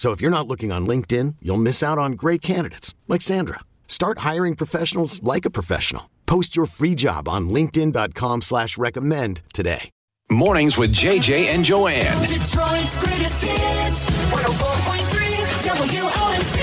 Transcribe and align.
So 0.00 0.12
if 0.12 0.22
you're 0.22 0.30
not 0.30 0.48
looking 0.48 0.72
on 0.72 0.86
LinkedIn, 0.86 1.36
you'll 1.42 1.58
miss 1.58 1.82
out 1.82 1.98
on 1.98 2.12
great 2.12 2.40
candidates 2.40 2.94
like 3.06 3.20
Sandra. 3.20 3.60
Start 3.86 4.20
hiring 4.20 4.56
professionals 4.56 5.22
like 5.22 5.44
a 5.44 5.50
professional. 5.50 6.08
Post 6.24 6.56
your 6.56 6.64
free 6.64 6.94
job 6.94 7.28
on 7.28 7.50
linkedin.com 7.50 8.40
slash 8.40 8.78
recommend 8.78 9.42
today. 9.52 9.90
Mornings 10.30 10.78
with 10.78 10.94
JJ 10.94 11.48
and 11.52 11.62
Joanne. 11.62 12.18
Detroit's 12.22 12.96
greatest 12.96 13.44
hits. 13.44 14.06
104.3 14.30 15.68
WOMC. 15.68 16.56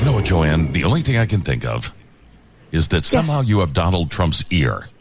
You 0.00 0.04
know 0.04 0.12
what, 0.12 0.26
Joanne? 0.26 0.70
The 0.72 0.84
only 0.84 1.00
thing 1.00 1.16
I 1.16 1.24
can 1.24 1.40
think 1.40 1.64
of 1.64 1.90
is 2.70 2.88
that 2.88 3.06
somehow 3.06 3.40
you 3.40 3.60
have 3.60 3.72
Donald 3.72 4.10
Trump's 4.10 4.44
ear. 4.50 4.88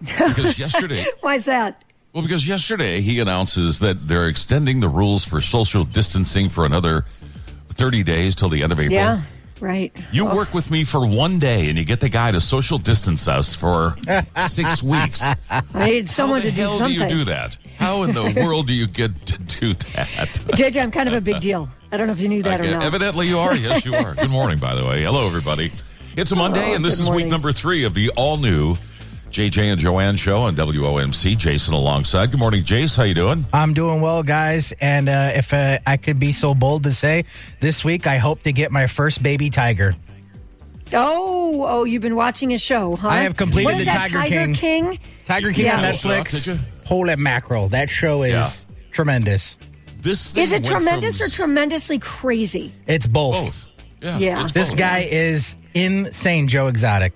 Because 0.00 0.58
yesterday, 0.58 1.06
Why 1.22 1.36
is 1.36 1.46
that? 1.46 1.82
Well, 2.18 2.24
because 2.24 2.48
yesterday 2.48 3.00
he 3.00 3.20
announces 3.20 3.78
that 3.78 4.08
they're 4.08 4.26
extending 4.26 4.80
the 4.80 4.88
rules 4.88 5.22
for 5.24 5.40
social 5.40 5.84
distancing 5.84 6.48
for 6.48 6.66
another 6.66 7.04
30 7.74 8.02
days 8.02 8.34
till 8.34 8.48
the 8.48 8.64
end 8.64 8.72
of 8.72 8.80
April. 8.80 8.92
Yeah, 8.92 9.22
right. 9.60 9.96
You 10.10 10.26
oh. 10.26 10.34
work 10.34 10.52
with 10.52 10.68
me 10.68 10.82
for 10.82 11.06
one 11.06 11.38
day 11.38 11.68
and 11.68 11.78
you 11.78 11.84
get 11.84 12.00
the 12.00 12.08
guy 12.08 12.32
to 12.32 12.40
social 12.40 12.76
distance 12.76 13.28
us 13.28 13.54
for 13.54 13.94
six 14.48 14.82
weeks. 14.82 15.22
I 15.22 15.62
need 15.86 16.10
someone 16.10 16.40
How 16.40 16.48
to 16.48 16.56
do 16.56 16.66
something. 16.66 16.86
do 16.88 16.92
you 16.92 17.08
do 17.08 17.24
that? 17.26 17.56
How 17.76 18.02
in 18.02 18.14
the 18.14 18.42
world 18.44 18.66
do 18.66 18.72
you 18.72 18.88
get 18.88 19.24
to 19.26 19.38
do 19.38 19.74
that? 19.74 20.30
JJ, 20.56 20.82
I'm 20.82 20.90
kind 20.90 21.06
of 21.06 21.14
a 21.14 21.20
big 21.20 21.40
deal. 21.40 21.68
I 21.92 21.96
don't 21.98 22.08
know 22.08 22.14
if 22.14 22.20
you 22.20 22.28
knew 22.28 22.42
that 22.42 22.58
Okay, 22.60 22.70
or 22.70 22.78
not. 22.78 22.82
Evidently, 22.82 23.28
you 23.28 23.38
are. 23.38 23.54
Yes, 23.54 23.84
you 23.84 23.94
are. 23.94 24.14
Good 24.16 24.30
morning, 24.30 24.58
by 24.58 24.74
the 24.74 24.84
way. 24.84 25.04
Hello, 25.04 25.24
everybody. 25.24 25.70
It's 26.16 26.32
a 26.32 26.36
Monday, 26.36 26.72
Oh, 26.72 26.74
and 26.74 26.84
this 26.84 26.98
is 26.98 27.08
week 27.08 27.28
number 27.28 27.52
three 27.52 27.84
of 27.84 27.94
the 27.94 28.10
all 28.16 28.38
new 28.38 28.74
JJ 29.30 29.72
and 29.72 29.80
Joanne 29.80 30.16
show 30.16 30.38
on 30.38 30.56
WOMC. 30.56 31.36
Jason 31.36 31.74
alongside. 31.74 32.30
Good 32.30 32.40
morning, 32.40 32.64
Jace. 32.64 32.96
How 32.96 33.02
you 33.02 33.14
doing? 33.14 33.44
I'm 33.52 33.74
doing 33.74 34.00
well, 34.00 34.22
guys. 34.22 34.72
And 34.80 35.08
uh, 35.08 35.30
if 35.34 35.52
uh, 35.52 35.78
I 35.86 35.96
could 35.96 36.18
be 36.18 36.32
so 36.32 36.54
bold 36.54 36.84
to 36.84 36.92
say, 36.92 37.24
this 37.60 37.84
week 37.84 38.06
I 38.06 38.16
hope 38.16 38.42
to 38.42 38.52
get 38.52 38.72
my 38.72 38.86
first 38.86 39.22
baby 39.22 39.50
tiger. 39.50 39.94
Oh, 40.94 41.64
oh, 41.68 41.84
you've 41.84 42.00
been 42.02 42.16
watching 42.16 42.54
a 42.54 42.58
show, 42.58 42.96
huh? 42.96 43.08
I 43.08 43.18
have 43.20 43.36
completed 43.36 43.66
What 43.66 43.74
is 43.74 43.80
the 43.80 43.90
that, 43.92 44.10
Tiger 44.10 44.24
King. 44.26 44.54
King? 44.54 44.98
Tiger 45.26 45.52
King 45.52 45.68
on 45.68 45.80
Yeah. 45.80 45.92
Did 45.92 46.02
you? 46.04 46.10
Netflix. 46.10 46.84
Holy 46.86 47.16
mackerel. 47.16 47.68
That 47.68 47.90
show 47.90 48.22
is 48.22 48.32
Yeah. 48.32 48.74
tremendous. 48.92 49.58
This 50.00 50.28
thing 50.28 50.42
Is 50.44 50.52
it 50.52 50.64
tremendous 50.64 51.18
from 51.18 51.26
or 51.26 51.28
tremendously 51.30 51.98
crazy? 51.98 52.72
It's 52.86 53.06
both. 53.06 53.34
both? 53.34 53.66
Yeah, 54.00 54.18
Yeah. 54.18 54.42
it's 54.44 54.52
This 54.52 54.70
both. 54.70 54.78
guy 54.78 55.06
is 55.10 55.56
insane, 55.74 56.48
Joe 56.48 56.68
Exotic. 56.68 57.12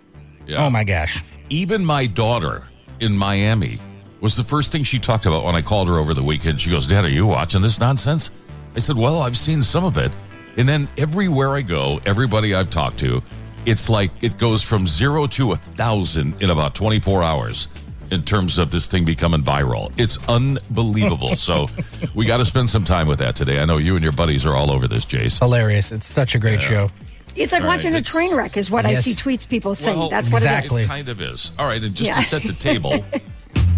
Yeah. 0.47 0.63
Oh 0.67 0.69
my 0.69 0.85
gosh. 0.85 1.23
Even 1.53 1.85
my 1.85 2.07
daughter 2.07 2.63
in 3.01 3.15
Miami 3.15 3.79
was 4.23 4.37
the 4.37 4.43
first 4.43 4.73
thing 4.73 4.85
she 4.85 4.99
talked 4.99 5.27
about 5.27 5.45
when 5.45 5.55
I 5.55 5.61
called 5.61 5.87
her 5.89 5.99
over 5.99 6.15
the 6.15 6.23
weekend. 6.23 6.59
She 6.59 6.71
goes, 6.71 6.87
"Dad, 6.87 7.05
are 7.05 7.11
you 7.11 7.27
watching 7.27 7.61
this 7.61 7.79
nonsense?" 7.79 8.31
I 8.75 8.79
said, 8.79 8.97
"Well, 8.97 9.21
I've 9.21 9.37
seen 9.37 9.63
some 9.63 9.85
of 9.85 9.99
it." 9.99 10.11
And 10.57 10.67
then 10.67 10.89
everywhere 10.97 11.51
I 11.51 11.61
go, 11.61 12.01
everybody 12.07 12.55
I've 12.55 12.71
talked 12.71 12.99
to, 13.01 13.23
it's 13.67 13.91
like 13.91 14.11
it 14.23 14.39
goes 14.39 14.63
from 14.63 14.87
zero 14.87 15.27
to 15.27 15.53
a 15.53 15.57
thousand 15.57 16.43
in 16.43 16.49
about 16.49 16.75
24 16.75 17.23
hours 17.23 17.69
in 18.11 18.23
terms 18.23 18.57
of 18.57 18.71
this 18.71 18.87
thing 18.87 19.05
becoming 19.05 19.43
viral. 19.43 19.93
It's 19.99 20.19
unbelievable. 20.31 21.37
so 21.37 21.67
we 22.15 22.25
got 22.25 22.39
to 22.39 22.47
spend 22.47 22.71
some 22.71 22.85
time 22.85 23.09
with 23.09 23.19
that 23.19 23.37
today. 23.37 23.61
I 23.61 23.67
know 23.67 23.77
you 23.77 23.95
and 23.95 24.03
your 24.03 24.13
buddies 24.13 24.47
are 24.47 24.57
all 24.57 24.71
over 24.71 24.89
this, 24.89 25.05
Jace. 25.05 25.39
Hilarious. 25.39 25.93
It's 25.93 26.07
such 26.07 26.35
a 26.35 26.39
great 26.39 26.63
show. 26.63 26.91
It's 27.35 27.53
like 27.53 27.63
All 27.63 27.69
right, 27.69 27.77
watching 27.77 27.95
a 27.95 28.03
train 28.03 28.35
wreck, 28.37 28.57
is 28.57 28.71
what 28.71 28.85
I 28.87 28.95
see 28.95 29.13
tweets 29.13 29.49
people 29.49 29.75
saying. 29.75 29.99
Well, 29.99 30.11
That's 30.11 30.29
what 30.31 30.39
exactly. 30.43 30.83
It 30.83 30.87
kind 30.89 31.09
of 31.09 31.21
is. 31.21 31.51
All 31.59 31.67
right, 31.67 31.83
and 31.83 31.95
just 31.95 32.09
Yeah. 32.09 32.15
to 32.21 32.25
set 32.27 32.43
the 32.45 32.53
table, 32.59 33.05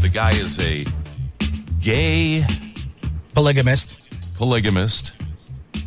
the 0.01 0.09
guy 0.09 0.33
is 0.33 0.59
a 0.61 0.85
gay 1.81 2.45
Polygamist 3.35 3.99
polygamist. 4.37 5.13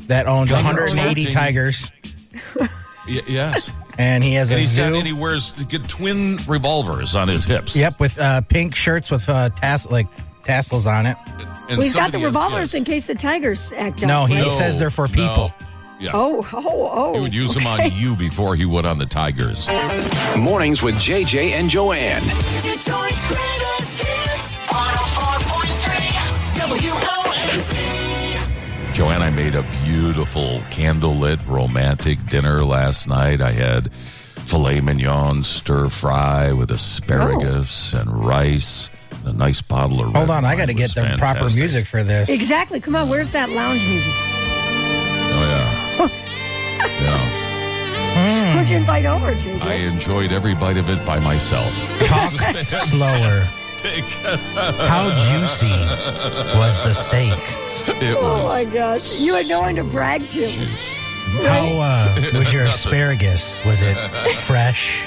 that 0.08 0.28
owns 0.28 0.50
Kind 0.52 0.66
180 0.66 1.22
attracting- 1.22 1.34
tigers. 1.34 1.92
Y- 3.10 3.22
yes. 3.26 3.72
And 3.98 4.22
he 4.24 4.34
has 4.34 4.50
And 4.52 4.58
a 4.58 4.62
he's 4.62 4.76
got, 4.76 4.90
zoo. 4.90 4.96
and 4.96 5.08
he 5.08 5.14
wears 5.14 5.54
twin 5.88 6.40
revolvers 6.46 7.16
on 7.16 7.30
his 7.30 7.46
hips. 7.46 7.74
Yep, 7.74 8.00
with 8.02 8.20
uh, 8.20 8.42
pink 8.42 8.76
shirts 8.76 9.10
with 9.10 9.28
uh, 9.30 9.48
tass- 9.52 9.90
like 9.90 10.08
tassels 10.44 10.86
on 10.86 11.06
it. 11.06 11.16
And 11.38 11.42
it 11.42 11.74
is. 11.74 11.78
We've 11.78 11.94
got 11.94 12.12
the 12.12 12.20
somebody 12.20 12.24
has- 12.24 12.26
revolvers 12.26 12.74
yes. 12.74 12.80
in 12.80 12.84
case 12.84 13.06
the 13.06 13.16
tigers 13.16 13.72
act 13.72 14.04
up. 14.04 14.08
No, 14.10 14.26
he 14.26 14.42
right? 14.42 14.52
says 14.52 14.78
they're 14.78 14.90
for 14.90 15.08
people. 15.08 15.54
No. 15.62 15.67
Yeah. 16.00 16.12
Oh, 16.14 16.48
oh, 16.54 16.90
oh. 16.94 17.14
He 17.14 17.20
would 17.22 17.34
use 17.34 17.56
them 17.56 17.66
on 17.66 17.92
you 17.92 18.16
before 18.16 18.56
he 18.56 18.66
would 18.66 18.86
on 18.86 19.00
the 19.00 19.08
Tigers. 19.08 19.68
Mornings 20.38 20.84
with 20.84 20.94
JJ 20.96 21.52
and 21.52 21.70
Joanne. 21.70 22.22
Detroit's 22.22 23.26
greatest 23.26 24.04
hits. 24.04 24.56
104.3 24.68 26.18
WOMC. 26.78 27.74
Joanne, 28.94 29.24
I 29.24 29.32
made 29.32 29.56
a 29.56 29.64
beautiful 29.86 30.60
candlelit 30.70 31.44
romantic 31.48 32.24
dinner 32.28 32.64
last 32.64 33.08
night. 33.08 33.42
I 33.42 33.52
had 33.52 33.92
filet 34.36 34.80
mignon 34.82 35.42
stir 35.44 35.90
fry 35.90 36.54
with 36.54 36.70
asparagus 36.72 37.96
oh. 37.96 38.02
and 38.02 38.26
rice, 38.26 38.92
a 39.26 39.34
nice 39.34 39.62
bottle 39.62 40.02
of 40.02 40.14
Hold 40.14 40.30
red 40.30 40.32
on, 40.38 40.46
I 40.46 40.56
got 40.56 40.68
to 40.68 40.76
get 40.76 40.94
the 40.94 41.16
proper 41.18 41.50
music 41.50 41.88
for 41.88 42.04
this. 42.04 42.30
Exactly. 42.30 42.80
Come 42.80 42.96
on, 42.96 43.10
where's 43.10 43.32
that 43.32 43.50
lounge 43.50 43.82
music? 43.82 44.14
Who'd 48.68 48.74
you 48.74 48.80
invite 48.82 49.06
over, 49.06 49.34
JJ? 49.34 49.62
I 49.62 49.74
enjoyed 49.76 50.34
every 50.34 50.54
bite 50.54 50.76
of 50.76 50.90
it 50.90 51.06
by 51.06 51.22
myself. 51.22 51.74
Talk 52.02 52.34
slower. 52.34 53.40
Fantastic. 53.80 54.04
How 54.90 55.10
juicy 55.30 55.72
was 56.58 56.84
the 56.84 56.92
steak? 56.92 57.32
It 58.04 58.18
oh 58.18 58.44
was. 58.44 58.66
my 58.66 58.66
gosh. 58.70 59.22
You 59.22 59.36
had 59.36 59.48
no 59.48 59.62
one 59.62 59.76
to 59.76 59.86
brag 59.86 60.28
to. 60.32 60.42
Jeez. 60.48 60.84
How 61.46 61.66
uh, 61.80 62.32
was 62.34 62.52
your 62.52 62.64
asparagus? 62.64 63.64
Was 63.64 63.82
it 63.82 63.96
fresh? 64.42 65.02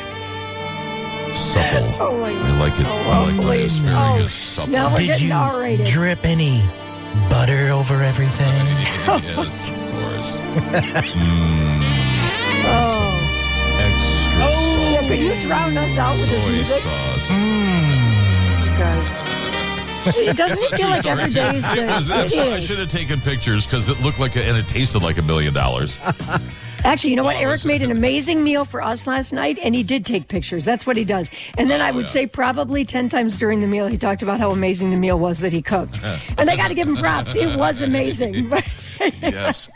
Supple. 1.35 1.93
Oh 2.01 2.17
my 2.19 2.31
I 2.33 2.59
like 2.61 2.81
it. 2.81 2.87
I 2.87 3.27
like 3.27 3.45
my 3.45 3.55
asparagus 3.57 4.25
Oh, 4.25 4.29
supple. 4.29 4.73
now 4.73 4.89
we're 4.89 4.97
Did 4.97 5.21
you 5.21 5.35
R-rated. 5.35 5.87
drip 5.87 6.25
any 6.25 6.63
butter 7.29 7.69
over 7.69 8.03
everything? 8.03 8.55
yes, 9.07 9.65
of 9.69 9.77
course. 9.93 10.41
Oh. 12.63 13.20
Extra 15.21 15.29
Yeah, 15.29 15.37
salty 15.37 15.37
could 15.37 15.43
you 15.43 15.49
drown 15.49 15.77
us 15.79 15.97
out 15.99 16.19
with 16.19 16.29
this 16.29 16.47
music? 16.47 16.81
sauce. 16.83 17.29
Guys. 18.79 19.31
It 20.17 20.37
doesn't 20.37 20.73
it 20.73 20.77
feel 20.79 20.89
like 20.89 21.05
every 21.07 21.29
day 21.29 21.57
is 21.57 21.65
It 21.73 21.77
the, 21.87 21.93
was- 21.93 22.09
it 22.09 22.39
I 22.39 22.57
is. 22.57 22.65
should 22.67 22.79
have 22.79 22.89
taken 22.89 23.21
pictures 23.21 23.67
because 23.67 23.89
it 23.91 24.01
looked 24.01 24.19
like, 24.19 24.35
a, 24.37 24.43
and 24.43 24.57
it 24.57 24.67
tasted 24.67 25.03
like 25.03 25.19
a 25.19 25.23
million 25.23 25.53
dollars. 25.53 25.99
Actually, 26.85 27.11
you 27.11 27.17
know 27.17 27.23
what? 27.25 27.37
Oh, 27.37 27.41
Eric 27.41 27.51
listen. 27.57 27.69
made 27.69 27.83
an 27.83 27.91
amazing 27.91 28.43
meal 28.43 28.65
for 28.65 28.83
us 28.83 29.07
last 29.07 29.35
night, 29.35 29.59
and 29.63 29.75
he 29.75 29.83
did 29.83 30.07
take 30.07 30.29
pictures. 30.29 30.65
That's 30.65 30.87
what 30.87 30.97
he 30.97 31.05
does. 31.05 31.31
And 31.59 31.71
then 31.71 31.83
oh, 31.83 31.85
I 31.85 31.91
would 31.91 32.07
Oh, 32.07 32.09
say 32.09 32.27
probably 32.27 32.87
10 32.87 33.11
times 33.11 33.37
during 33.37 33.61
the 33.61 33.67
meal, 33.67 33.87
he 33.87 33.99
talked 33.99 34.23
about 34.23 34.41
how 34.41 34.51
amazing 34.51 34.89
the 34.89 34.97
meal 34.97 35.19
was 35.19 35.41
that 35.41 35.53
he 35.53 35.61
cooked. 35.61 36.01
and 36.39 36.49
I 36.49 36.57
got 36.57 36.69
to 36.69 36.75
give 36.75 36.89
him 36.89 36.97
props. 36.97 37.35
It 37.35 37.59
was 37.59 37.81
amazing. 37.83 38.51
Yes. 39.21 39.69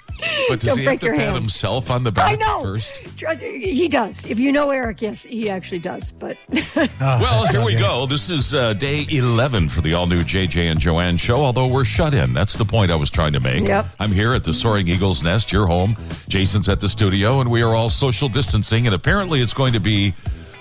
But 0.48 0.60
does 0.60 0.70
Don't 0.70 0.78
he 0.78 0.84
have 0.84 0.90
break 0.92 1.00
to 1.00 1.06
your 1.06 1.14
pat 1.16 1.24
hand. 1.24 1.36
himself 1.36 1.90
on 1.90 2.04
the 2.04 2.12
back 2.12 2.32
I 2.32 2.34
know. 2.36 2.62
first? 2.62 3.02
Uh, 3.26 3.34
he 3.36 3.88
does. 3.88 4.24
If 4.30 4.38
you 4.38 4.52
know 4.52 4.70
Eric, 4.70 5.02
yes, 5.02 5.22
he 5.22 5.50
actually 5.50 5.80
does. 5.80 6.10
But 6.10 6.36
ah, 6.76 7.18
Well, 7.20 7.46
here 7.46 7.64
we 7.64 7.74
go. 7.74 8.06
This 8.06 8.30
is 8.30 8.54
uh, 8.54 8.74
day 8.74 9.04
11 9.10 9.68
for 9.68 9.80
the 9.80 9.94
all 9.94 10.06
new 10.06 10.22
JJ 10.22 10.70
and 10.70 10.80
Joanne 10.80 11.16
show, 11.16 11.36
although 11.36 11.66
we're 11.66 11.84
shut 11.84 12.14
in. 12.14 12.32
That's 12.32 12.54
the 12.54 12.64
point 12.64 12.90
I 12.90 12.96
was 12.96 13.10
trying 13.10 13.32
to 13.32 13.40
make. 13.40 13.68
Yep. 13.68 13.86
I'm 13.98 14.12
here 14.12 14.34
at 14.34 14.44
the 14.44 14.54
Soaring 14.54 14.88
Eagles 14.88 15.22
Nest, 15.22 15.52
your 15.52 15.66
home. 15.66 15.96
Jason's 16.28 16.68
at 16.68 16.80
the 16.80 16.88
studio, 16.88 17.40
and 17.40 17.50
we 17.50 17.62
are 17.62 17.74
all 17.74 17.90
social 17.90 18.28
distancing, 18.28 18.86
and 18.86 18.94
apparently 18.94 19.40
it's 19.40 19.54
going 19.54 19.72
to 19.72 19.80
be 19.80 20.12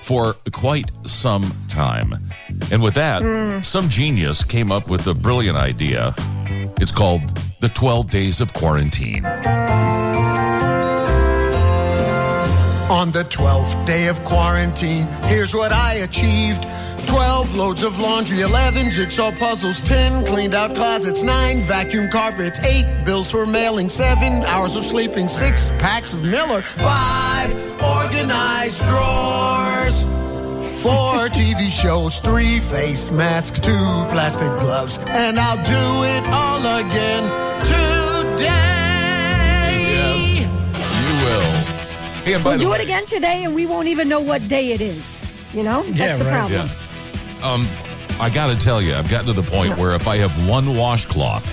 for 0.01 0.33
quite 0.51 0.91
some 1.05 1.43
time. 1.69 2.17
And 2.71 2.83
with 2.83 2.95
that, 2.95 3.21
hmm. 3.21 3.61
some 3.61 3.87
genius 3.89 4.43
came 4.43 4.71
up 4.71 4.89
with 4.89 5.07
a 5.07 5.13
brilliant 5.13 5.57
idea. 5.57 6.13
It's 6.77 6.91
called 6.91 7.21
the 7.63 7.69
12 7.69 8.09
Days 8.09 8.41
of 8.41 8.51
Quarantine. 8.51 9.25
On 12.91 13.09
the 13.13 13.23
12th 13.29 13.87
day 13.87 14.07
of 14.07 14.21
quarantine, 14.25 15.07
here's 15.23 15.55
what 15.55 15.71
I 15.71 15.93
achieved. 16.03 16.63
12 17.07 17.55
loads 17.55 17.83
of 17.83 17.97
laundry, 17.99 18.41
11 18.41 18.91
jigsaw 18.91 19.31
puzzles, 19.31 19.79
10 19.79 20.25
cleaned 20.25 20.53
out 20.53 20.75
closets, 20.75 21.23
9 21.23 21.61
vacuum 21.61 22.11
carpets, 22.11 22.59
8 22.59 23.05
bills 23.05 23.31
for 23.31 23.45
mailing, 23.45 23.87
7 23.87 24.43
hours 24.43 24.75
of 24.75 24.83
sleeping, 24.83 25.29
6 25.29 25.69
packs 25.79 26.13
of 26.13 26.21
Miller, 26.21 26.59
5 26.59 27.81
organized 27.81 28.79
drawers, 28.89 29.62
4 30.83 31.29
TV 31.29 31.69
shows, 31.71 32.19
3 32.19 32.59
face 32.59 33.09
masks, 33.09 33.57
2 33.61 33.71
plastic 34.11 34.49
gloves, 34.59 34.97
and 35.07 35.39
I'll 35.39 35.55
do 35.55 36.03
it 36.03 36.27
all 36.27 36.59
again 36.77 37.23
today. 38.33 38.43
Yes, 39.93 40.39
you 40.41 41.13
will. 41.25 41.41
Hey, 42.25 42.43
we'll 42.43 42.59
do 42.59 42.69
way, 42.71 42.79
it 42.79 42.81
again 42.83 43.05
today, 43.05 43.45
and 43.45 43.55
we 43.55 43.65
won't 43.65 43.87
even 43.87 44.09
know 44.09 44.19
what 44.19 44.45
day 44.49 44.73
it 44.73 44.81
is. 44.81 45.21
You 45.53 45.63
know, 45.63 45.83
that's 45.83 45.97
Yeah, 45.97 46.17
the 46.17 46.25
right, 46.25 46.33
problem. 46.33 46.69
Yeah. 46.69 47.49
Um, 47.49 47.67
I 48.19 48.29
got 48.29 48.47
to 48.47 48.57
tell 48.61 48.81
you, 48.81 48.93
I've 48.93 49.09
gotten 49.09 49.27
to 49.27 49.41
the 49.41 49.49
point 49.49 49.77
where 49.77 49.95
if 49.95 50.05
I 50.09 50.17
have 50.17 50.49
one 50.49 50.75
washcloth 50.75 51.45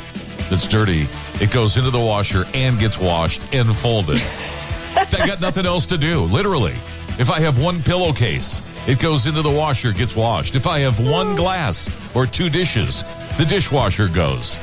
that's 0.50 0.66
dirty, 0.66 1.06
it 1.40 1.52
goes 1.52 1.76
into 1.76 1.90
the 1.92 2.00
washer 2.00 2.46
and 2.52 2.80
gets 2.80 2.98
washed 2.98 3.42
and 3.54 3.76
folded. 3.76 4.20
I 4.96 5.24
got 5.24 5.40
nothing 5.40 5.66
else 5.66 5.86
to 5.86 5.96
do, 5.96 6.22
literally. 6.24 6.74
If 7.20 7.30
I 7.30 7.38
have 7.40 7.60
one 7.60 7.82
pillowcase, 7.82 8.62
it 8.88 8.98
goes 8.98 9.26
into 9.26 9.42
the 9.42 9.50
washer, 9.50 9.92
gets 9.92 10.16
washed. 10.16 10.56
If 10.56 10.66
I 10.66 10.78
have 10.78 11.06
one 11.06 11.36
glass 11.36 11.90
or 12.14 12.26
two 12.26 12.48
dishes, 12.48 13.04
the 13.36 13.44
dishwasher 13.44 14.08
goes. 14.08 14.56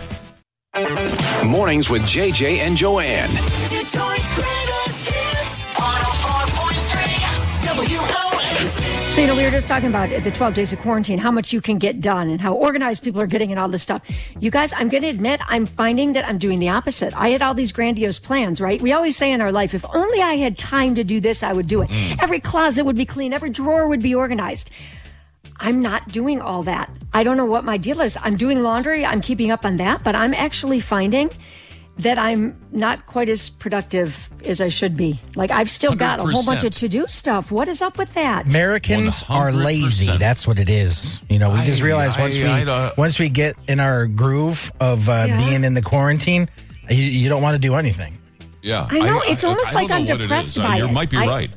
Mornings 1.46 1.92
with 1.92 2.02
JJ 2.02 2.58
and 2.58 2.76
Joanne. 2.76 3.30
Detroit's 3.30 4.34
greatest 4.34 5.08
hits. 5.08 5.62
104.3 5.76 7.78
WOMC. 7.78 8.97
So, 9.18 9.22
you 9.24 9.30
know, 9.30 9.36
we 9.36 9.46
were 9.46 9.50
just 9.50 9.68
talking 9.68 9.90
about 9.90 10.10
the 10.24 10.30
12 10.30 10.54
days 10.54 10.74
of 10.74 10.80
quarantine, 10.82 11.18
how 11.18 11.32
much 11.32 11.52
you 11.52 11.60
can 11.60 11.80
get 11.80 12.00
done 12.00 12.30
and 12.30 12.40
how 12.40 12.54
organized 12.54 13.04
people 13.04 13.20
are 13.20 13.26
getting 13.26 13.50
and 13.50 13.60
all 13.60 13.68
this 13.68 13.82
stuff. 13.82 14.04
You 14.40 14.52
guys, 14.52 14.74
I'm 14.74 14.90
going 14.90 15.02
to 15.02 15.10
admit, 15.10 15.42
I'm 15.48 15.66
finding 15.66 16.14
that 16.14 16.28
I'm 16.28 16.38
doing 16.38 16.60
the 16.60 16.70
opposite. 16.70 17.18
I 17.18 17.30
had 17.30 17.42
all 17.42 17.56
these 17.56 17.72
grandiose 17.72 18.20
plans, 18.20 18.62
right? 18.62 18.80
We 18.80 18.94
always 18.94 19.18
say 19.18 19.32
in 19.32 19.42
our 19.42 19.52
life, 19.52 19.74
if 19.74 19.84
only 19.92 20.22
I 20.22 20.36
had 20.36 20.56
time 20.56 20.94
to 20.94 21.04
do 21.04 21.20
this, 21.20 21.42
I 21.42 21.52
would 21.52 21.68
do 21.68 21.82
it. 21.82 21.90
Mm. 21.90 22.22
Every 22.22 22.40
closet 22.40 22.86
would 22.86 22.96
be 22.96 23.08
clean, 23.08 23.34
every 23.34 23.50
drawer 23.50 23.88
would 23.88 24.04
be 24.04 24.14
organized. 24.14 24.70
I'm 25.60 25.82
not 25.82 26.10
doing 26.10 26.40
all 26.40 26.62
that. 26.62 26.96
I 27.12 27.24
don't 27.24 27.38
know 27.38 27.46
what 27.46 27.66
my 27.66 27.78
deal 27.78 28.02
is. 28.02 28.20
I'm 28.22 28.38
doing 28.38 28.62
laundry, 28.62 29.04
I'm 29.04 29.22
keeping 29.22 29.50
up 29.50 29.66
on 29.66 29.78
that, 29.78 30.04
but 30.04 30.14
I'm 30.14 30.36
actually 30.36 30.80
finding 30.80 31.32
that 32.00 32.20
I'm 32.20 32.56
not 32.72 33.06
quite 33.08 33.28
as 33.30 33.50
productive 33.50 34.30
as 34.46 34.62
I 34.62 34.70
should 34.70 34.96
be. 34.96 35.20
Like 35.36 35.50
I've 35.52 35.70
still 35.70 35.96
got 35.96 36.20
a 36.20 36.24
whole 36.24 36.46
bunch 36.46 36.64
of 36.64 36.74
to 36.76 36.88
do 36.88 37.06
stuff. 37.08 37.52
What 37.52 37.68
is 37.68 37.82
up 37.82 37.98
with 37.98 38.14
that? 38.14 38.46
Americans 38.48 39.24
are 39.30 39.50
100%. 39.52 39.64
lazy. 39.64 40.18
That's 40.18 40.48
what 40.48 40.60
it 40.60 40.70
is. 40.70 41.22
You 41.30 41.40
know, 41.40 41.50
we 41.52 41.62
just 41.64 41.82
I- 41.82 41.94
once 41.96 42.18
I- 42.18 42.40
we 42.40 42.46
I 42.46 42.64
don't- 42.64 42.98
once 42.98 43.20
we 43.20 43.30
get 43.30 43.56
in 43.68 43.80
our 43.80 44.06
groove 44.06 44.72
of 44.80 45.10
uh, 45.10 45.26
Yeah. 45.28 45.38
being 45.38 45.64
in 45.64 45.74
the 45.74 45.82
quarantine, 45.82 46.50
you, 46.90 47.04
you 47.04 47.30
don't 47.30 47.42
want 47.42 47.56
to 47.56 47.60
do 47.60 47.76
anything. 47.76 48.18
Yeah. 48.62 48.88
I 48.90 49.00
know, 49.00 49.22
it's 49.26 49.44
almost 49.44 49.72
I 49.72 49.76
like 49.76 49.88
don't 49.88 49.98
I'm 50.00 50.06
know 50.06 50.14
it 50.16 50.18
depressed 50.18 50.50
is. 50.50 50.58
Uh, 50.60 50.64
by 50.64 50.78
You 50.78 50.88
might 50.90 51.10
be 51.10 51.18
I- 51.18 51.26
right. 51.26 51.50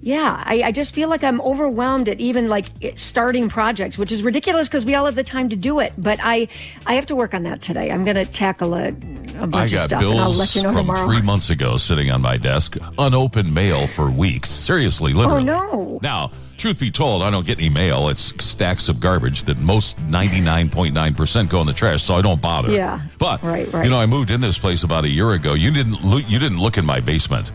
Yeah, 0.00 0.42
I, 0.46 0.62
I 0.62 0.72
just 0.72 0.94
feel 0.94 1.08
like 1.08 1.24
I'm 1.24 1.40
overwhelmed 1.40 2.08
at 2.08 2.20
even 2.20 2.48
like 2.48 2.66
starting 2.96 3.48
projects, 3.48 3.98
which 3.98 4.12
is 4.12 4.22
ridiculous 4.22 4.68
because 4.68 4.84
we 4.84 4.94
all 4.94 5.06
have 5.06 5.16
the 5.16 5.24
time 5.24 5.48
to 5.48 5.56
do 5.56 5.80
it. 5.80 5.92
But 5.98 6.20
I, 6.22 6.48
I 6.86 6.94
have 6.94 7.06
to 7.06 7.16
work 7.16 7.34
on 7.34 7.42
that 7.42 7.60
today. 7.60 7.90
I'm 7.90 8.04
going 8.04 8.16
to 8.16 8.24
tackle 8.24 8.74
a, 8.74 8.88
a 8.88 8.92
bunch 8.92 9.54
I 9.54 9.76
of 9.76 9.82
stuff, 9.82 10.00
and 10.00 10.18
I'll 10.18 10.26
bills 10.26 10.38
let 10.38 10.54
you 10.54 10.62
know 10.62 10.72
from 10.72 10.86
tomorrow. 10.86 11.06
three 11.06 11.22
months 11.22 11.50
ago 11.50 11.76
sitting 11.76 12.10
on 12.10 12.22
my 12.22 12.36
desk, 12.36 12.76
unopened 12.96 13.52
mail 13.52 13.86
for 13.86 14.10
weeks. 14.10 14.50
Seriously, 14.50 15.12
oh, 15.14 15.18
literally. 15.18 15.50
Oh, 15.50 15.70
no. 15.72 15.98
Now, 16.00 16.30
truth 16.56 16.78
be 16.78 16.90
told, 16.92 17.22
I 17.22 17.30
don't 17.30 17.44
get 17.44 17.58
any 17.58 17.68
mail. 17.68 18.08
It's 18.08 18.32
stacks 18.42 18.88
of 18.88 19.00
garbage 19.00 19.44
that 19.44 19.58
most 19.58 19.98
ninety 20.02 20.40
nine 20.40 20.70
point 20.70 20.94
nine 20.94 21.14
percent 21.14 21.50
go 21.50 21.60
in 21.60 21.66
the 21.66 21.72
trash, 21.72 22.04
so 22.04 22.14
I 22.14 22.22
don't 22.22 22.40
bother. 22.40 22.70
Yeah. 22.70 23.00
but 23.18 23.42
Right, 23.42 23.70
right. 23.72 23.84
you 23.84 23.90
know, 23.90 23.98
I 23.98 24.06
moved 24.06 24.30
in 24.30 24.40
this 24.40 24.58
place 24.58 24.84
about 24.84 25.04
a 25.04 25.08
year 25.08 25.32
ago. 25.32 25.54
You 25.54 25.72
didn't 25.72 26.04
look. 26.04 26.22
You 26.28 26.38
didn't 26.38 26.58
look 26.58 26.78
in 26.78 26.86
my 26.86 27.00
basement. 27.00 27.50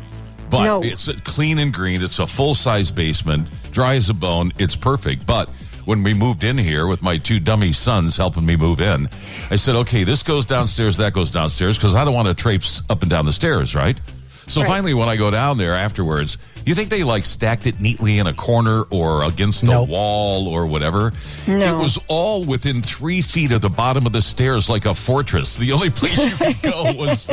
But 0.49 0.63
No. 0.65 0.83
it's 0.83 1.09
clean 1.23 1.59
and 1.59 1.73
green. 1.73 2.01
It's 2.03 2.19
a 2.19 2.27
full 2.27 2.55
size 2.55 2.91
basement, 2.91 3.47
dry 3.71 3.95
as 3.95 4.09
a 4.09 4.13
bone. 4.13 4.51
It's 4.59 4.75
perfect. 4.75 5.25
But 5.25 5.49
when 5.85 6.03
we 6.03 6.13
moved 6.13 6.43
in 6.43 6.57
here 6.57 6.87
with 6.87 7.01
my 7.01 7.17
two 7.17 7.39
dummy 7.39 7.73
sons 7.73 8.15
helping 8.17 8.45
me 8.45 8.55
move 8.55 8.79
in, 8.79 9.09
I 9.49 9.55
said, 9.55 9.75
okay, 9.77 10.03
this 10.03 10.23
goes 10.23 10.45
downstairs, 10.45 10.97
that 10.97 11.13
goes 11.13 11.31
downstairs, 11.31 11.77
because 11.77 11.95
I 11.95 12.05
don't 12.05 12.13
want 12.13 12.27
to 12.27 12.33
traipse 12.33 12.81
up 12.89 13.01
and 13.01 13.09
down 13.09 13.25
the 13.25 13.33
stairs, 13.33 13.73
right? 13.75 13.99
So 14.47 14.61
Right. 14.61 14.67
finally, 14.67 14.93
when 14.93 15.09
I 15.09 15.15
go 15.15 15.31
down 15.31 15.57
there 15.57 15.73
afterwards, 15.73 16.37
you 16.65 16.75
think 16.75 16.89
they 16.89 17.03
like 17.03 17.25
stacked 17.25 17.67
it 17.67 17.79
neatly 17.79 18.19
in 18.19 18.27
a 18.27 18.33
corner 18.33 18.83
or 18.83 19.23
against 19.23 19.61
the 19.61 19.67
Nope. 19.71 19.89
wall 19.89 20.47
or 20.47 20.65
whatever? 20.65 21.11
No. 21.47 21.79
It 21.79 21.81
was 21.81 21.97
all 22.07 22.43
within 22.45 22.81
three 22.81 23.21
feet 23.21 23.51
of 23.51 23.61
the 23.61 23.69
bottom 23.69 24.05
of 24.05 24.13
the 24.13 24.21
stairs 24.21 24.69
like 24.69 24.85
a 24.85 24.93
fortress. 24.95 25.55
The 25.57 25.71
only 25.71 25.89
place 25.89 26.17
you 26.17 26.35
could 26.35 26.61
go 26.61 26.93
was 26.97 27.25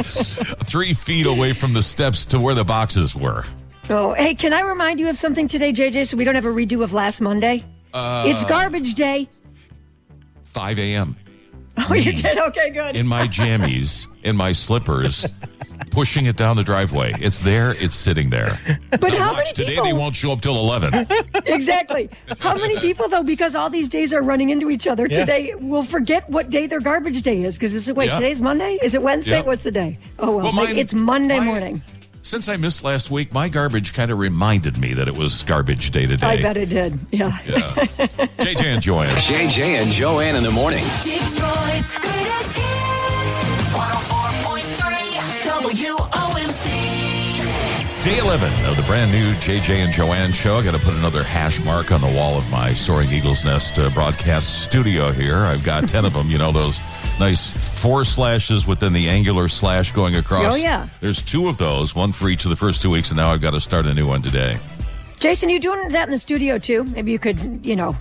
three 0.64 0.94
feet 0.94 1.26
away 1.26 1.52
from 1.52 1.72
the 1.72 1.82
steps 1.82 2.24
to 2.26 2.38
where 2.40 2.54
the 2.54 2.64
boxes 2.64 3.14
were. 3.14 3.44
Oh, 3.88 4.14
hey, 4.14 4.34
can 4.34 4.52
I 4.52 4.60
remind 4.60 5.00
you 5.00 5.08
of 5.08 5.16
something 5.18 5.48
today, 5.48 5.72
JJ, 5.72 6.06
so 6.08 6.16
we 6.16 6.24
don't 6.24 6.36
have 6.36 6.44
a 6.44 6.50
redo 6.52 6.82
of 6.84 6.92
last 6.92 7.20
Monday? 7.20 7.64
Uh, 7.92 8.24
it's 8.26 8.44
garbage 8.44 8.94
day. 8.94 9.28
5 10.42 10.78
a.m. 10.78 11.16
Oh, 11.88 11.94
you 11.94 12.12
did? 12.12 12.38
Okay, 12.38 12.70
good. 12.70 12.96
in 12.96 13.06
my 13.06 13.26
jammies, 13.26 14.06
in 14.22 14.36
my 14.36 14.52
slippers, 14.52 15.26
pushing 15.90 16.26
it 16.26 16.36
down 16.36 16.56
the 16.56 16.62
driveway. 16.62 17.12
It's 17.20 17.40
there. 17.40 17.74
It's 17.74 17.96
sitting 17.96 18.30
there. 18.30 18.58
but 18.90 19.00
Now 19.02 19.18
how 19.18 19.26
watch, 19.28 19.36
many 19.38 19.52
today 19.54 19.68
people? 19.70 19.84
they 19.84 19.92
won't 19.92 20.14
show 20.14 20.30
up 20.32 20.40
till 20.40 20.56
11. 20.58 21.06
exactly. 21.46 22.10
How 22.38 22.54
many 22.54 22.78
people, 22.78 23.08
though, 23.08 23.22
because 23.22 23.54
all 23.54 23.70
these 23.70 23.88
days 23.88 24.12
are 24.12 24.22
running 24.22 24.50
into 24.50 24.70
each 24.70 24.86
other 24.86 25.06
Yeah. 25.06 25.20
today, 25.20 25.54
will 25.56 25.82
forget 25.82 26.28
what 26.30 26.50
day 26.50 26.66
their 26.66 26.80
garbage 26.80 27.22
day 27.22 27.42
is? 27.42 27.56
Because 27.56 27.74
it's 27.74 27.88
wait, 27.96 28.06
Yeah. 28.06 28.14
today's 28.14 28.40
Monday. 28.42 28.78
Is 28.82 28.94
it 28.94 29.02
Wednesday? 29.02 29.38
Yeah. 29.38 29.42
What's 29.42 29.64
the 29.64 29.70
day? 29.72 29.98
Oh 30.18 30.30
well, 30.32 30.44
Well, 30.44 30.52
mine- 30.52 30.76
it's 30.78 30.94
Monday 30.94 31.38
my- 31.38 31.44
morning. 31.44 31.82
Since 32.22 32.48
I 32.48 32.56
missed 32.58 32.84
last 32.84 33.10
week, 33.10 33.32
my 33.32 33.48
garbage 33.48 33.94
kind 33.94 34.10
of 34.10 34.18
reminded 34.18 34.76
me 34.76 34.92
that 34.94 35.08
it 35.08 35.16
was 35.16 35.42
garbage 35.44 35.90
day 35.90 36.04
today. 36.06 36.26
I 36.26 36.42
bet 36.42 36.56
it 36.58 36.66
did. 36.66 36.98
Yeah. 37.10 37.38
Yeah. 37.46 37.74
JJ 38.38 38.62
and 38.64 38.82
Joanne. 38.82 39.08
JJ 39.08 39.58
and 39.80 39.90
Joanne 39.90 40.36
in 40.36 40.42
the 40.42 40.50
morning. 40.50 40.84
Detroit's 41.02 41.98
greatest 41.98 42.58
hits. 42.58 43.74
104.3 43.74 45.72
WOMC. 45.72 46.29
Day 48.02 48.16
11 48.16 48.64
of 48.64 48.78
the 48.78 48.82
brand 48.84 49.12
new 49.12 49.34
JJ 49.34 49.84
and 49.84 49.92
Joanne 49.92 50.32
show. 50.32 50.56
I 50.56 50.64
got 50.64 50.70
to 50.70 50.78
put 50.78 50.94
another 50.94 51.22
hash 51.22 51.62
mark 51.62 51.92
on 51.92 52.00
the 52.00 52.06
wall 52.08 52.38
of 52.38 52.48
my 52.48 52.72
Soaring 52.72 53.10
Eagles 53.10 53.44
Nest 53.44 53.78
uh, 53.78 53.90
broadcast 53.90 54.62
studio 54.64 55.12
here. 55.12 55.36
I've 55.36 55.62
got 55.62 55.86
10 55.86 56.06
of 56.06 56.14
them, 56.14 56.30
you 56.30 56.38
know, 56.38 56.50
those 56.50 56.80
nice 57.20 57.50
four 57.50 58.06
slashes 58.06 58.66
within 58.66 58.94
the 58.94 59.06
angular 59.10 59.48
slash 59.48 59.92
going 59.92 60.16
across. 60.16 60.54
Oh, 60.54 60.56
yeah. 60.56 60.88
There's 61.02 61.20
two 61.20 61.46
of 61.46 61.58
those, 61.58 61.94
one 61.94 62.12
for 62.12 62.30
each 62.30 62.44
of 62.44 62.48
the 62.50 62.56
first 62.56 62.80
two 62.80 62.88
weeks, 62.88 63.10
and 63.10 63.18
now 63.18 63.32
I've 63.32 63.42
got 63.42 63.50
to 63.50 63.60
start 63.60 63.84
a 63.84 63.92
new 63.92 64.06
one 64.06 64.22
today. 64.22 64.58
Jason, 65.18 65.50
you 65.50 65.60
doing 65.60 65.90
that 65.90 66.08
in 66.08 66.12
the 66.12 66.18
studio 66.18 66.56
too? 66.56 66.84
Maybe 66.84 67.12
you 67.12 67.18
could, 67.18 67.66
you 67.66 67.76
know, 67.76 67.94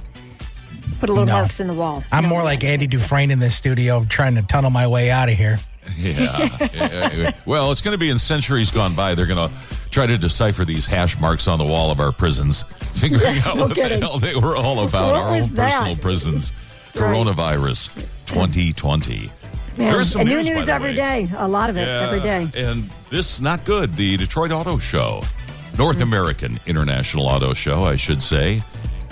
put 1.01 1.09
a 1.09 1.11
little 1.11 1.25
No. 1.27 1.33
marks 1.33 1.59
in 1.59 1.67
the 1.67 1.73
wall. 1.73 2.05
I'm 2.09 2.23
more 2.25 2.41
like 2.43 2.63
Andy 2.63 2.87
Dufresne 2.87 3.31
in 3.31 3.39
this 3.39 3.53
studio, 3.53 4.01
trying 4.07 4.35
to 4.35 4.43
tunnel 4.43 4.69
my 4.71 4.87
way 4.87 5.11
out 5.11 5.27
of 5.27 5.35
here. 5.35 5.59
Yeah. 5.97 6.57
Yeah, 6.73 7.13
yeah. 7.13 7.31
well, 7.45 7.71
it's 7.71 7.81
going 7.81 7.91
to 7.93 7.97
be 7.97 8.09
in 8.09 8.19
centuries 8.19 8.71
gone 8.71 8.95
by. 8.95 9.15
They're 9.15 9.25
going 9.25 9.49
to 9.49 9.55
try 9.91 10.05
to 10.05 10.17
decipher 10.17 10.63
these 10.65 10.85
hash 10.85 11.19
marks 11.19 11.47
on 11.47 11.57
the 11.59 11.65
wall 11.65 11.91
of 11.91 11.99
our 11.99 12.11
prisons, 12.11 12.63
figuring 12.93 13.39
out 13.39 13.57
No 13.57 13.65
what 13.67 13.75
kidding. 13.75 13.99
the 13.99 14.07
hell 14.07 14.19
they 14.19 14.35
were 14.35 14.55
all 14.55 14.79
about. 14.87 15.07
What 15.13 15.15
our 15.17 15.29
own 15.35 15.53
that? 15.55 15.71
personal 15.73 15.95
prisons. 15.97 16.53
Right. 16.95 17.03
Coronavirus 17.15 17.93
2020. 18.25 19.29
Man, 19.77 19.91
There 19.91 20.01
is 20.01 20.11
some 20.11 20.21
and 20.21 20.29
new 20.29 20.41
news, 20.41 20.67
every 20.67 20.89
way. 20.89 20.95
day. 21.27 21.29
A 21.37 21.47
lot 21.47 21.69
of 21.69 21.77
it 21.77 21.85
Yeah, 21.87 22.07
every 22.07 22.19
day. 22.19 22.49
And 22.55 22.89
this 23.11 23.39
not 23.39 23.63
good. 23.63 23.95
The 23.95 24.17
Detroit 24.17 24.51
Auto 24.51 24.79
Show, 24.79 25.21
North 25.77 25.97
mm. 25.97 26.01
American 26.01 26.59
International 26.65 27.27
Auto 27.27 27.53
Show, 27.53 27.83
I 27.83 27.95
should 27.95 28.23
say, 28.23 28.63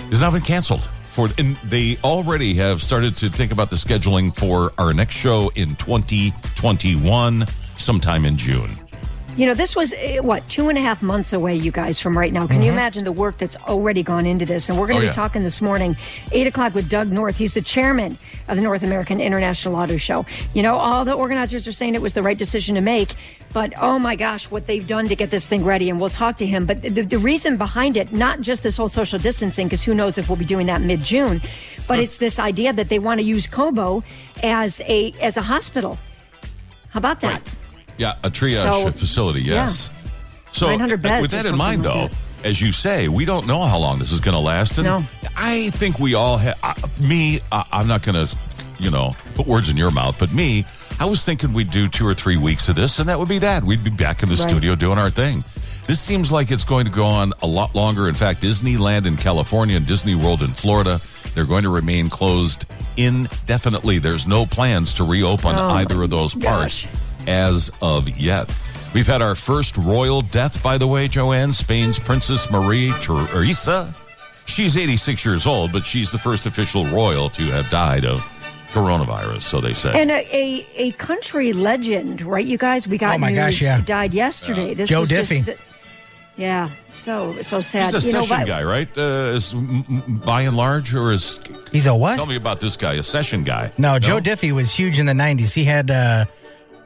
has 0.09 0.21
now 0.21 0.31
been 0.31 0.41
canceled. 0.41 0.89
For 1.17 1.27
and 1.39 1.55
they 1.63 1.97
already 2.03 2.53
have 2.53 2.79
started 2.79 3.17
to 3.17 3.29
think 3.29 3.51
about 3.51 3.71
the 3.71 3.75
scheduling 3.75 4.35
for 4.35 4.71
our 4.77 4.93
next 4.93 5.15
show 5.15 5.51
in 5.55 5.75
2021, 5.77 7.43
sometime 7.75 8.23
in 8.23 8.37
June. 8.37 8.69
You 9.35 9.45
know, 9.47 9.55
this 9.55 9.75
was 9.75 9.93
eh, 9.97 10.19
what 10.19 10.47
two 10.47 10.69
and 10.69 10.77
a 10.77 10.81
half 10.81 11.01
months 11.01 11.33
away, 11.33 11.55
you 11.55 11.71
guys, 11.71 11.99
from 11.99 12.15
right 12.15 12.31
now. 12.33 12.45
Can 12.45 12.61
you 12.61 12.71
imagine 12.71 13.03
the 13.03 13.11
work 13.11 13.37
that's 13.39 13.55
already 13.55 14.01
gone 14.03 14.25
into 14.27 14.45
this? 14.45 14.69
And 14.69 14.79
we're 14.79 14.85
going 14.87 14.97
Oh, 14.97 15.01
to 15.01 15.05
yeah. 15.07 15.11
be 15.11 15.15
talking 15.15 15.41
this 15.43 15.59
morning, 15.61 15.95
eight 16.31 16.45
o'clock, 16.47 16.75
with 16.75 16.87
Doug 16.89 17.11
North. 17.11 17.37
He's 17.37 17.53
the 17.53 17.61
chairman 17.61 18.17
of 18.47 18.55
the 18.55 18.61
North 18.63 18.81
American 18.83 19.19
International 19.19 19.75
Auto 19.75 19.97
Show. 19.97 20.25
You 20.55 20.61
know, 20.63 20.77
all 20.77 21.03
the 21.05 21.13
organizers 21.13 21.67
are 21.67 21.71
saying 21.71 21.93
it 21.95 22.01
was 22.01 22.13
the 22.13 22.23
right 22.23 22.37
decision 22.37 22.73
to 22.75 22.81
make, 22.81 23.13
but 23.53 23.73
oh 23.77 23.97
my 23.99 24.15
gosh, 24.15 24.49
what 24.51 24.67
they've 24.67 24.85
done 24.85 25.07
to 25.07 25.15
get 25.15 25.29
this 25.31 25.47
thing 25.47 25.63
ready. 25.63 25.89
And 25.89 25.99
we'll 25.99 26.09
talk 26.09 26.37
to 26.37 26.45
him. 26.45 26.65
But 26.65 26.81
the, 26.81 26.89
the 27.01 27.17
reason 27.17 27.57
behind 27.57 27.97
it, 27.97 28.11
not 28.13 28.41
just 28.41 28.63
this 28.63 28.77
whole 28.77 28.87
social 28.89 29.19
distancing, 29.19 29.67
because 29.67 29.83
who 29.83 29.93
knows 29.95 30.17
if 30.17 30.29
we'll 30.29 30.37
be 30.37 30.45
doing 30.45 30.67
that 30.67 30.81
mid 30.81 31.01
June, 31.03 31.41
but 31.87 31.99
it's 31.99 32.17
this 32.17 32.39
idea 32.39 32.73
that 32.73 32.89
they 32.89 32.99
want 32.99 33.19
to 33.19 33.25
use 33.25 33.47
Cobo 33.47 34.03
as 34.43 34.81
a 34.81 35.13
as 35.21 35.37
a 35.37 35.41
hospital. 35.41 35.97
How 36.89 36.99
about 36.99 37.21
that? 37.21 37.33
Right. 37.33 37.55
Yeah, 37.97 38.15
a 38.23 38.29
triage 38.29 38.83
So- 38.83 38.91
facility, 38.91 39.41
yes. 39.41 39.89
So, 40.51 40.75
beds 40.97 41.21
with 41.21 41.31
that 41.31 41.45
in 41.45 41.57
mind, 41.57 41.83
like 41.83 42.11
though, 42.11 42.17
as 42.43 42.61
you 42.61 42.71
say, 42.71 43.07
we 43.09 43.25
don't 43.25 43.45
know 43.45 43.63
how 43.63 43.77
long 43.77 43.99
this 43.99 44.11
is 44.11 44.19
going 44.19 44.33
to 44.33 44.39
last. 44.39 44.77
And 44.77 44.85
No. 44.85 45.03
I 45.35 45.69
think 45.71 45.99
we 45.99 46.13
all 46.15 46.37
have, 46.37 46.57
uh, 46.63 46.73
me, 47.01 47.41
uh, 47.51 47.63
I'm 47.71 47.87
not 47.87 48.01
going 48.01 48.25
to, 48.25 48.35
you 48.79 48.89
know, 48.89 49.15
put 49.35 49.45
words 49.45 49.69
in 49.69 49.77
your 49.77 49.91
mouth, 49.91 50.15
but 50.17 50.33
me, 50.33 50.65
I 50.99 51.05
was 51.05 51.23
thinking 51.23 51.53
we'd 51.53 51.71
do 51.71 51.87
two 51.87 52.07
or 52.07 52.13
three 52.13 52.37
weeks 52.37 52.69
of 52.69 52.75
this, 52.75 52.97
and 52.99 53.07
that 53.07 53.19
would 53.19 53.27
be 53.29 53.39
that. 53.39 53.63
We'd 53.63 53.83
be 53.83 53.89
back 53.91 54.23
in 54.23 54.29
the 54.29 54.35
Right. 54.35 54.49
studio 54.49 54.75
doing 54.75 54.97
our 54.97 55.09
thing. 55.11 55.43
This 55.85 55.99
seems 56.01 56.31
like 56.31 56.51
it's 56.51 56.63
going 56.63 56.85
to 56.85 56.91
go 56.91 57.05
on 57.05 57.33
a 57.41 57.47
lot 57.47 57.75
longer. 57.75 58.09
In 58.09 58.15
fact, 58.15 58.41
Disneyland 58.41 59.05
in 59.05 59.15
California 59.15 59.77
and 59.77 59.85
Disney 59.87 60.15
World 60.15 60.41
in 60.41 60.53
Florida, 60.53 60.99
they're 61.33 61.45
going 61.45 61.63
to 61.63 61.69
remain 61.69 62.09
closed 62.09 62.65
indefinitely. 62.97 63.99
There's 63.99 64.27
no 64.27 64.45
plans 64.45 64.91
to 64.93 65.03
reopen 65.03 65.55
Oh, 65.55 65.69
either 65.69 66.01
of 66.03 66.09
those 66.09 66.33
parks 66.35 66.81
gosh. 66.83 66.87
as 67.27 67.71
of 67.81 68.09
yet. 68.17 68.53
We've 68.93 69.07
had 69.07 69.21
our 69.21 69.35
first 69.35 69.77
royal 69.77 70.21
death, 70.21 70.61
by 70.63 70.77
the 70.77 70.87
way, 70.87 71.07
Joanne, 71.07 71.53
Spain's 71.53 71.99
Princess 71.99 72.49
Marie 72.49 72.91
Teresa. 73.01 73.93
She's 74.45 74.75
86 74.77 75.23
years 75.25 75.45
old, 75.45 75.71
but 75.71 75.85
she's 75.85 76.09
the 76.09 76.17
first 76.17 76.45
official 76.47 76.85
royal 76.87 77.29
to 77.31 77.43
have 77.51 77.69
died 77.69 78.03
of 78.05 78.25
coronavirus, 78.71 79.41
so 79.43 79.61
they 79.61 79.73
say. 79.73 79.99
And 79.99 80.11
a, 80.11 80.27
a, 80.35 80.67
a 80.75 80.91
country 80.93 81.53
legend, 81.53 82.21
right, 82.21 82.45
you 82.45 82.57
guys? 82.57 82.87
We 82.87 82.97
got 82.97 83.15
Oh, 83.15 83.17
my 83.19 83.29
news 83.29 83.37
gosh, 83.39 83.61
yeah. 83.61 83.81
died 83.81 84.13
yesterday. 84.13 84.73
This 84.73 84.89
Joe 84.89 85.03
Diffie. 85.03 85.45
the- 85.45 85.57
yeah, 86.35 86.69
so 86.91 87.41
so 87.41 87.61
sad. 87.61 87.91
He's 87.93 88.03
a 88.05 88.07
you 88.07 88.13
know, 88.13 88.21
session 88.21 88.41
but- 88.41 88.47
guy, 88.47 88.63
right? 88.63 88.87
Uh, 88.95 89.01
is, 89.33 89.53
m- 89.53 89.83
m- 89.89 90.15
by 90.23 90.41
and 90.43 90.55
large, 90.55 90.93
or 90.93 91.11
is 91.11 91.39
He's 91.71 91.87
a 91.87 91.95
what? 91.95 92.15
tell 92.15 92.27
me 92.27 92.35
about 92.35 92.59
this 92.59 92.77
guy, 92.77 92.93
a 92.93 93.01
session 93.03 93.43
guy? 93.43 93.71
No, 93.79 93.97
Joe 93.97 94.19
Diffie 94.21 94.51
was 94.51 94.71
huge 94.71 94.99
in 94.99 95.07
the 95.07 95.13
'90s. 95.13 95.51
He 95.55 95.63
had 95.63 95.89
uh, 95.89 96.25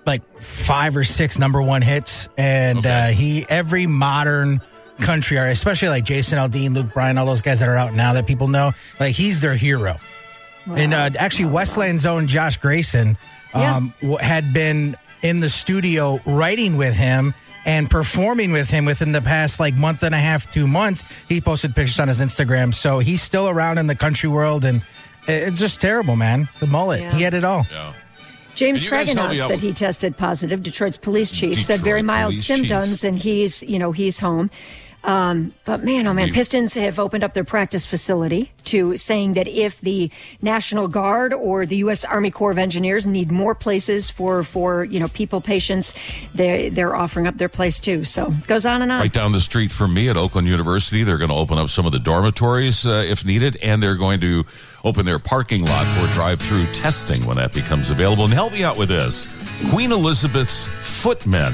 like 0.05 0.21
five 0.39 0.95
or 0.95 1.03
six 1.03 1.37
number 1.37 1.61
one 1.61 1.81
hits, 1.81 2.29
and 2.37 2.77
Okay. 2.79 2.89
uh, 2.89 3.11
he 3.11 3.45
every 3.49 3.87
modern 3.87 4.61
country 5.01 5.37
artist, 5.37 5.59
especially 5.59 5.89
like 5.89 6.05
Jason 6.05 6.37
Aldean, 6.39 6.73
Luke 6.73 6.93
Bryan, 6.93 7.17
all 7.17 7.25
those 7.25 7.41
guys 7.41 7.59
that 7.59 7.67
are 7.67 7.75
out 7.75 7.93
now 7.93 8.13
that 8.13 8.27
people 8.27 8.47
know, 8.47 8.71
like 9.01 9.15
he's 9.15 9.41
their 9.41 9.55
hero. 9.55 9.99
And 10.67 10.93
uh, 10.93 11.09
actually, 11.17 11.45
Westland's 11.45 12.05
own 12.05 12.27
Josh 12.27 12.57
Gracin 12.59 13.17
um, 13.53 13.93
w 14.01 14.17
had 14.17 14.53
been 14.53 14.95
in 15.21 15.39
the 15.39 15.49
studio 15.49 16.19
writing 16.25 16.77
with 16.77 16.95
him 16.95 17.33
and 17.65 17.89
performing 17.89 18.51
with 18.51 18.69
him 18.69 18.85
within 18.85 19.11
the 19.11 19.21
past 19.21 19.59
like 19.59 19.75
month 19.75 20.03
and 20.03 20.15
a 20.15 20.17
half, 20.19 20.51
two 20.51 20.67
months. 20.67 21.03
He 21.27 21.41
posted 21.41 21.75
pictures 21.75 21.99
on 21.99 22.07
his 22.07 22.19
Instagram, 22.21 22.73
so 22.73 22.99
he's 22.99 23.21
still 23.21 23.49
around 23.49 23.77
in 23.77 23.87
the 23.87 23.95
country 23.95 24.29
world, 24.29 24.65
and 24.65 24.81
it's 25.27 25.59
just 25.59 25.79
terrible, 25.81 26.15
man. 26.15 26.49
The 26.59 26.67
mullet, 26.67 27.01
Yeah. 27.01 27.13
he 27.13 27.23
had 27.23 27.33
it 27.33 27.43
all. 27.43 27.65
Yeah. 27.71 27.93
James 28.55 28.79
Can 28.79 28.85
you 28.85 28.89
guys 28.91 29.05
Craig 29.05 29.09
announced 29.17 29.47
that 29.47 29.61
he 29.61 29.73
tested 29.73 30.17
positive. 30.17 30.61
Detroit's 30.61 30.97
police 30.97 31.31
chief 31.31 31.63
said 31.63 31.79
very 31.81 32.01
mild 32.01 32.35
symptoms, 32.35 33.01
chief. 33.01 33.09
and 33.09 33.17
he's 33.17 33.63
you 33.63 33.79
know 33.79 33.91
he's 33.91 34.19
home. 34.19 34.49
Um, 35.03 35.53
but 35.65 35.83
man, 35.83 36.05
oh 36.05 36.13
man, 36.13 36.31
Pistons 36.31 36.75
have 36.75 36.99
opened 36.99 37.23
up 37.23 37.33
their 37.33 37.43
practice 37.43 37.87
facility 37.87 38.51
to 38.65 38.95
saying 38.97 39.33
that 39.33 39.47
if 39.47 39.81
the 39.81 40.11
National 40.43 40.87
Guard 40.87 41.33
or 41.33 41.65
the 41.65 41.77
U.S. 41.77 42.05
Army 42.05 42.29
Corps 42.29 42.51
of 42.51 42.59
Engineers 42.59 43.05
need 43.05 43.31
more 43.31 43.55
places 43.55 44.11
for 44.11 44.43
for 44.43 44.83
you 44.83 44.99
know 44.99 45.07
people 45.07 45.41
patients, 45.41 45.95
they 46.35 46.69
they're 46.69 46.95
offering 46.95 47.25
up 47.25 47.37
their 47.37 47.49
place 47.49 47.79
too. 47.79 48.03
So 48.03 48.27
it 48.27 48.45
goes 48.45 48.65
on 48.67 48.83
and 48.83 48.91
on. 48.91 48.99
Right 48.99 49.11
down 49.11 49.31
the 49.31 49.41
street 49.41 49.71
from 49.71 49.93
me 49.93 50.07
at 50.07 50.17
Oakland 50.17 50.47
University, 50.47 51.03
they're 51.03 51.17
going 51.17 51.31
to 51.31 51.35
open 51.35 51.57
up 51.57 51.69
some 51.69 51.87
of 51.87 51.91
the 51.93 51.99
dormitories 51.99 52.85
uh, 52.85 53.03
if 53.07 53.25
needed, 53.25 53.57
and 53.63 53.81
they're 53.81 53.95
going 53.95 54.21
to 54.21 54.45
open 54.83 55.05
their 55.05 55.19
parking 55.19 55.65
lot 55.65 55.85
for 55.95 56.11
drive-through 56.13 56.65
testing 56.73 57.25
when 57.25 57.37
that 57.37 57.53
becomes 57.53 57.89
available. 57.89 58.25
And 58.25 58.33
help 58.33 58.53
me 58.53 58.63
out 58.63 58.77
with 58.77 58.89
this: 58.89 59.25
Queen 59.71 59.91
Elizabeth's 59.91 60.67
footmen 60.67 61.53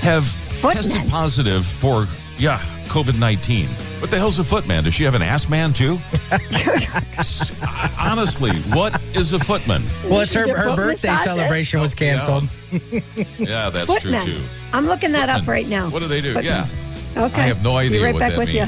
have 0.00 0.36
tested 0.60 1.08
positive 1.10 1.64
for 1.64 2.08
yeah 2.38 2.58
COVID 2.86 3.18
nineteen. 3.18 3.68
What 4.00 4.10
the 4.10 4.18
hell's 4.18 4.38
a 4.38 4.44
footman? 4.44 4.84
Does 4.84 4.94
she 4.94 5.04
have 5.04 5.14
an 5.14 5.22
ass 5.22 5.48
man 5.48 5.72
too? 5.72 5.98
Honestly, 7.98 8.50
what 8.72 9.00
is 9.14 9.32
a 9.32 9.38
footman? 9.38 9.82
Well, 10.08 10.20
it's 10.20 10.32
her, 10.34 10.46
her 10.56 10.76
birthday 10.76 11.08
massages? 11.08 11.24
celebration 11.24 11.80
was 11.80 11.94
canceled. 11.94 12.44
Yeah, 13.38 13.70
that's 13.70 13.86
Footmen. 13.86 14.22
true 14.22 14.34
too. 14.34 14.42
I'm 14.72 14.86
looking 14.86 15.12
that 15.12 15.28
up 15.30 15.46
right 15.46 15.66
now. 15.68 15.88
What 15.90 16.00
do 16.00 16.08
they 16.08 16.20
do? 16.20 16.34
Footmen. 16.34 16.52
Yeah, 16.52 16.68
Okay. 17.24 17.42
I 17.42 17.46
have 17.46 17.62
no 17.62 17.72
Be 17.72 17.76
idea 17.86 18.04
right 18.04 18.14
what 18.14 18.20
back 18.20 18.32
that 18.32 18.38
with 18.38 18.48
you. 18.50 18.66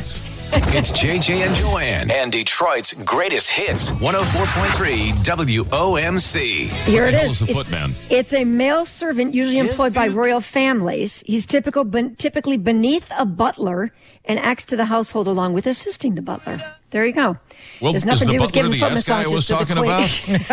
Means. 0.52 0.66
It's 0.76 0.90
JJ 0.90 1.46
and 1.46 1.54
Joanne 1.56 2.10
and 2.10 2.30
Detroit's 2.30 2.92
greatest 3.04 3.50
hits 3.50 3.90
104.3 3.92 5.12
WOMC. 5.24 6.68
Here 6.68 7.04
What 7.04 7.08
it 7.08 7.12
the 7.12 7.18
hell 7.18 7.30
is. 7.30 7.32
is 7.32 7.40
a 7.40 7.44
It's- 7.44 7.56
footman? 7.56 7.94
It's 8.10 8.34
a 8.34 8.44
male 8.44 8.84
servant 8.84 9.32
usually 9.34 9.58
employed 9.58 9.94
by 9.94 10.08
royal 10.08 10.40
families. 10.42 11.22
He's 11.26 11.46
typical, 11.46 11.84
ben- 11.84 12.14
typically 12.16 12.58
beneath 12.58 13.04
a 13.16 13.24
butler 13.24 13.90
and 14.26 14.38
acts 14.40 14.64
to 14.66 14.76
the 14.76 14.84
household 14.86 15.28
along 15.28 15.54
with 15.54 15.66
assisting 15.66 16.14
the 16.14 16.22
butler. 16.22 16.58
There 16.90 17.06
you 17.06 17.12
go. 17.12 17.38
Well, 17.80 17.92
There's 17.92 18.02
is 18.02 18.06
nothing 18.06 18.28
the 18.28 18.32
to 18.34 18.38
do 18.38 18.44
with 18.44 18.52
giving 18.52 18.72
the 18.72 18.78
foot 18.80 18.92
ass 18.92 19.08
guy 19.08 19.20
I 19.22 19.24
massages 19.24 19.32
was 19.32 19.46
to 19.46 19.54
the 19.54 19.58
talking 19.58 19.76
queen. 19.78 20.44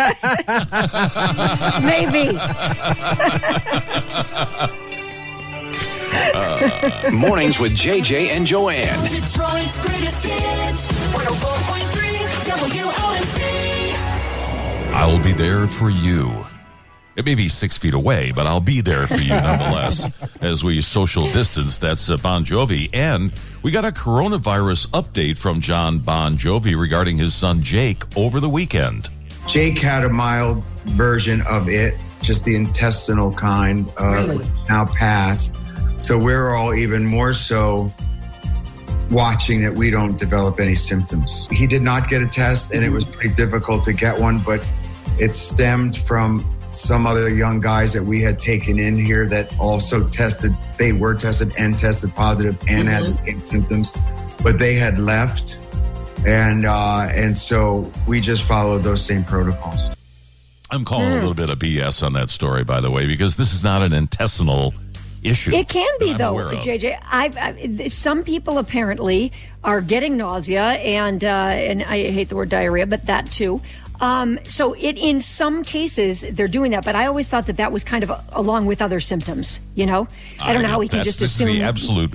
Maybe. 1.84 2.38
Mornings 7.12 7.58
with 7.58 7.72
JJ 7.72 8.28
and 8.28 8.46
Joanne. 8.46 9.02
Detroit's 9.08 9.80
greatest 9.80 10.24
hits. 10.24 10.88
104.3 11.12 12.14
WOMC. 12.50 13.40
I 14.92 15.06
will 15.06 15.22
be 15.22 15.32
there 15.32 15.66
for 15.66 15.90
you. 15.90 16.44
It 17.16 17.24
may 17.24 17.36
be 17.36 17.48
six 17.48 17.78
feet 17.78 17.94
away, 17.94 18.32
but 18.32 18.46
I'll 18.46 18.60
be 18.60 18.80
there 18.80 19.06
for 19.06 19.18
you 19.18 19.30
nonetheless 19.30 20.10
as 20.40 20.64
we 20.64 20.80
social 20.80 21.30
distance. 21.30 21.78
That's 21.78 22.10
uh, 22.10 22.16
Bon 22.16 22.44
Jovi. 22.44 22.90
And 22.92 23.32
we 23.62 23.70
got 23.70 23.84
a 23.84 23.92
coronavirus 23.92 24.88
update 24.88 25.38
from 25.38 25.60
John 25.60 25.98
Bon 25.98 26.36
Jovi 26.36 26.78
regarding 26.78 27.16
his 27.18 27.32
son 27.34 27.62
Jake 27.62 28.02
over 28.16 28.40
the 28.40 28.48
weekend. 28.48 29.10
Jake 29.46 29.78
had 29.78 30.04
a 30.04 30.08
mild 30.08 30.64
version 30.86 31.42
of 31.42 31.68
it, 31.68 31.94
just 32.22 32.44
the 32.44 32.56
intestinal 32.56 33.32
kind, 33.32 33.88
uh, 33.96 34.38
now 34.68 34.86
passed. 34.86 35.60
So 36.04 36.18
we're 36.18 36.54
all 36.54 36.74
even 36.74 37.06
more 37.06 37.32
so 37.32 37.90
watching 39.10 39.62
that 39.62 39.72
we 39.74 39.88
don't 39.88 40.18
develop 40.18 40.60
any 40.60 40.74
symptoms. 40.74 41.48
He 41.50 41.66
did 41.66 41.80
not 41.80 42.10
get 42.10 42.20
a 42.20 42.26
test, 42.26 42.72
and 42.72 42.84
it 42.84 42.90
was 42.90 43.06
pretty 43.06 43.34
difficult 43.34 43.84
to 43.84 43.94
get 43.94 44.20
one, 44.20 44.38
but 44.40 44.62
it 45.18 45.34
stemmed 45.34 45.96
from 45.96 46.44
some 46.74 47.06
other 47.06 47.30
young 47.30 47.58
guys 47.58 47.94
that 47.94 48.02
we 48.02 48.20
had 48.20 48.38
taken 48.38 48.78
in 48.78 49.02
here 49.02 49.26
that 49.28 49.58
also 49.58 50.06
tested. 50.08 50.54
They 50.76 50.92
were 50.92 51.14
tested 51.14 51.54
and 51.56 51.78
tested 51.78 52.14
positive 52.14 52.58
and 52.68 52.86
had 52.86 53.04
the 53.04 53.14
same 53.14 53.40
symptoms, 53.40 53.90
but 54.42 54.58
they 54.58 54.74
had 54.74 54.98
left 54.98 55.58
and 56.26 56.66
uh, 56.66 57.08
and 57.12 57.34
so 57.34 57.90
we 58.06 58.20
just 58.20 58.42
followed 58.42 58.82
those 58.82 59.02
same 59.02 59.24
protocols. 59.24 59.96
I'm 60.70 60.84
calling 60.84 61.12
a 61.12 61.14
little 61.14 61.32
bit 61.32 61.48
of 61.48 61.58
BS 61.58 62.04
on 62.04 62.12
that 62.12 62.28
story, 62.28 62.62
by 62.62 62.80
the 62.82 62.90
way, 62.90 63.06
because 63.06 63.38
this 63.38 63.54
is 63.54 63.64
not 63.64 63.80
an 63.80 63.94
intestinal 63.94 64.74
issue. 65.24 65.52
It 65.52 65.68
can 65.68 65.90
be 65.98 66.12
though. 66.12 66.34
JJ. 66.34 66.98
I've, 67.10 67.36
I, 67.36 67.88
some 67.88 68.22
people 68.22 68.58
apparently 68.58 69.32
are 69.64 69.80
getting 69.80 70.16
nausea 70.16 70.62
and 70.62 71.24
uh, 71.24 71.28
and 71.28 71.82
I 71.82 72.08
hate 72.10 72.28
the 72.28 72.36
word 72.36 72.50
diarrhea, 72.50 72.86
but 72.86 73.06
that 73.06 73.26
too. 73.26 73.60
Um, 74.00 74.38
so 74.44 74.74
it 74.74 74.98
in 74.98 75.20
some 75.20 75.64
cases 75.64 76.22
they're 76.32 76.48
doing 76.48 76.72
that, 76.72 76.84
but 76.84 76.94
I 76.94 77.06
always 77.06 77.28
thought 77.28 77.46
that 77.46 77.56
that 77.56 77.72
was 77.72 77.84
kind 77.84 78.04
of 78.04 78.10
a, 78.10 78.22
along 78.32 78.66
with 78.66 78.82
other 78.82 79.00
symptoms. 79.00 79.60
You 79.74 79.86
know, 79.86 80.08
I 80.40 80.52
don't 80.52 80.62
know 80.62 80.68
how 80.68 80.78
we 80.78 80.88
can 80.88 81.04
just 81.04 81.20
this 81.20 81.34
assume. 81.34 81.48
is 81.50 81.56
the 81.56 81.62
absolute 81.62 82.14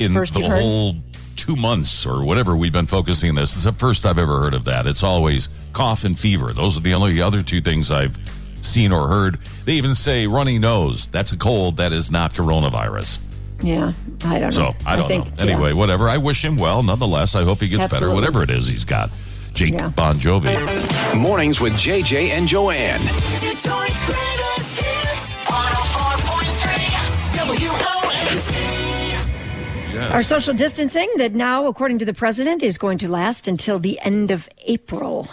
in 0.00 0.14
the 0.14 0.48
whole 0.50 0.96
two 1.36 1.56
months 1.56 2.04
or 2.06 2.24
whatever 2.24 2.56
we've 2.56 2.72
been 2.72 2.86
focusing 2.86 3.28
on 3.30 3.34
this. 3.36 3.54
It's 3.54 3.64
the 3.64 3.72
first 3.72 4.04
I've 4.04 4.18
ever 4.18 4.40
heard 4.40 4.54
of 4.54 4.64
that. 4.64 4.86
It's 4.86 5.02
always 5.02 5.48
cough 5.72 6.04
and 6.04 6.18
fever. 6.18 6.52
Those 6.52 6.76
are 6.76 6.80
the 6.80 6.94
only 6.94 7.20
other 7.20 7.42
two 7.42 7.60
things 7.60 7.90
I've 7.90 8.18
seen 8.62 8.92
or 8.92 9.08
heard. 9.08 9.38
They 9.64 9.74
even 9.74 9.94
say 9.94 10.26
runny 10.26 10.58
nose. 10.58 11.06
That's 11.08 11.32
a 11.32 11.36
cold. 11.36 11.76
That 11.76 11.92
is 11.92 12.10
not 12.10 12.34
coronavirus. 12.34 13.18
yeah, 13.62 13.92
I 14.24 14.38
don't 14.38 14.54
know. 14.54 14.72
So 14.72 14.74
I 14.86 14.96
don't 14.96 15.08
think, 15.08 15.26
know. 15.38 15.44
Anyway, 15.44 15.72
whatever. 15.72 16.08
I 16.08 16.18
wish 16.18 16.44
him 16.44 16.56
well. 16.56 16.82
Nonetheless, 16.82 17.34
I 17.34 17.44
hope 17.44 17.60
he 17.60 17.68
gets 17.68 17.82
Absolutely. 17.82 18.06
better. 18.08 18.14
Whatever 18.14 18.42
it 18.42 18.50
is 18.50 18.66
he's 18.66 18.84
got. 18.84 19.10
Jake 19.52 19.74
Yeah. 19.74 19.88
Bon 19.88 20.16
Jovi. 20.16 21.14
Mornings 21.14 21.60
with 21.60 21.74
JJ 21.74 22.30
and 22.30 22.48
Joanne. 22.48 23.00
Detroit's 23.00 24.04
greatest 24.06 24.80
hits. 24.80 25.34
104.3 25.44 28.32
WOMC. 28.32 29.92
Yes. 29.92 30.10
Our 30.10 30.22
social 30.22 30.54
distancing 30.54 31.10
that 31.18 31.34
now, 31.34 31.66
according 31.66 31.98
to 31.98 32.04
the 32.06 32.14
president, 32.14 32.62
is 32.62 32.78
going 32.78 32.96
to 32.98 33.08
last 33.08 33.46
until 33.46 33.78
the 33.78 34.00
end 34.00 34.30
of 34.30 34.48
April. 34.66 35.28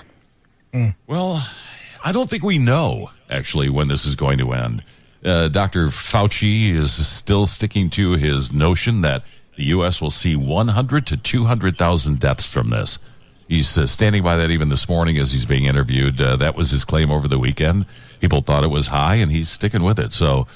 Well, 1.07 1.47
I 2.03 2.11
don't 2.11 2.29
think 2.29 2.43
we 2.43 2.57
know 2.57 3.11
actually 3.29 3.69
when 3.69 3.87
this 3.87 4.05
is 4.05 4.15
going 4.15 4.37
to 4.39 4.51
end. 4.53 4.83
Uh, 5.23 5.49
Dr. 5.49 5.87
Fauci 5.87 6.73
is 6.73 7.07
still 7.07 7.45
sticking 7.45 7.89
to 7.91 8.13
his 8.13 8.53
notion 8.53 9.01
that 9.01 9.23
the 9.57 9.65
U.S. 9.65 10.01
will 10.01 10.09
see 10.09 10.35
100 10.35 11.05
to 11.07 11.17
200,000 11.17 12.19
deaths 12.19 12.45
from 12.45 12.69
this. 12.69 12.97
He's 13.49 13.77
uh, 13.77 13.87
standing 13.87 14.23
by 14.23 14.37
that 14.37 14.51
even 14.51 14.69
this 14.69 14.87
morning 14.87 15.17
as 15.17 15.31
he's 15.31 15.45
being 15.45 15.65
interviewed. 15.65 16.21
Uh, 16.21 16.37
that 16.37 16.55
was 16.55 16.71
his 16.71 16.85
claim 16.85 17.11
over 17.11 17.27
the 17.27 17.39
weekend. 17.39 17.85
People 18.21 18.41
thought 18.41 18.63
it 18.63 18.69
was 18.69 18.87
high, 18.87 19.15
and 19.15 19.31
he's 19.31 19.49
sticking 19.49 19.83
with 19.83 19.99
it. 19.99 20.13
So 20.13 20.47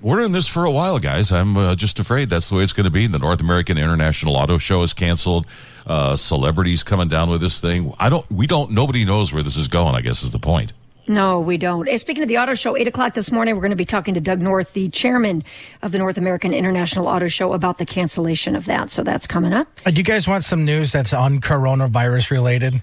we're 0.00 0.20
in 0.20 0.32
this 0.32 0.48
for 0.48 0.64
a 0.64 0.70
while, 0.70 0.98
guys. 0.98 1.30
I'm 1.32 1.56
uh, 1.56 1.74
just 1.76 1.98
afraid 1.98 2.28
that's 2.28 2.48
the 2.48 2.56
way 2.56 2.64
it's 2.64 2.72
going 2.72 2.84
to 2.84 2.90
be. 2.90 3.06
The 3.06 3.18
North 3.18 3.40
American 3.40 3.78
International 3.78 4.36
Auto 4.36 4.58
Show 4.58 4.82
is 4.82 4.92
canceled. 4.92 5.46
Uh, 5.86 6.16
celebrities 6.16 6.82
coming 6.82 7.06
down 7.06 7.30
with 7.30 7.40
this 7.40 7.60
thing. 7.60 7.94
I 7.98 8.08
don't. 8.08 8.28
We 8.30 8.46
don't. 8.46 8.72
Nobody 8.72 9.04
knows 9.04 9.32
where 9.32 9.42
this 9.42 9.56
is 9.56 9.68
going. 9.68 9.94
I 9.94 10.00
guess 10.00 10.22
is 10.24 10.32
the 10.32 10.38
point. 10.38 10.72
No, 11.08 11.38
we 11.38 11.56
don't. 11.56 11.88
Speaking 12.00 12.24
of 12.24 12.28
the 12.28 12.38
auto 12.38 12.54
show, 12.54 12.76
8 12.76 12.88
o'clock 12.88 13.14
this 13.14 13.30
morning, 13.30 13.54
we're 13.54 13.60
going 13.60 13.70
to 13.70 13.76
be 13.76 13.84
talking 13.84 14.14
to 14.14 14.20
Doug 14.20 14.40
North, 14.40 14.72
the 14.72 14.88
chairman 14.88 15.44
of 15.80 15.92
the 15.92 15.98
North 15.98 16.18
American 16.18 16.52
International 16.52 17.06
Auto 17.06 17.28
Show, 17.28 17.52
about 17.52 17.78
the 17.78 17.86
cancellation 17.86 18.56
of 18.56 18.64
that. 18.64 18.90
So 18.90 19.04
that's 19.04 19.28
coming 19.28 19.52
up. 19.52 19.68
Uh, 19.86 19.92
do 19.92 19.98
you 19.98 20.02
guys 20.02 20.26
want 20.26 20.42
some 20.42 20.64
news 20.64 20.90
that's 20.90 21.12
on 21.12 21.40
coronavirus 21.40 22.32
related? 22.32 22.82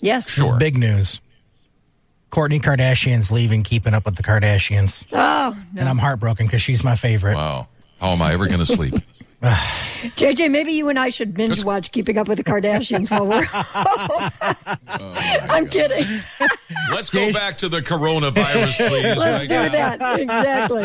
Yes. 0.00 0.28
Sure. 0.28 0.58
Big 0.58 0.76
news. 0.76 1.20
Kourtney 2.32 2.60
Kardashian's 2.60 3.30
leaving 3.30 3.62
Keeping 3.62 3.94
Up 3.94 4.06
with 4.06 4.16
the 4.16 4.24
Kardashians. 4.24 5.04
Oh, 5.12 5.56
And 5.76 5.88
I'm 5.88 5.98
heartbroken 5.98 6.46
because 6.46 6.62
she's 6.62 6.82
my 6.82 6.96
favorite. 6.96 7.34
Wow. 7.36 7.68
How 8.00 8.08
am 8.08 8.22
I 8.22 8.32
ever 8.32 8.46
going 8.48 8.58
to 8.58 8.66
sleep? 8.66 8.94
JJ, 10.16 10.50
maybe 10.50 10.72
you 10.72 10.88
and 10.88 10.98
I 10.98 11.08
should 11.08 11.34
binge 11.34 11.64
watch 11.64 11.90
Keeping 11.92 12.16
Up 12.18 12.28
with 12.28 12.38
the 12.38 12.44
Kardashians 12.44 13.10
while 13.10 13.26
we're 13.26 13.46
I'm 15.52 15.68
kidding. 15.68 16.04
Let's 16.90 17.10
go 17.10 17.32
back 17.32 17.58
to 17.58 17.68
the 17.68 17.80
coronavirus, 17.82 18.88
please. 18.88 19.04
Let's 19.16 19.20
right 19.20 19.48
do 19.48 19.54
now. 19.54 19.96
that. 19.96 20.20
Exactly. 20.20 20.84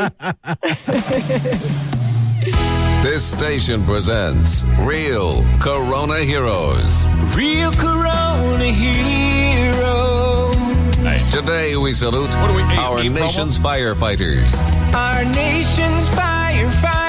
This 3.04 3.24
station 3.24 3.86
presents 3.86 4.64
Real 4.80 5.44
Corona 5.60 6.20
Heroes. 6.24 7.06
Real 7.36 7.72
Corona 7.74 8.66
Heroes. 8.72 10.56
Nice. 11.00 11.32
Today 11.32 11.76
we 11.78 11.94
salute 11.94 12.30
What 12.36 12.56
we- 12.56 12.62
our 12.64 12.98
a 12.98 13.02
promo? 13.04 13.14
nation's 13.14 13.58
firefighters. 13.60 14.58
Our 14.94 15.24
nation's 15.26 16.08
firefighters. 16.10 17.07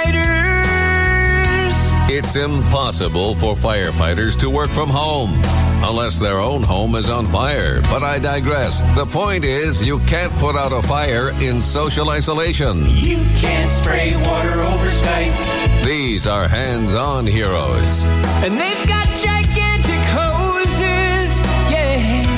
It's 2.10 2.36
impossible 2.36 3.34
for 3.34 3.54
firefighters 3.54 4.34
to 4.40 4.48
work 4.48 4.70
from 4.70 4.88
home 4.88 5.42
unless 5.84 6.18
their 6.18 6.38
own 6.38 6.62
home 6.62 6.94
is 6.94 7.10
on 7.10 7.26
fire. 7.26 7.82
But 7.82 8.02
I 8.02 8.18
digress. 8.18 8.80
The 8.96 9.04
point 9.04 9.44
is, 9.44 9.84
you 9.84 9.98
can't 10.00 10.32
put 10.38 10.56
out 10.56 10.72
a 10.72 10.80
fire 10.80 11.32
in 11.42 11.60
social 11.60 12.08
isolation. 12.08 12.88
You 12.88 13.18
can't 13.36 13.68
spray 13.68 14.16
water 14.16 14.62
over 14.62 14.86
Skype. 14.86 15.84
These 15.84 16.26
are 16.26 16.48
hands 16.48 16.94
on 16.94 17.26
heroes. 17.26 18.04
And 18.42 18.58
they've 18.58 18.88
got 18.88 19.06
gigantic. 19.08 19.57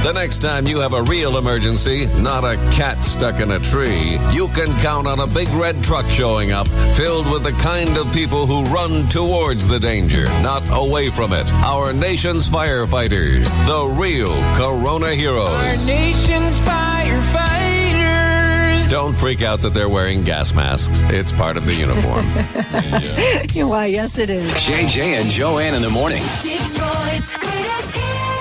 The 0.03 0.13
next 0.13 0.39
time 0.39 0.67
you 0.67 0.81
have 0.81 0.95
a 0.95 1.03
real 1.03 1.37
emergency, 1.37 2.07
not 2.07 2.43
a 2.43 2.57
cat 2.73 3.05
stuck 3.05 3.39
in 3.39 3.51
a 3.51 3.61
tree, 3.61 4.19
you 4.33 4.49
can 4.49 4.75
count 4.81 5.07
on 5.07 5.21
a 5.21 5.27
big 5.27 5.47
red 5.51 5.85
truck 5.85 6.07
showing 6.07 6.53
up 6.53 6.67
filled 6.97 7.31
with 7.31 7.43
the 7.43 7.53
kind 7.53 7.95
of 7.99 8.11
people 8.15 8.47
who 8.47 8.65
run 8.75 9.07
towards 9.11 9.69
the 9.69 9.79
danger, 9.79 10.25
not 10.43 10.63
away 10.71 11.11
from 11.11 11.35
it. 11.35 11.53
Our 11.53 11.93
nation's 11.93 12.49
firefighters, 12.49 13.45
the 13.67 13.87
real 13.95 14.33
Corona 14.57 15.15
heroes. 15.15 15.51
Our 15.51 15.77
nation's 15.87 16.59
firefighters. 16.61 18.91
Don't 18.91 19.13
freak 19.15 19.43
out 19.43 19.61
that 19.61 19.75
they're 19.75 19.91
wearing 19.91 20.25
gas 20.25 20.55
masks. 20.55 21.03
It's 21.13 21.31
part 21.31 21.59
of 21.59 21.67
the 21.67 21.75
uniform. 21.75 22.25
Why, 23.69 23.85
yes, 23.87 24.17
it 24.17 24.31
is. 24.31 24.51
JJ 24.53 25.21
and 25.21 25.29
Joanne 25.29 25.75
in 25.75 25.83
the 25.83 25.91
morning. 25.91 26.23
Detroit's 26.41 27.37
greatest 27.37 27.97
hits. 27.97 28.41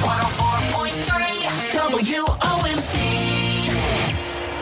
104.3 0.00 0.69
WOMC. 1.68 2.96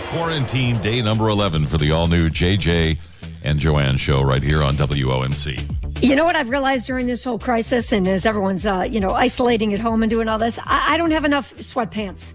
Quarantine 0.09 0.79
day 0.79 1.01
number 1.03 1.29
11 1.29 1.67
for 1.67 1.79
the 1.79 1.91
all 1.93 2.07
new 2.07 2.29
JJ 2.29 2.99
and 3.43 3.59
Joanne 3.59 3.97
show 3.97 4.23
right 4.23 4.43
here 4.43 4.63
on 4.63 4.77
WOMC. 4.77 6.03
You 6.03 6.17
know 6.17 6.25
what 6.25 6.37
I've 6.37 6.51
realized 6.51 6.87
during 6.87 7.07
this 7.07 7.25
whole 7.25 7.39
crisis, 7.39 7.93
and 7.93 8.07
as 8.07 8.25
everyone's, 8.25 8.67
uh, 8.67 8.87
you 8.89 9.01
know, 9.01 9.11
isolating 9.11 9.75
at 9.75 9.81
home 9.81 10.03
and 10.03 10.11
doing 10.11 10.29
all 10.29 10.39
this, 10.39 10.59
I, 10.65 10.95
I 10.95 10.97
don't 10.97 11.11
have 11.11 11.25
enough 11.25 11.55
sweatpants. 11.57 12.35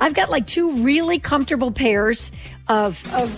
I've 0.00 0.14
got 0.14 0.30
like 0.30 0.46
two 0.46 0.72
really 0.72 1.18
comfortable 1.18 1.72
pairs 1.72 2.32
of, 2.68 3.02
of 3.14 3.30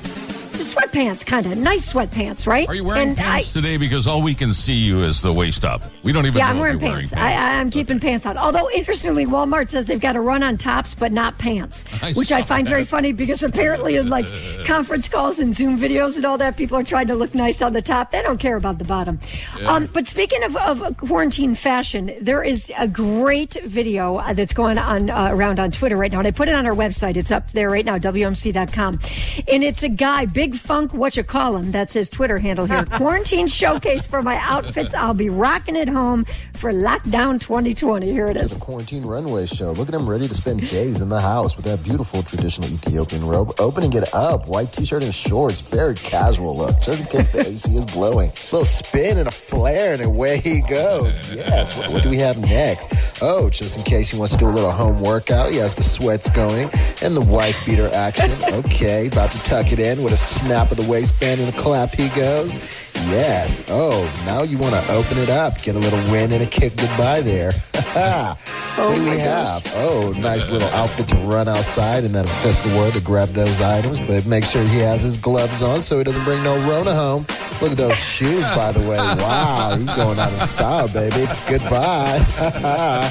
sweatpants, 0.62 1.24
kind 1.24 1.46
of 1.46 1.56
nice 1.56 1.92
sweatpants, 1.92 2.46
right? 2.46 2.68
Are 2.68 2.74
you 2.74 2.84
wearing 2.84 3.08
and 3.08 3.16
pants 3.16 3.56
I, 3.56 3.60
today? 3.60 3.76
Because 3.76 4.06
all 4.06 4.22
we 4.22 4.34
can 4.34 4.52
see 4.52 4.74
you 4.74 5.02
is 5.02 5.22
the 5.22 5.32
waist 5.32 5.64
up. 5.64 5.82
We 6.02 6.12
don't 6.12 6.26
even 6.26 6.38
yeah, 6.38 6.50
I'm 6.50 6.58
wearing 6.58 6.78
pants. 6.78 7.12
wearing 7.12 7.28
I, 7.28 7.58
I'm 7.58 7.70
keeping 7.70 8.00
pants 8.00 8.26
on. 8.26 8.36
Although, 8.36 8.70
interestingly, 8.70 9.26
Walmart 9.26 9.70
says 9.70 9.86
they've 9.86 10.00
got 10.00 10.12
to 10.12 10.20
run 10.20 10.42
on 10.42 10.56
tops, 10.56 10.94
but 10.94 11.12
not 11.12 11.38
pants, 11.38 11.84
I 12.02 12.12
which 12.12 12.32
I 12.32 12.42
find 12.42 12.68
very 12.68 12.84
funny 12.84 13.12
because 13.12 13.42
apparently, 13.42 13.96
in 13.96 14.08
like 14.08 14.26
conference 14.66 15.08
calls 15.08 15.38
and 15.38 15.54
Zoom 15.54 15.78
videos 15.78 16.16
and 16.16 16.24
all 16.24 16.38
that, 16.38 16.56
people 16.56 16.76
are 16.76 16.84
trying 16.84 17.06
to 17.08 17.14
look 17.14 17.34
nice 17.34 17.62
on 17.62 17.72
the 17.72 17.82
top. 17.82 18.10
They 18.10 18.22
don't 18.22 18.38
care 18.38 18.56
about 18.56 18.78
the 18.78 18.84
bottom. 18.84 19.18
Um, 19.64 19.86
but 19.92 20.06
speaking 20.06 20.42
of, 20.42 20.56
of 20.56 20.96
quarantine 20.96 21.54
fashion, 21.54 22.14
there 22.20 22.42
is 22.42 22.72
a 22.76 22.88
great 22.88 23.54
video 23.64 24.16
uh, 24.16 24.32
that's 24.32 24.54
going 24.54 24.78
on 24.78 25.10
uh, 25.10 25.28
around 25.30 25.58
on 25.58 25.70
Twitter 25.70 25.96
right 25.96 26.10
now, 26.10 26.18
and 26.18 26.26
I 26.26 26.30
put 26.30 26.48
it 26.48 26.54
on 26.54 26.66
our 26.66 26.74
website. 26.74 27.16
It's 27.16 27.30
up 27.30 27.50
there 27.52 27.70
right 27.70 27.84
now, 27.84 27.98
WMC.com, 27.98 29.00
and 29.48 29.64
it's 29.64 29.82
a 29.82 29.88
guy, 29.88 30.26
Big 30.26 30.49
Funk, 30.58 30.92
what 30.94 31.16
you 31.16 31.22
call 31.24 31.56
him? 31.56 31.70
That's 31.70 31.92
his 31.92 32.08
Twitter 32.10 32.38
handle 32.38 32.66
here. 32.66 32.84
Quarantine 32.90 33.48
showcase 33.48 34.06
for 34.06 34.22
my 34.22 34.36
outfits. 34.36 34.94
I'll 34.94 35.14
be 35.14 35.28
rocking 35.30 35.76
it 35.76 35.88
home 35.88 36.24
for 36.54 36.72
lockdown 36.72 37.40
2020. 37.40 38.12
Here 38.12 38.26
it 38.26 38.36
is. 38.36 38.56
quarantine 38.58 39.02
runway 39.02 39.46
show. 39.46 39.72
Look 39.72 39.88
at 39.88 39.94
him 39.94 40.08
ready 40.08 40.28
to 40.28 40.34
spend 40.34 40.68
days 40.68 41.00
in 41.00 41.08
the 41.08 41.20
house 41.20 41.56
with 41.56 41.64
that 41.66 41.82
beautiful 41.82 42.22
traditional 42.22 42.68
Ethiopian 42.68 43.26
robe. 43.26 43.52
Opening 43.58 43.92
it 43.94 44.12
up, 44.14 44.46
white 44.48 44.72
t-shirt 44.72 45.02
and 45.02 45.14
shorts, 45.14 45.60
very 45.60 45.94
casual 45.94 46.56
look, 46.56 46.80
just 46.80 47.00
in 47.00 47.06
case 47.18 47.28
the 47.30 47.40
AC 47.40 47.74
is 47.76 47.84
blowing. 47.86 48.28
A 48.30 48.32
little 48.44 48.64
spin 48.64 49.18
and 49.18 49.28
a 49.28 49.30
flare, 49.30 49.92
and 49.94 50.02
away 50.02 50.38
he 50.38 50.60
goes. 50.62 51.34
Yes. 51.34 51.76
What, 51.78 51.90
what 51.92 52.02
do 52.02 52.10
we 52.10 52.18
have 52.18 52.38
next? 52.38 52.92
Oh, 53.22 53.50
just 53.50 53.76
in 53.76 53.82
case 53.84 54.10
he 54.10 54.18
wants 54.18 54.32
to 54.34 54.38
do 54.38 54.46
a 54.46 54.50
little 54.50 54.70
home 54.70 55.00
workout, 55.00 55.50
he 55.50 55.58
has 55.58 55.74
the 55.74 55.82
sweats 55.82 56.28
going 56.30 56.70
and 57.02 57.16
the 57.16 57.20
wife 57.20 57.64
beater 57.66 57.90
action. 57.92 58.30
Okay, 58.52 59.06
about 59.08 59.30
to 59.32 59.42
tuck 59.44 59.72
it 59.72 59.78
in 59.78 60.02
with 60.02 60.12
a 60.12 60.16
snap 60.40 60.70
of 60.70 60.76
the 60.78 60.90
waistband 60.90 61.40
and 61.40 61.54
a 61.54 61.58
clap. 61.58 61.90
He 61.90 62.08
goes. 62.10 62.58
Yes. 63.08 63.64
Oh, 63.68 64.04
now 64.26 64.42
you 64.42 64.58
want 64.58 64.74
to 64.74 64.92
open 64.92 65.18
it 65.18 65.30
up, 65.30 65.60
get 65.62 65.74
a 65.74 65.78
little 65.78 66.00
win 66.12 66.32
and 66.32 66.42
a 66.42 66.46
kick 66.46 66.76
goodbye 66.76 67.22
there. 67.22 67.52
Oh 68.78 68.94
do 68.94 69.02
we 69.02 69.18
have? 69.18 69.62
Oh, 69.74 70.14
nice 70.18 70.48
little 70.48 70.68
outfit 70.68 71.08
to 71.08 71.16
run 71.16 71.48
outside, 71.48 72.04
and 72.04 72.14
then 72.14 72.24
the 72.24 72.74
word 72.78 72.92
to 72.94 73.00
grab 73.00 73.28
those 73.30 73.60
items. 73.60 73.98
But 74.00 74.26
make 74.26 74.44
sure 74.44 74.62
he 74.62 74.78
has 74.78 75.02
his 75.02 75.16
gloves 75.16 75.60
on 75.60 75.82
so 75.82 75.98
he 75.98 76.04
doesn't 76.04 76.22
bring 76.24 76.42
no 76.42 76.56
Rona 76.68 76.94
home. 76.94 77.26
Look 77.60 77.72
at 77.72 77.76
those 77.76 77.96
shoes, 78.16 78.44
by 78.54 78.72
the 78.72 78.80
way. 78.80 78.96
Wow, 78.96 79.76
he's 79.76 79.94
going 79.96 80.18
out 80.18 80.32
in 80.32 80.46
style, 80.46 80.88
baby. 80.88 81.26
Goodbye. 81.48 82.24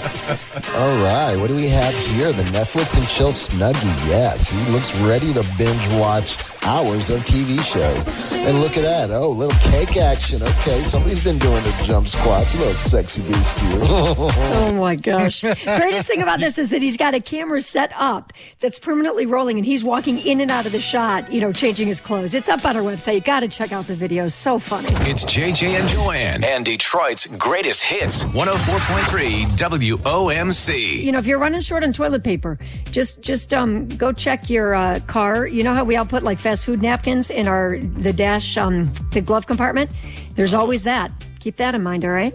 All 0.76 1.04
right, 1.04 1.36
what 1.38 1.48
do 1.48 1.56
we 1.56 1.68
have 1.68 1.96
here? 2.08 2.32
The 2.32 2.44
Netflix 2.44 2.96
and 2.98 3.06
chill 3.08 3.34
snuggie. 3.34 4.08
Yes, 4.08 4.50
he 4.50 4.72
looks 4.72 4.98
ready 5.02 5.34
to 5.34 5.46
binge 5.58 5.86
watch 6.00 6.38
hours 6.64 7.10
of 7.10 7.22
TV 7.22 7.60
shows. 7.64 8.32
And 8.34 8.62
look 8.62 8.78
at 8.78 8.84
that. 8.84 9.12
Oh, 9.12 9.30
little 9.30 9.58
cake 9.72 9.98
action. 9.98 10.42
Okay, 10.42 10.82
somebody's 10.82 11.24
been 11.24 11.38
doing 11.40 11.62
the 11.64 11.82
jump 11.84 12.08
squats. 12.08 12.56
A 12.56 12.58
little 12.58 12.74
sexy 12.74 13.22
beast, 13.24 13.62
you. 13.64 13.80
Oh 14.70 14.74
my 14.74 14.96
gosh. 14.96 15.42
Greatest 15.42 16.08
thing 16.08 16.22
about 16.22 16.40
this 16.40 16.58
is 16.58 16.70
that 16.70 16.82
he's 16.82 16.96
got 16.96 17.14
a 17.14 17.20
camera 17.20 17.62
set 17.62 17.92
up 17.96 18.32
that's 18.60 18.80
permanently 18.80 19.26
rolling 19.26 19.58
and 19.58 19.66
he's 19.66 19.84
walking 19.84 20.18
in 20.20 20.40
and 20.42 20.50
out 20.52 20.66
of 20.66 20.72
the 20.72 20.80
shot, 20.80 21.32
you 21.32 21.42
know, 21.42 21.52
changing 21.52 21.88
his 21.88 22.00
clothes. 22.00 22.34
It's 22.34 22.50
up 22.50 22.64
on 22.66 22.78
our 22.78 22.84
website. 22.84 23.16
You 23.16 23.22
got 23.22 23.42
to 23.42 23.48
check 23.48 23.72
out 23.72 23.88
the 23.88 23.96
video. 23.96 24.28
So 24.28 24.58
funny. 24.60 24.88
It's 25.10 25.24
JJ 25.26 25.80
and 25.80 25.90
Joanne 25.90 26.44
and 26.44 26.64
Detroit's 26.66 27.26
greatest 27.38 27.84
hits 27.84 28.24
104.3 28.24 29.46
WOMC. 29.58 31.04
You 31.04 31.12
know, 31.12 31.20
if 31.20 31.26
you're 31.26 31.40
running 31.40 31.62
short 31.62 31.84
on 31.84 31.94
toilet 31.94 32.24
paper, 32.24 32.58
just 32.92 33.22
just 33.22 33.54
um 33.54 33.88
go 33.90 34.12
check 34.12 34.50
your 34.50 34.74
uh, 34.76 35.00
car. 35.08 35.46
You 35.48 35.64
know 35.64 35.74
how 35.74 35.84
we 35.84 35.98
all 35.98 36.06
put 36.06 36.24
like 36.24 36.40
fast 36.40 36.59
food 36.64 36.82
napkins 36.82 37.30
in 37.30 37.48
our 37.48 37.80
the 37.80 38.14
dash 38.14 38.58
um 38.58 38.92
the 39.12 39.22
glove 39.22 39.46
compartment? 39.48 39.90
There's 40.36 40.54
always 40.54 40.84
that. 40.84 41.12
Keep 41.40 41.58
that 41.58 41.76
in 41.76 41.84
mind, 41.84 42.04
all 42.06 42.12
right? 42.12 42.34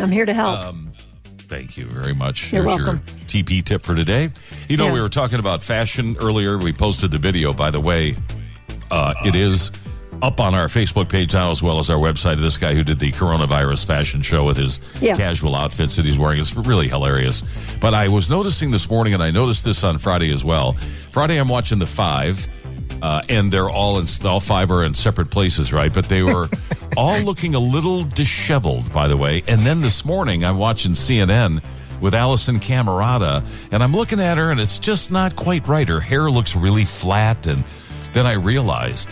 I'm 0.00 0.10
here 0.10 0.24
to 0.26 0.34
help. 0.34 0.58
Um, 0.58 0.92
Thank 1.46 1.76
you 1.76 1.84
very 1.86 2.14
much. 2.14 2.50
You're 2.52 2.64
There's 2.64 2.78
welcome. 2.82 3.02
your 3.06 3.26
TP 3.44 3.62
tip 3.62 3.82
for 3.84 3.94
today. 3.94 4.30
You 4.68 4.76
know, 4.78 4.86
Yeah. 4.86 4.92
we 4.94 5.00
were 5.00 5.10
talking 5.10 5.38
about 5.38 5.62
fashion 5.62 6.16
earlier. 6.20 6.56
We 6.56 6.72
posted 6.72 7.10
the 7.10 7.18
video, 7.18 7.52
by 7.52 7.70
the 7.70 7.80
way. 7.80 8.16
Uh, 8.90 9.12
it 9.26 9.36
is 9.36 9.70
up 10.22 10.40
on 10.40 10.54
our 10.54 10.68
Facebook 10.68 11.10
page 11.10 11.34
now, 11.34 11.50
as 11.50 11.62
well 11.62 11.78
as 11.78 11.90
our 11.90 11.98
website. 11.98 12.40
This 12.40 12.56
guy 12.56 12.72
who 12.74 12.82
did 12.82 12.98
the 12.98 13.12
coronavirus 13.12 13.84
fashion 13.84 14.22
show 14.22 14.44
with 14.44 14.56
his 14.56 14.80
Yeah. 15.02 15.14
casual 15.14 15.54
outfits 15.54 15.96
that 15.96 16.06
he's 16.06 16.18
wearing 16.18 16.38
is 16.38 16.56
really 16.56 16.88
hilarious. 16.88 17.42
But 17.78 17.92
I 17.92 18.08
was 18.08 18.30
noticing 18.30 18.70
this 18.70 18.88
morning, 18.88 19.12
and 19.12 19.22
I 19.22 19.30
noticed 19.30 19.64
this 19.64 19.84
on 19.84 19.98
Friday 19.98 20.32
as 20.32 20.44
well. 20.44 20.72
Friday, 21.10 21.36
I'm 21.36 21.48
watching 21.48 21.78
the 21.78 21.86
five. 21.86 22.48
Uh, 23.02 23.22
and 23.28 23.52
they're 23.52 23.68
all 23.68 23.98
in 23.98 24.06
all 24.24 24.40
five 24.40 24.70
are 24.70 24.84
in 24.84 24.94
separate 24.94 25.30
places, 25.30 25.72
right? 25.72 25.92
But 25.92 26.08
they 26.08 26.22
were 26.22 26.48
all 26.96 27.18
looking 27.20 27.54
a 27.54 27.58
little 27.58 28.04
disheveled, 28.04 28.92
by 28.92 29.08
the 29.08 29.16
way. 29.16 29.42
And 29.46 29.62
then 29.62 29.80
this 29.80 30.04
morning, 30.04 30.44
I'm 30.44 30.58
watching 30.58 30.92
CNN 30.92 31.62
with 32.00 32.14
Alisyn 32.14 32.60
Camerota, 32.60 33.44
and 33.70 33.82
I'm 33.82 33.92
looking 33.92 34.20
at 34.20 34.38
her, 34.38 34.50
and 34.50 34.60
it's 34.60 34.78
just 34.78 35.10
not 35.10 35.36
quite 35.36 35.66
right. 35.68 35.88
Her 35.88 36.00
hair 36.00 36.30
looks 36.30 36.56
really 36.56 36.84
flat, 36.84 37.46
and 37.46 37.64
then 38.12 38.26
I 38.26 38.32
realized 38.32 39.08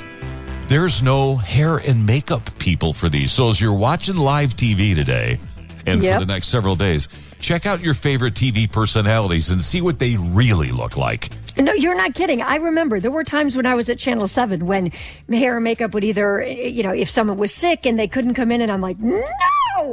there's 0.68 1.02
no 1.02 1.36
hair 1.36 1.78
and 1.78 2.06
makeup 2.06 2.48
people 2.58 2.92
for 2.92 3.08
these. 3.08 3.32
So 3.32 3.50
as 3.50 3.60
you're 3.60 3.72
watching 3.72 4.16
live 4.16 4.56
TV 4.56 4.94
today, 4.94 5.38
and 5.86 6.02
Yep. 6.02 6.14
for 6.20 6.26
the 6.26 6.32
next 6.32 6.48
several 6.48 6.76
days, 6.76 7.08
check 7.40 7.66
out 7.66 7.80
your 7.80 7.94
favorite 7.94 8.34
TV 8.34 8.70
personalities 8.70 9.50
and 9.50 9.62
see 9.62 9.80
what 9.80 9.98
they 9.98 10.16
really 10.16 10.70
look 10.70 10.96
like. 10.96 11.30
No, 11.58 11.72
you're 11.72 11.94
not 11.94 12.14
kidding. 12.14 12.42
I 12.42 12.56
remember 12.56 13.00
there 13.00 13.10
were 13.10 13.24
times 13.24 13.56
when 13.56 13.66
I 13.66 13.74
was 13.74 13.90
at 13.90 13.98
Channel 13.98 14.26
7 14.26 14.66
when 14.66 14.92
hair 15.28 15.56
and 15.56 15.64
makeup 15.64 15.94
would 15.94 16.04
either, 16.04 16.42
you 16.42 16.82
know, 16.82 16.92
if 16.92 17.10
someone 17.10 17.36
was 17.36 17.52
sick 17.52 17.86
and 17.86 17.98
they 17.98 18.08
couldn't 18.08 18.34
come 18.34 18.50
in, 18.50 18.60
and 18.60 18.70
I'm 18.70 18.80
like, 18.80 18.98
no! 18.98 19.22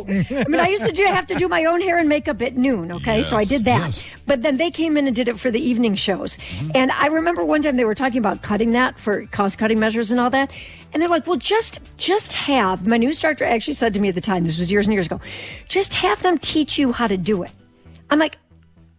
I 0.07 0.45
mean, 0.47 0.59
I 0.59 0.67
used 0.67 0.85
to 0.85 0.91
do, 0.91 1.03
have 1.05 1.27
to 1.27 1.35
do 1.35 1.47
my 1.47 1.65
own 1.65 1.81
hair 1.81 1.97
and 1.97 2.07
makeup 2.07 2.41
at 2.41 2.55
noon, 2.55 2.91
okay? 2.91 3.23
so 3.23 3.35
I 3.35 3.43
did 3.43 3.65
that. 3.65 3.79
yes. 3.79 4.05
But 4.25 4.41
then 4.41 4.57
they 4.57 4.71
came 4.71 4.97
in 4.97 5.07
and 5.07 5.15
did 5.15 5.27
it 5.27 5.39
for 5.39 5.51
the 5.51 5.59
evening 5.59 5.95
shows. 5.95 6.37
Mm-hmm. 6.37 6.71
And 6.75 6.91
I 6.91 7.07
remember 7.07 7.43
one 7.43 7.61
time 7.61 7.75
they 7.75 7.85
were 7.85 7.95
talking 7.95 8.17
about 8.19 8.41
cutting 8.41 8.71
that 8.71 8.99
for 8.99 9.25
cost 9.27 9.57
cutting 9.57 9.79
measures 9.79 10.11
and 10.11 10.19
all 10.19 10.29
that. 10.29 10.51
And 10.93 11.01
they're 11.01 11.09
like, 11.09 11.27
well, 11.27 11.37
just, 11.37 11.79
just 11.97 12.33
have, 12.33 12.85
my 12.85 12.97
news 12.97 13.19
director 13.19 13.45
actually 13.45 13.73
said 13.73 13.93
to 13.93 13.99
me 13.99 14.09
at 14.09 14.15
the 14.15 14.21
time, 14.21 14.43
this 14.43 14.57
was 14.57 14.71
years 14.71 14.85
and 14.85 14.93
years 14.93 15.07
ago, 15.07 15.19
just 15.67 15.95
have 15.95 16.21
them 16.21 16.37
teach 16.37 16.77
you 16.77 16.91
how 16.91 17.07
to 17.07 17.17
do 17.17 17.43
it. 17.43 17.51
I'm 18.09 18.19
like, 18.19 18.37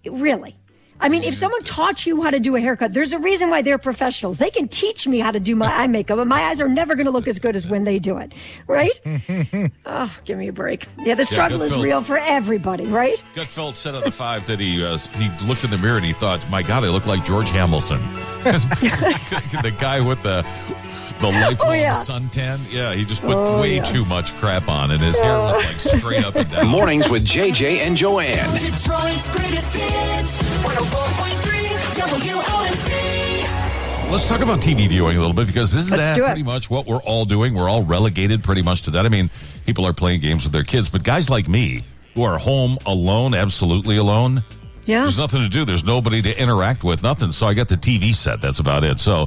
really? 0.05 0.57
I 1.00 1.08
mean, 1.08 1.22
if 1.22 1.34
someone 1.34 1.62
taught 1.62 2.04
you 2.06 2.22
how 2.22 2.30
to 2.30 2.38
do 2.38 2.54
a 2.56 2.60
haircut, 2.60 2.92
there's 2.92 3.12
a 3.12 3.18
reason 3.18 3.48
why 3.48 3.62
they're 3.62 3.78
professionals. 3.78 4.38
They 4.38 4.50
can 4.50 4.68
teach 4.68 5.08
me 5.08 5.18
how 5.18 5.30
to 5.30 5.40
do 5.40 5.56
my 5.56 5.72
eye 5.72 5.86
makeup, 5.86 6.18
but 6.18 6.26
my 6.26 6.42
eyes 6.42 6.60
are 6.60 6.68
never 6.68 6.94
going 6.94 7.06
to 7.06 7.10
look 7.10 7.26
as 7.26 7.38
good 7.38 7.56
as 7.56 7.66
when 7.66 7.84
they 7.84 7.98
do 7.98 8.18
it, 8.18 8.32
right? 8.66 9.00
oh, 9.86 10.18
give 10.24 10.36
me 10.38 10.48
a 10.48 10.52
break. 10.52 10.86
Yeah, 10.98 11.14
the 11.14 11.24
struggle 11.24 11.58
good 11.58 11.72
is 11.72 11.78
real 11.78 12.02
for 12.02 12.18
everybody, 12.18 12.84
right? 12.84 13.20
Gutfeld 13.34 13.74
said 13.74 13.94
on 13.94 14.02
the 14.02 14.12
five 14.12 14.46
that 14.46 14.60
he 14.60 14.84
uh, 14.84 14.98
he 14.98 15.30
looked 15.46 15.64
in 15.64 15.70
the 15.70 15.78
mirror 15.78 15.96
and 15.96 16.04
he 16.04 16.12
thought, 16.12 16.48
"My 16.50 16.62
God, 16.62 16.84
I 16.84 16.88
look 16.88 17.06
like 17.06 17.24
George 17.24 17.48
Hamilton." 17.48 18.00
the 18.42 19.74
guy 19.80 20.00
with 20.00 20.22
the 20.22 20.46
the 21.20 21.26
oh, 21.28 21.30
lifelong 21.30 21.70
Oh, 21.70 21.72
yeah. 21.74 21.94
suntan. 21.94 22.59
Yeah, 22.70 22.94
he 22.94 23.04
just 23.04 23.22
put 23.22 23.35
Oh, 23.37 23.61
way 23.61 23.76
yeah. 23.76 23.85
too 23.85 24.04
much 24.04 24.35
crap 24.37 24.68
on, 24.68 24.90
and 24.90 25.00
his 25.00 25.18
hair 25.18 25.38
was 25.38 25.56
like 25.64 25.76
oh. 25.94 25.98
straight 25.98 26.24
up 26.24 26.35
and 26.37 26.50
down. 26.52 26.66
Mornings 26.66 27.09
with 27.09 27.24
JJ 27.24 27.78
and 27.78 27.96
Joanne. 27.96 28.37
Detroit's 28.54 29.30
greatest 29.30 29.76
hits. 29.76 30.38
104.3 30.64 32.50
WOMC. 32.80 34.11
Let's 34.11 34.28
talk 34.28 34.40
about 34.40 34.61
TV 34.61 34.88
viewing 34.88 35.16
a 35.16 35.20
little 35.20 35.35
bit 35.35 35.46
because 35.46 35.72
isn't 35.74 35.96
Let's 35.96 36.18
that 36.18 36.24
pretty 36.26 36.42
much 36.42 36.68
what 36.68 36.87
we're 36.87 37.02
all 37.02 37.24
doing? 37.24 37.54
We're 37.54 37.68
all 37.68 37.85
relegated 37.85 38.42
pretty 38.42 38.62
much 38.62 38.83
to 38.83 38.90
that. 38.92 39.06
I 39.06 39.09
mean, 39.09 39.30
people 39.66 39.87
are 39.87 39.92
playing 39.92 40.20
games 40.20 40.42
with 40.42 40.52
their 40.52 40.64
kids, 40.64 40.88
but 40.88 41.04
guys 41.04 41.30
like 41.30 41.48
me 41.48 41.85
who 42.16 42.24
are 42.24 42.37
home 42.38 42.76
alone, 42.87 43.35
absolutely 43.35 43.96
alone, 43.98 44.42
Yeah. 44.87 45.02
There's 45.02 45.16
nothing 45.18 45.42
to 45.42 45.48
do. 45.48 45.64
There's 45.64 45.85
nobody 45.85 46.20
to 46.22 46.40
interact 46.42 46.83
with. 46.83 47.04
Nothing. 47.04 47.30
So 47.30 47.46
I 47.46 47.54
got 47.54 47.68
the 47.68 47.76
TV 47.76 48.12
set. 48.12 48.40
That's 48.40 48.59
about 48.59 48.83
it. 48.83 48.98
So 48.98 49.26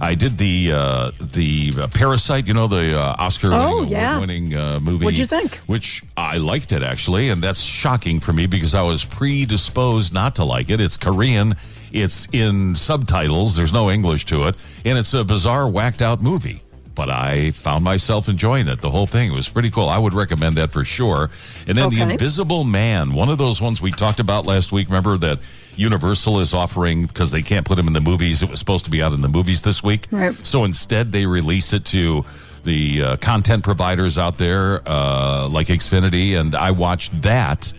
I 0.00 0.14
did 0.14 0.38
the 0.38 0.72
uh, 0.72 1.10
the 1.20 1.72
uh, 1.76 1.88
Parasite. 1.88 2.46
You 2.46 2.54
know 2.54 2.68
the 2.68 2.98
uh, 2.98 3.16
Oscar 3.18 3.48
Oh, 3.52 3.82
yeah. 3.82 4.18
winning 4.20 4.54
uh, 4.54 4.78
movie. 4.80 5.04
What'd 5.04 5.18
you 5.18 5.26
think? 5.26 5.56
Which 5.66 6.04
I 6.16 6.38
liked 6.38 6.70
it 6.72 6.82
actually, 6.84 7.30
and 7.30 7.42
that's 7.42 7.60
shocking 7.60 8.20
for 8.20 8.32
me 8.32 8.46
because 8.46 8.74
I 8.74 8.82
was 8.82 9.04
predisposed 9.04 10.14
not 10.14 10.36
to 10.36 10.44
like 10.44 10.70
it. 10.70 10.80
It's 10.80 10.96
Korean. 10.96 11.56
It's 11.90 12.28
in 12.32 12.74
subtitles. 12.76 13.56
There's 13.56 13.72
no 13.72 13.90
English 13.90 14.26
to 14.26 14.46
it, 14.46 14.54
and 14.84 14.98
it's 14.98 15.14
a 15.14 15.24
bizarre, 15.24 15.68
whacked 15.68 16.00
out 16.02 16.20
movie. 16.22 16.62
But 16.98 17.10
I 17.10 17.52
found 17.52 17.84
myself 17.84 18.28
enjoying 18.28 18.66
it. 18.66 18.80
The 18.80 18.90
whole 18.90 19.06
thing 19.06 19.32
was 19.32 19.48
pretty 19.48 19.70
cool. 19.70 19.88
I 19.88 19.98
would 19.98 20.14
recommend 20.14 20.56
that 20.56 20.72
for 20.72 20.84
sure. 20.84 21.30
And 21.68 21.78
then 21.78 21.90
the 21.90 22.00
Invisible 22.00 22.64
Man, 22.64 23.14
one 23.14 23.28
of 23.28 23.38
those 23.38 23.60
ones 23.60 23.80
we 23.80 23.92
talked 23.92 24.18
about 24.18 24.46
last 24.46 24.72
week. 24.72 24.88
Remember 24.88 25.16
that 25.18 25.38
Universal 25.76 26.40
is 26.40 26.54
offering 26.54 27.06
because 27.06 27.30
they 27.30 27.42
can't 27.42 27.64
put 27.64 27.78
him 27.78 27.86
in 27.86 27.92
the 27.92 28.00
movies. 28.00 28.42
It 28.42 28.50
was 28.50 28.58
supposed 28.58 28.84
to 28.86 28.90
be 28.90 29.00
out 29.00 29.12
in 29.12 29.20
the 29.20 29.28
movies 29.28 29.62
this 29.62 29.80
week. 29.80 30.08
Right. 30.10 30.34
So 30.44 30.64
instead, 30.64 31.12
they 31.12 31.24
released 31.24 31.72
it 31.72 31.84
to 31.84 32.24
the 32.64 33.02
uh, 33.02 33.16
content 33.18 33.62
providers 33.62 34.18
out 34.18 34.36
there, 34.38 34.82
uh, 34.84 35.46
like 35.48 35.68
Xfinity, 35.68 36.36
and 36.36 36.56
I 36.56 36.72
watched 36.72 37.22
that 37.22 37.72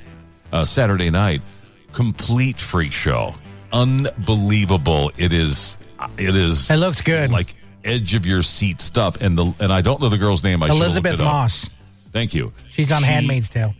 uh, 0.53 0.63
Saturday 0.63 1.09
night. 1.09 1.41
Complete 1.91 2.57
freak 2.57 2.93
show, 2.93 3.35
unbelievable. 3.73 5.11
It 5.17 5.33
is. 5.33 5.77
It 6.17 6.37
is. 6.37 6.71
It 6.71 6.77
looks 6.77 7.01
good. 7.01 7.31
Like 7.31 7.53
edge 7.83 8.15
of 8.15 8.25
your 8.25 8.43
seat 8.43 8.81
stuff, 8.81 9.17
and 9.21 9.37
the 9.37 9.53
and 9.59 9.71
I 9.71 9.81
don't 9.81 10.01
know 10.01 10.09
the 10.09 10.17
girl's 10.17 10.43
name. 10.43 10.63
I 10.63 10.67
Elisabeth 10.67 11.13
looked 11.13 11.21
it 11.21 11.25
up. 11.25 11.31
Moss. 11.33 11.69
Thank 12.11 12.33
you. 12.33 12.53
She's 12.69 12.91
on 12.91 13.01
She- 13.01 13.07
Handmaid's 13.07 13.49
Tale. 13.49 13.73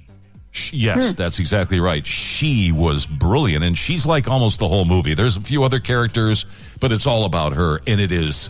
Sh- 0.52 0.74
Yes, 0.74 1.12
hmm. 1.12 1.16
that's 1.16 1.40
exactly 1.40 1.80
right. 1.80 2.06
She 2.06 2.72
was 2.72 3.06
brilliant, 3.06 3.64
and 3.64 3.78
she's 3.78 4.06
like 4.06 4.28
almost 4.28 4.60
the 4.60 4.68
whole 4.68 4.86
movie. 4.86 5.14
There's 5.14 5.38
a 5.38 5.42
few 5.42 5.64
other 5.64 5.80
characters, 5.80 6.46
but 6.80 6.92
it's 6.92 7.06
all 7.06 7.26
about 7.26 7.54
her, 7.54 7.82
and 7.86 8.02
it 8.02 8.12
is, 8.12 8.50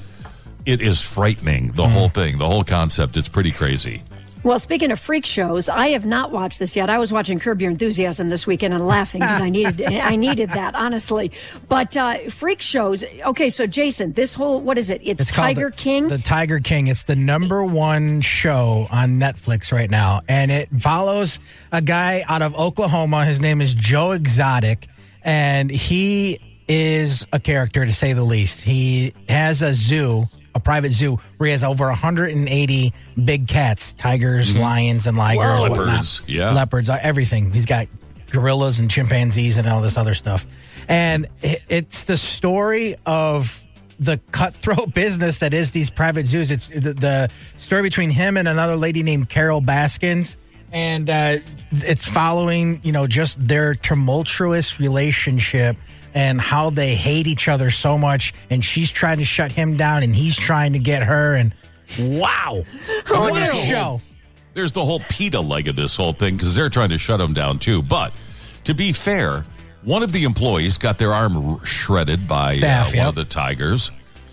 it 0.65 0.81
is 0.81 1.01
frightening. 1.01 1.73
The 1.73 1.85
hmm. 1.87 1.93
whole 1.93 2.09
thing, 2.09 2.37
the 2.37 2.47
whole 2.47 2.63
concept. 2.63 3.17
It's 3.17 3.29
pretty 3.29 3.51
crazy. 3.51 4.03
Well, 4.41 4.57
speaking 4.59 4.91
of 4.91 4.99
freak 4.99 5.25
shows, 5.25 5.67
I 5.67 5.89
have 5.89 6.05
not 6.05 6.31
watched 6.31 6.59
this 6.59 6.75
yet. 6.75 6.89
I 6.89 6.97
was 6.97 7.11
watching 7.11 7.39
Curb 7.39 7.61
Your 7.61 7.71
Enthusiasm 7.71 8.29
this 8.29 8.47
weekend 8.47 8.73
and 8.73 8.87
laughing 8.87 9.19
because 9.19 9.41
I 9.41 9.49
needed 9.49 9.81
I 9.81 10.15
needed 10.15 10.49
that 10.51 10.75
honestly. 10.75 11.31
But 11.67 11.97
uh, 11.97 12.29
freak 12.29 12.61
shows. 12.61 13.03
Okay, 13.03 13.49
so 13.49 13.67
Jason, 13.67 14.13
this 14.13 14.33
whole 14.33 14.61
what 14.61 14.77
is 14.77 14.89
it? 14.89 15.01
It's, 15.03 15.29
called 15.29 15.47
Tiger 15.47 15.69
the, 15.71 15.75
King. 15.75 16.07
The 16.07 16.19
Tiger 16.19 16.59
King. 16.59 16.87
It's 16.87 17.03
the 17.03 17.17
number 17.17 17.63
one 17.63 18.21
show 18.21 18.87
on 18.91 19.19
Netflix 19.19 19.73
right 19.73 19.89
now, 19.89 20.21
and 20.29 20.51
it 20.51 20.69
follows 20.69 21.39
a 21.71 21.81
guy 21.81 22.23
out 22.27 22.41
of 22.41 22.55
Oklahoma. 22.55 23.25
His 23.25 23.41
name 23.41 23.61
is 23.61 23.73
Joe 23.73 24.11
Exotic, 24.11 24.87
and 25.21 25.69
he 25.69 26.39
is 26.69 27.27
a 27.33 27.39
character 27.39 27.85
to 27.85 27.91
say 27.91 28.13
the 28.13 28.23
least. 28.23 28.61
He 28.61 29.13
has 29.27 29.61
a 29.63 29.73
zoo, 29.73 30.27
a 30.55 30.59
private 30.59 30.91
zoo, 30.91 31.19
where 31.37 31.47
he 31.47 31.51
has 31.51 31.63
over 31.63 31.85
180 31.87 32.93
big 33.23 33.47
cats, 33.47 33.93
tigers, 33.93 34.55
lions, 34.55 35.05
and 35.07 35.17
ligers, 35.17 35.37
Wow. 35.37 35.61
whatnot. 35.61 35.87
Leopards, 35.87 36.21
yeah. 36.27 36.51
leopards, 36.51 36.89
uh, 36.89 36.97
everything. 37.01 37.51
He's 37.51 37.65
got 37.65 37.87
gorillas 38.31 38.79
and 38.79 38.89
chimpanzees 38.91 39.57
and 39.57 39.67
all 39.67 39.81
this 39.81 39.97
other 39.97 40.13
stuff. 40.13 40.45
And 40.87 41.27
it's 41.41 42.05
the 42.05 42.17
story 42.17 42.95
of 43.05 43.63
the 43.99 44.17
cutthroat 44.31 44.93
business 44.95 45.39
that 45.39 45.53
is 45.53 45.71
these 45.71 45.89
private 45.89 46.25
zoos. 46.25 46.51
It's 46.51 46.67
the, 46.67 46.93
the 46.93 47.29
story 47.57 47.81
between 47.83 48.09
him 48.09 48.37
and 48.37 48.47
another 48.47 48.75
lady 48.75 49.03
named 49.03 49.29
Carole 49.29 49.61
Baskins. 49.61 50.37
And 50.71 51.09
uh, 51.09 51.37
it's 51.71 52.05
following, 52.07 52.79
you 52.83 52.91
know, 52.91 53.07
just 53.07 53.45
their 53.47 53.73
tumultuous 53.73 54.79
relationship 54.79 55.77
and 56.19 56.41
how 56.41 56.69
they 56.69 56.95
hate 56.95 57.27
each 57.27 57.47
other 57.47 57.69
so 57.69 57.97
much. 57.97 58.33
And 58.49 58.63
she's 58.63 58.91
trying 58.91 59.19
to 59.19 59.23
shut 59.23 59.53
him 59.53 59.77
down 59.77 60.03
and 60.03 60.13
he's 60.13 60.35
trying 60.35 60.73
to 60.73 60.79
get 60.79 61.01
her. 61.01 61.33
And 61.33 61.53
wow. 61.97 62.65
what 63.07 63.31
a 63.31 63.39
there's 63.39 63.51
the 63.51 63.55
show. 63.55 63.83
whole- 63.83 64.01
There's 64.53 64.73
the 64.73 64.83
whole 64.83 64.99
PETA 65.07 65.39
leg 65.39 65.69
of 65.69 65.77
this 65.77 65.95
whole 65.95 66.11
thing 66.11 66.35
because 66.35 66.55
they're 66.55 66.69
trying 66.69 66.89
to 66.89 66.97
shut 66.97 67.21
him 67.21 67.33
down 67.33 67.57
too. 67.59 67.81
But 67.81 68.11
to 68.65 68.73
be 68.73 68.91
fair, 68.91 69.45
one 69.83 70.03
of 70.03 70.11
the 70.11 70.25
employees 70.25 70.77
got 70.77 70.97
their 70.97 71.13
arm 71.13 71.63
shredded 71.63 72.27
by 72.27 72.57
uh, 72.57 72.83
one 72.85 72.95
yep. 72.95 73.07
of 73.07 73.15
the 73.15 73.23
tigers. 73.23 73.89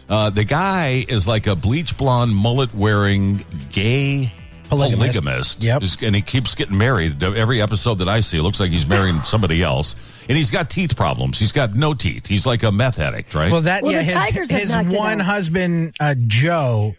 Uh, 0.09 0.31
the 0.31 0.45
guy 0.45 1.05
is 1.09 1.29
like 1.29 1.47
a 1.47 1.55
bleach 1.55 1.97
blonde, 1.97 2.35
mullet 2.35 2.75
wearing 2.75 3.45
gay 3.71 4.33
Polygamist. 4.69 5.13
polygamist. 5.15 5.63
Yep. 5.65 5.83
And 6.03 6.15
he 6.17 6.23
keeps 6.23 6.55
getting 6.55 6.77
married. 6.79 7.23
Every 7.23 7.61
episode 7.63 7.97
that 7.97 8.09
I 8.09 8.21
see, 8.21 8.39
it 8.39 8.43
looks 8.43 8.61
like 8.61 8.71
he's 8.71 8.87
marrying 8.87 9.23
somebody 9.25 9.63
else. 9.63 9.95
And 10.29 10.37
he's 10.37 10.51
got 10.51 10.71
teeth 10.71 10.97
problems. 10.97 11.39
He's 11.39 11.53
got 11.53 11.75
no 11.75 11.95
teeth. 11.95 12.27
He's 12.27 12.47
like 12.47 12.63
a 12.63 12.73
meth 12.73 12.99
addict, 12.99 13.35
right? 13.35 13.51
Well, 13.53 13.61
that 13.63 13.83
Well, 13.83 13.93
yeah, 13.93 14.03
his, 14.03 14.51
his 14.51 14.75
one 14.95 15.21
husband, 15.21 15.95
uh, 16.01 16.15
Joe, 16.27 16.95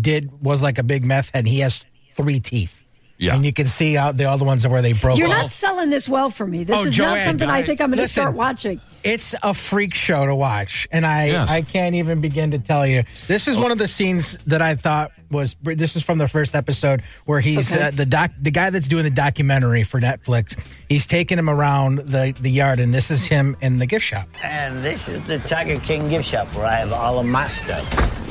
did 0.00 0.42
was 0.42 0.62
like 0.62 0.78
a 0.78 0.82
big 0.82 1.04
meth 1.04 1.30
head. 1.34 1.46
He 1.46 1.60
has 1.60 1.86
three 2.14 2.40
teeth. 2.40 2.84
Yeah. 3.20 3.34
and 3.34 3.44
you 3.44 3.52
can 3.52 3.66
see 3.66 3.96
out 3.96 4.16
the 4.16 4.30
other 4.30 4.44
ones 4.44 4.64
where 4.64 4.80
they 4.80 4.92
broke. 4.92 5.18
You're 5.18 5.26
off. 5.26 5.36
not 5.36 5.50
selling 5.50 5.90
this 5.90 6.08
well 6.08 6.30
for 6.30 6.46
me. 6.46 6.62
This 6.62 6.76
Oh, 6.78 6.84
is 6.84 6.96
not 6.96 7.20
something 7.24 7.50
I 7.50 7.58
I- 7.58 7.62
think 7.64 7.80
I'm 7.80 7.88
going 7.90 7.98
to 7.98 8.06
start 8.06 8.32
watching. 8.34 8.80
It's 9.08 9.34
a 9.42 9.54
freak 9.54 9.94
show 9.94 10.26
to 10.26 10.34
watch, 10.34 10.86
and 10.92 11.04
I 11.06 11.26
Yes. 11.26 11.50
I 11.50 11.62
can't 11.62 11.94
even 11.94 12.20
begin 12.20 12.50
to 12.52 12.58
tell 12.58 12.86
you. 12.86 13.04
This 13.26 13.48
is 13.48 13.56
one 13.56 13.70
of 13.72 13.78
the 13.78 13.88
scenes 13.88 14.36
that 14.46 14.60
I 14.62 14.74
thought 14.74 15.12
was. 15.30 15.56
This 15.62 15.96
is 15.96 16.02
from 16.02 16.18
the 16.18 16.28
first 16.28 16.54
episode 16.54 17.02
where 17.24 17.40
he's 17.40 17.74
Okay. 17.74 17.88
uh, 17.88 17.90
the 17.90 18.06
doc, 18.06 18.30
the 18.40 18.50
guy 18.50 18.70
that's 18.70 18.88
doing 18.88 19.04
the 19.04 19.10
documentary 19.10 19.82
for 19.82 20.00
Netflix. 20.00 20.56
He's 20.88 21.06
taking 21.06 21.38
him 21.38 21.48
around 21.50 21.98
the 21.98 22.34
the 22.40 22.50
yard, 22.50 22.80
and 22.80 22.92
this 22.92 23.10
is 23.10 23.24
him 23.24 23.56
in 23.60 23.78
the 23.78 23.86
gift 23.86 24.04
shop. 24.04 24.28
And 24.42 24.82
this 24.82 25.08
is 25.08 25.20
the 25.22 25.38
Tiger 25.40 25.78
King 25.80 26.08
gift 26.08 26.28
shop 26.28 26.46
where 26.54 26.66
I 26.66 26.76
have 26.76 26.92
all 26.92 27.18
of 27.18 27.26
my 27.26 27.48
stuff. 27.48 27.84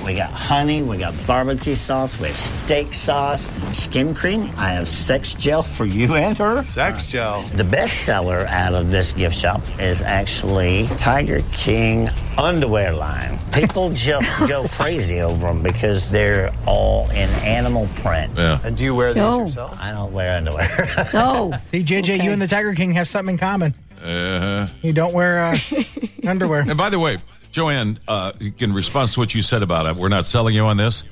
We 0.07 0.13
got 0.13 0.31
honey, 0.31 0.83
we 0.83 0.95
got 0.97 1.13
barbecue 1.27 1.75
sauce, 1.75 2.17
we 2.17 2.27
have 2.27 2.37
steak 2.37 2.93
sauce, 2.93 3.51
skin 3.77 4.15
cream. 4.15 4.49
I 4.55 4.69
have 4.69 4.87
sex 4.87 5.33
gel 5.33 5.63
for 5.63 5.83
you 5.83 6.15
and 6.15 6.37
her. 6.37 6.61
Sex 6.63 7.07
gel. 7.07 7.41
The 7.41 7.65
best 7.65 8.05
seller 8.05 8.45
out 8.47 8.73
of 8.73 8.89
this 8.89 9.11
gift 9.11 9.35
shop 9.35 9.61
is 9.81 10.01
actually 10.01 10.87
Tiger 10.95 11.41
King 11.51 12.09
underwear 12.37 12.93
line. 12.93 13.37
People 13.51 13.89
just 13.93 14.29
go 14.47 14.65
crazy 14.69 15.19
over 15.19 15.47
them 15.47 15.61
because 15.61 16.09
they're 16.09 16.53
all 16.65 17.09
in 17.09 17.29
animal 17.43 17.89
print. 17.97 18.31
Yeah. 18.37 18.61
And 18.63 18.77
do 18.77 18.85
you 18.85 18.95
wear 18.95 19.09
these 19.09 19.17
No. 19.17 19.41
yourself? 19.41 19.77
I 19.77 19.91
don't 19.91 20.13
wear 20.13 20.37
underwear. 20.37 20.89
Oh, 21.15 21.51
See, 21.71 21.83
JJ, 21.83 22.23
you 22.23 22.31
and 22.31 22.41
the 22.41 22.47
Tiger 22.47 22.73
King 22.75 22.93
have 22.93 23.09
something 23.09 23.33
in 23.33 23.37
common. 23.39 23.73
Uh-huh. 24.01 24.67
You 24.81 24.93
don't 24.93 25.13
wear 25.13 25.39
uh, 25.47 25.59
underwear. 26.25 26.61
and 26.61 26.77
by 26.77 26.89
the 26.89 26.99
way, 26.99 27.17
Joanne, 27.51 27.99
uh, 28.07 28.31
in 28.59 28.73
response 28.73 29.13
to 29.15 29.19
what 29.19 29.33
you 29.35 29.41
said 29.41 29.63
about 29.63 29.85
it, 29.85 29.95
we're 29.95 30.09
not 30.09 30.25
selling 30.25 30.55
you 30.55 30.65
on 30.65 30.77
this. 30.77 31.03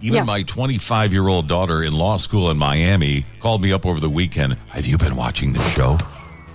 Even 0.00 0.16
Yeah. 0.18 0.22
my 0.24 0.42
25 0.42 1.12
year 1.12 1.28
old 1.28 1.46
daughter 1.48 1.82
in 1.82 1.92
law 1.92 2.16
school 2.16 2.50
in 2.50 2.56
Miami 2.58 3.24
called 3.40 3.62
me 3.62 3.72
up 3.72 3.86
over 3.86 4.00
the 4.00 4.10
weekend. 4.10 4.56
Have 4.68 4.86
you 4.86 4.98
been 4.98 5.16
watching 5.16 5.52
the 5.52 5.60
show? 5.70 5.98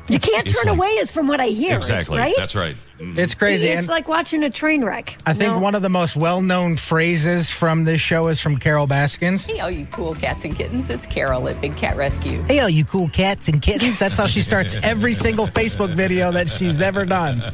you 0.10 0.20
can't 0.20 0.48
It's 0.48 0.56
turn 0.56 0.70
like- 0.72 0.78
away, 0.78 0.90
is 1.00 1.12
from 1.12 1.28
what 1.28 1.40
I 1.42 1.48
hear. 1.48 1.76
Exactly. 1.76 2.18
right? 2.18 2.34
That's 2.38 2.56
right. 2.56 2.76
Mm-hmm. 3.00 3.20
It's 3.20 3.36
crazy. 3.36 3.68
It's 3.68 3.80
and 3.82 3.88
like 3.90 4.08
watching 4.08 4.44
a 4.44 4.50
train 4.50 4.84
wreck. 4.84 5.16
I 5.26 5.34
think 5.34 5.54
No. 5.54 5.60
one 5.60 5.76
of 5.76 5.82
the 5.84 5.90
most 5.90 6.16
well 6.16 6.42
known 6.42 6.78
phrases 6.78 7.50
from 7.52 7.84
this 7.84 8.02
show 8.02 8.28
is 8.28 8.42
from 8.42 8.58
Carole 8.58 8.88
Baskins. 8.88 9.46
Hey, 9.46 9.60
all 9.60 9.70
you 9.70 9.86
cool 9.92 10.16
cats 10.16 10.46
and 10.46 10.56
kittens. 10.56 10.90
It's 10.90 11.06
Carole 11.06 11.48
at 11.48 11.62
Big 11.62 11.76
Cat 11.78 11.96
Rescue. 11.96 12.42
Hey, 12.44 12.60
all 12.60 12.70
you 12.70 12.86
cool 12.86 13.08
cats 13.10 13.48
and 13.50 13.62
kittens. 13.62 14.00
That's 14.00 14.18
how 14.18 14.26
she 14.28 14.42
starts 14.42 14.76
every 14.82 15.14
single 15.14 15.46
Facebook 15.48 15.90
video 15.94 16.32
that 16.32 16.50
she's 16.50 16.82
ever 16.82 17.06
done. 17.06 17.42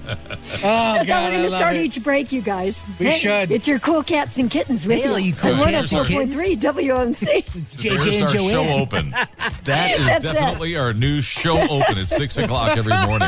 Oh, 0.55 0.59
That's 0.95 1.07
God, 1.07 1.13
how 1.15 1.23
we're 1.25 1.31
going 1.37 1.43
to 1.43 1.49
start 1.49 1.75
it. 1.75 1.83
each 1.85 2.03
break, 2.03 2.31
you 2.31 2.41
guys. 2.41 2.85
We 2.99 3.07
Hey, 3.07 3.17
should. 3.17 3.51
It's 3.51 3.67
your 3.67 3.79
cool 3.79 4.03
cats 4.03 4.37
and 4.37 4.49
kittens 4.51 4.85
with 4.85 5.01
Hey, 5.01 5.09
all 5.09 5.17
you. 5.19 5.27
you 5.29 5.33
cool 5.33 5.51
on 5.61 5.69
cats 5.71 5.91
and 5.91 6.05
104.3 6.07 6.59
WMC. 6.59 7.23
There's 7.81 8.05
JJ 8.05 8.13
and 8.13 8.23
our 8.23 8.29
show 8.51 8.69
open. 8.77 9.11
That 9.65 9.99
is 9.99 10.05
That's 10.05 10.25
it. 10.25 10.33
definitely 10.33 10.75
our 10.77 10.93
new 10.93 11.21
show 11.21 11.59
open 11.59 11.97
at 11.97 12.07
6 12.09 12.37
o'clock 12.37 12.77
every 12.77 12.93
morning. 13.07 13.27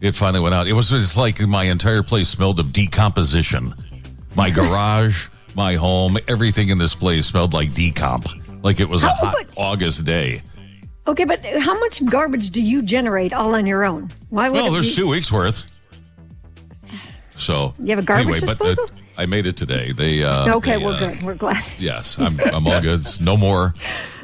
it 0.00 0.12
finally 0.14 0.40
went 0.40 0.54
out. 0.54 0.66
It 0.66 0.72
was 0.74 0.92
it's 0.92 1.16
like 1.16 1.40
my 1.40 1.64
entire 1.64 2.02
place 2.02 2.28
smelled 2.28 2.60
of 2.60 2.72
decomposition. 2.72 3.72
My 4.34 4.50
garage, 4.50 5.28
my 5.54 5.74
home, 5.76 6.18
everything 6.28 6.68
in 6.68 6.78
this 6.78 6.94
place 6.94 7.26
smelled 7.26 7.54
like 7.54 7.70
decomp, 7.72 8.62
like 8.62 8.80
it 8.80 8.88
was 8.88 9.02
a 9.04 9.08
How- 9.08 9.14
hot 9.26 9.34
but- 9.38 9.48
August 9.56 10.04
day. 10.04 10.42
Okay, 11.08 11.24
but 11.24 11.44
how 11.44 11.78
much 11.78 12.04
garbage 12.06 12.50
do 12.50 12.60
you 12.60 12.82
generate 12.82 13.32
all 13.32 13.54
on 13.54 13.64
your 13.64 13.84
own? 13.84 14.10
Why 14.28 14.48
would 14.48 14.56
Well, 14.56 14.66
it 14.66 14.72
there's 14.72 14.88
be- 14.90 14.96
two 14.96 15.06
weeks 15.08 15.30
worth. 15.30 15.64
So 17.36 17.74
You 17.78 17.90
have 17.90 17.98
a 18.00 18.02
garbage 18.02 18.26
anyway, 18.26 18.40
but 18.40 18.60
uh, 18.60 18.64
disposal? 18.74 18.90
I 19.18 19.26
made 19.26 19.46
it 19.46 19.56
today. 19.56 19.92
They 19.92 20.24
uh, 20.24 20.56
Okay, 20.56 20.78
they, 20.78 20.84
we're 20.84 20.92
uh, 20.94 20.98
good. 20.98 21.22
We're 21.22 21.34
glad. 21.34 21.62
Yes, 21.78 22.18
I'm, 22.18 22.38
I'm 22.40 22.66
all 22.66 22.80
good. 22.80 23.00
It's 23.00 23.20
No 23.20 23.36
more 23.36 23.74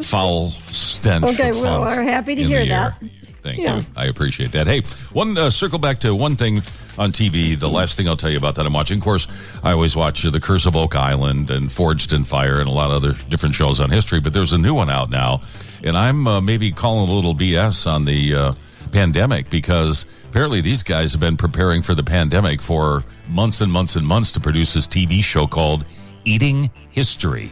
foul 0.01 0.51
stench. 0.67 1.25
Okay, 1.25 1.51
of 1.51 1.57
well, 1.61 1.85
funk 1.85 1.97
we're 1.97 2.03
happy 2.05 2.35
to 2.35 2.43
in 2.43 2.49
hear 2.49 2.65
the 2.65 2.73
air. 2.73 2.97
That. 3.43 3.49
Thank 3.51 3.63
Yeah. 3.63 3.77
you. 3.79 3.85
I 3.97 4.07
appreciate 4.07 4.53
that. 4.53 4.67
Hey, 4.67 4.83
one 5.13 5.37
uh, 5.37 5.51
circle 5.51 5.79
back 5.79 6.01
to 6.01 6.15
one 6.15 6.37
thing 6.37 6.63
on 6.99 7.13
TV. 7.13 7.59
The 7.59 7.69
last 7.69 7.97
thing 7.97 8.09
I'll 8.09 8.17
tell 8.17 8.31
you 8.31 8.37
about 8.39 8.55
that 8.57 8.67
I'm 8.67 8.73
watching. 8.73 8.99
Of 8.99 9.05
course, 9.05 9.27
I 9.63 9.73
always 9.73 9.97
watch 9.97 10.25
uh, 10.27 10.31
The 10.31 10.41
Curse 10.41 10.67
of 10.67 10.77
Oak 10.77 10.95
Island 10.95 11.51
and 11.51 11.71
Forged 11.71 12.13
in 12.13 12.25
Fire 12.25 12.59
and 12.61 12.69
a 12.69 12.73
lot 12.73 12.91
of 12.91 13.03
other 13.03 13.15
different 13.29 13.55
shows 13.55 13.81
on 13.81 13.91
history. 13.91 14.21
But 14.21 14.33
there's 14.33 14.53
a 14.53 14.59
new 14.59 14.75
one 14.75 14.91
out 14.91 15.11
now, 15.11 15.43
and 15.83 15.97
I'm 15.97 16.27
uh, 16.27 16.41
maybe 16.41 16.71
calling 16.73 17.09
a 17.09 17.13
little 17.13 17.35
BS 17.35 17.91
on 17.91 18.05
the 18.05 18.35
uh, 18.35 18.53
pandemic 18.91 19.49
because 19.51 20.05
apparently 20.29 20.61
these 20.61 20.83
guys 20.83 21.13
have 21.13 21.21
been 21.21 21.37
preparing 21.37 21.83
for 21.83 21.95
the 21.95 22.03
pandemic 22.05 22.61
for 22.61 23.05
months 23.29 23.61
and 23.61 23.73
months 23.73 23.97
and 23.97 24.07
months 24.07 24.33
to 24.33 24.41
produce 24.41 24.75
this 24.75 24.87
TV 24.87 25.23
show 25.25 25.47
called 25.47 25.85
Eating 26.25 26.71
History. 26.91 27.51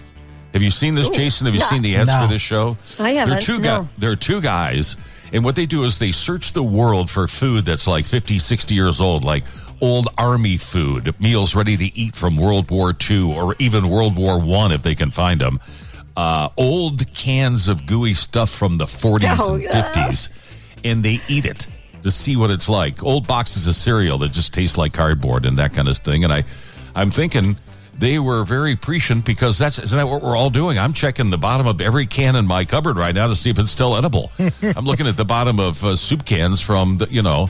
Have 0.52 0.62
you 0.62 0.70
seen 0.72 0.96
this, 0.96 1.08
Jason? 1.10 1.46
Have 1.46 1.54
you 1.54 1.60
no. 1.60 1.66
seen 1.66 1.80
the 1.82 1.94
ads 1.96 2.08
No. 2.08 2.22
for 2.22 2.26
this 2.26 2.42
show? 2.42 2.76
I 2.98 3.14
There 3.14 3.22
are 3.22 3.26
haven't, 3.28 3.42
two 3.42 3.58
no. 3.58 3.82
guys. 3.82 3.86
There 3.98 4.10
are 4.10 4.16
two 4.16 4.40
guys, 4.40 4.96
and 5.32 5.44
what 5.44 5.56
they 5.56 5.66
do 5.66 5.84
is 5.84 5.98
they 5.98 6.12
search 6.12 6.52
the 6.52 6.62
world 6.62 7.10
for 7.10 7.26
food 7.28 7.64
that's 7.64 7.86
like 7.86 8.06
50, 8.06 8.38
60 8.38 8.74
years 8.74 9.00
old, 9.00 9.24
like 9.24 9.44
old 9.80 10.08
army 10.18 10.56
food, 10.56 11.18
meals 11.20 11.54
ready 11.54 11.76
to 11.76 11.84
eat 11.98 12.14
from 12.16 12.36
World 12.36 12.70
War 12.70 12.94
II 13.10 13.34
or 13.34 13.54
even 13.58 13.88
World 13.88 14.16
War 14.16 14.38
One 14.40 14.72
if 14.72 14.82
they 14.82 14.94
can 14.94 15.10
find 15.10 15.40
them. 15.40 15.60
Uh, 16.16 16.48
old 16.56 17.10
cans 17.14 17.68
of 17.68 17.86
gooey 17.86 18.14
stuff 18.14 18.50
from 18.50 18.76
the 18.78 18.84
40s 18.84 19.36
Oh, 19.38 19.54
and 19.54 19.62
yeah. 19.62 19.92
50s, 19.92 20.28
and 20.84 21.02
they 21.02 21.20
eat 21.28 21.46
it 21.46 21.66
to 22.02 22.10
see 22.10 22.36
what 22.36 22.50
it's 22.50 22.68
like. 22.68 23.02
Old 23.02 23.26
boxes 23.26 23.66
of 23.66 23.74
cereal 23.74 24.18
that 24.18 24.32
just 24.32 24.52
taste 24.52 24.76
like 24.76 24.92
cardboard 24.92 25.46
and 25.46 25.58
that 25.58 25.72
kind 25.72 25.88
of 25.88 25.96
thing. 25.98 26.24
And 26.24 26.32
I, 26.32 26.44
I'm 26.94 27.10
thinking 27.10 27.56
they 28.00 28.18
were 28.18 28.44
very 28.44 28.74
prescient 28.76 29.24
because 29.24 29.58
that's 29.58 29.78
isn't 29.78 29.96
that 29.96 30.08
what 30.08 30.22
we're 30.22 30.36
all 30.36 30.50
doing? 30.50 30.78
I'm 30.78 30.92
checking 30.92 31.30
the 31.30 31.38
bottom 31.38 31.66
of 31.66 31.80
every 31.80 32.06
can 32.06 32.34
in 32.34 32.46
my 32.46 32.64
cupboard 32.64 32.96
right 32.96 33.14
now 33.14 33.26
to 33.28 33.36
see 33.36 33.50
if 33.50 33.58
it's 33.58 33.70
still 33.70 33.94
edible. 33.96 34.32
I'm 34.38 34.84
looking 34.86 35.06
at 35.06 35.16
the 35.16 35.24
bottom 35.24 35.60
of 35.60 35.84
uh, 35.84 35.94
soup 35.96 36.24
cans 36.24 36.60
from 36.60 36.96
the 36.98 37.08
you 37.10 37.22
know 37.22 37.48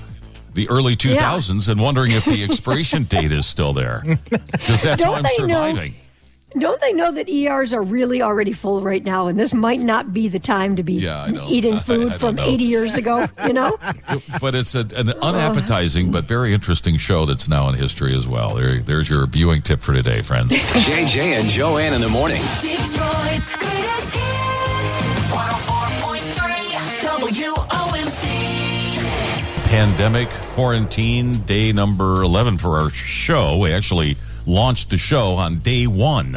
the 0.55 0.69
early 0.69 0.97
2000s 0.97 1.69
and 1.69 1.81
wondering 1.81 2.11
if 2.11 2.25
the 2.25 2.43
expiration 2.43 3.05
date 3.15 3.31
is 3.31 3.47
still 3.47 3.73
there 3.73 4.03
because 4.29 4.83
that's 4.83 5.01
Don't 5.01 5.15
I'm 5.15 5.23
they 5.23 5.29
know- 5.47 5.55
surviving. 5.55 5.95
Don't 6.59 6.81
they 6.81 6.93
know 6.93 7.13
that 7.13 7.29
ERs 7.29 7.73
are 7.73 7.83
really 7.83 8.23
already 8.23 8.53
full 8.53 8.83
right 8.83 9.05
now, 9.05 9.29
and 9.29 9.39
this 9.39 9.55
might 9.55 9.79
not 9.79 10.13
be 10.13 10.27
the 10.27 10.41
time 10.41 10.75
to 10.77 10.83
be 10.83 10.95
Yeah, 10.95 11.31
eating 11.49 11.79
food 11.79 12.07
I 12.07 12.09
don't 12.11 12.19
from 12.19 12.35
know. 12.37 12.45
80 12.45 12.65
years 12.65 12.97
ago? 12.97 13.27
You 13.47 13.53
know? 13.53 13.79
but 14.41 14.57
it's 14.57 14.75
a, 14.75 14.81
an 14.97 15.11
oh. 15.11 15.21
unappetizing 15.29 16.11
but 16.11 16.25
very 16.25 16.53
interesting 16.53 16.97
show 16.97 17.25
that's 17.25 17.47
now 17.49 17.69
in 17.69 17.77
history 17.77 18.17
as 18.17 18.27
well. 18.27 18.55
There, 18.57 18.81
there's 18.81 19.09
your 19.09 19.27
viewing 19.27 19.63
tip 19.63 19.81
for 19.81 19.93
today, 19.93 20.23
friends. 20.23 20.51
JJ 20.53 21.19
and 21.39 21.47
Joanne 21.47 21.95
in 21.95 22.01
the 22.01 22.09
morning. 22.09 22.43
Detroit's 22.61 23.57
greatest 23.57 24.17
hits. 24.17 25.31
104.3 25.31 28.11
WOMC. 28.11 29.05
Pandemic 29.65 30.29
quarantine 30.31 31.35
day 31.43 31.71
number 31.71 32.23
11 32.23 32.59
for 32.59 32.79
our 32.81 32.91
show. 32.91 33.57
We 33.59 33.73
actually 33.73 34.17
launched 34.47 34.91
the 34.91 34.99
show 34.99 35.35
on 35.35 35.59
day 35.61 35.87
one 35.87 36.37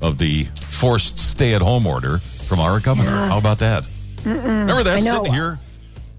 of 0.00 0.18
the 0.18 0.44
forced 0.60 1.18
stay 1.18 1.54
at 1.54 1.62
home 1.62 1.86
order 1.86 2.18
from 2.18 2.60
our 2.60 2.80
governor. 2.80 3.10
Yeah. 3.10 3.28
How 3.28 3.38
about 3.38 3.58
that? 3.58 3.84
Remember 4.24 4.82
that 4.82 4.96
I 4.98 5.00
know. 5.00 5.18
sitting 5.18 5.32
here 5.32 5.58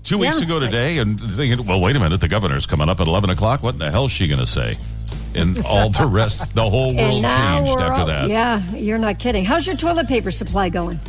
two 0.04 0.18
weeks 0.18 0.40
Yeah. 0.40 0.46
ago 0.46 0.60
today 0.60 0.98
and 0.98 1.20
thinking, 1.34 1.66
well, 1.66 1.80
wait 1.82 1.96
a 1.96 2.00
minute, 2.00 2.22
the 2.22 2.28
governor's 2.28 2.66
coming 2.66 2.90
up 2.90 3.00
at 3.00 3.08
11 3.08 3.30
o'clock. 3.30 3.62
What 3.64 3.74
in 3.76 3.80
the 3.80 3.92
hell 3.92 4.06
is 4.06 4.12
she 4.12 4.28
going 4.28 4.40
to 4.40 4.48
say? 4.48 4.76
And 5.36 5.64
all 5.66 5.90
the 5.90 6.08
rest, 6.08 6.56
the 6.56 6.68
whole 6.68 6.96
world 6.96 7.24
changed 7.24 7.80
after 7.80 8.02
all- 8.02 8.06
that. 8.08 8.30
Yeah, 8.30 8.68
you're 8.72 8.98
not 8.98 9.20
kidding. 9.20 9.46
How's 9.46 9.68
your 9.68 9.76
toilet 9.76 10.08
paper 10.08 10.32
supply 10.32 10.70
going? 10.70 11.00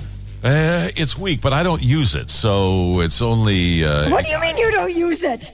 Uh, 0.44 0.90
it's 0.96 1.16
weak, 1.16 1.40
but 1.40 1.52
I 1.52 1.62
don't 1.62 1.82
use 1.82 2.14
it, 2.14 2.30
so 2.30 3.00
it's 3.00 3.22
only. 3.22 3.84
Uh, 3.84 4.10
What 4.10 4.24
do 4.24 4.30
you 4.30 4.38
mean 4.38 4.56
you 4.58 4.70
don't 4.70 4.94
use 4.94 5.24
it? 5.24 5.50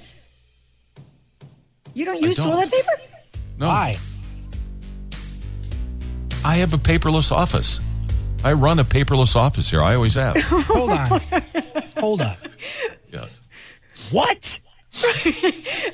You 1.94 2.05
don't 2.05 2.20
use 2.20 2.37
don't. 2.37 2.50
toilet 2.50 2.70
paper? 2.70 2.90
no, 3.59 3.68
Why? 3.68 3.96
I 6.45 6.57
have 6.57 6.75
a 6.75 6.79
paperless 6.79 7.33
office. 7.33 7.81
I 8.45 8.53
run 8.53 8.79
a 8.79 8.85
paperless 8.85 9.35
office 9.37 9.71
here. 9.71 9.83
I 9.83 9.95
always 9.95 10.15
have. 10.15 10.37
Hold 10.43 10.91
on. 10.91 11.21
Hold 11.99 12.21
on. 12.21 12.37
yes. 13.11 13.41
What? 14.11 14.61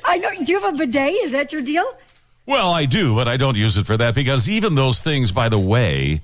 I 0.05 0.17
know. 0.21 0.43
Do 0.43 0.51
you 0.51 0.59
have 0.59 0.75
a 0.75 0.77
bidet? 0.77 1.13
Is 1.23 1.31
that 1.31 1.53
your 1.53 1.61
deal? 1.61 1.85
Well, 2.45 2.71
I 2.71 2.85
do, 2.85 3.15
but 3.15 3.27
I 3.27 3.37
don't 3.37 3.55
use 3.55 3.77
it 3.77 3.85
for 3.85 3.95
that 3.97 4.13
because 4.15 4.49
even 4.49 4.75
those 4.75 4.99
things, 5.01 5.31
by 5.31 5.47
the 5.47 5.59
way, 5.59 6.21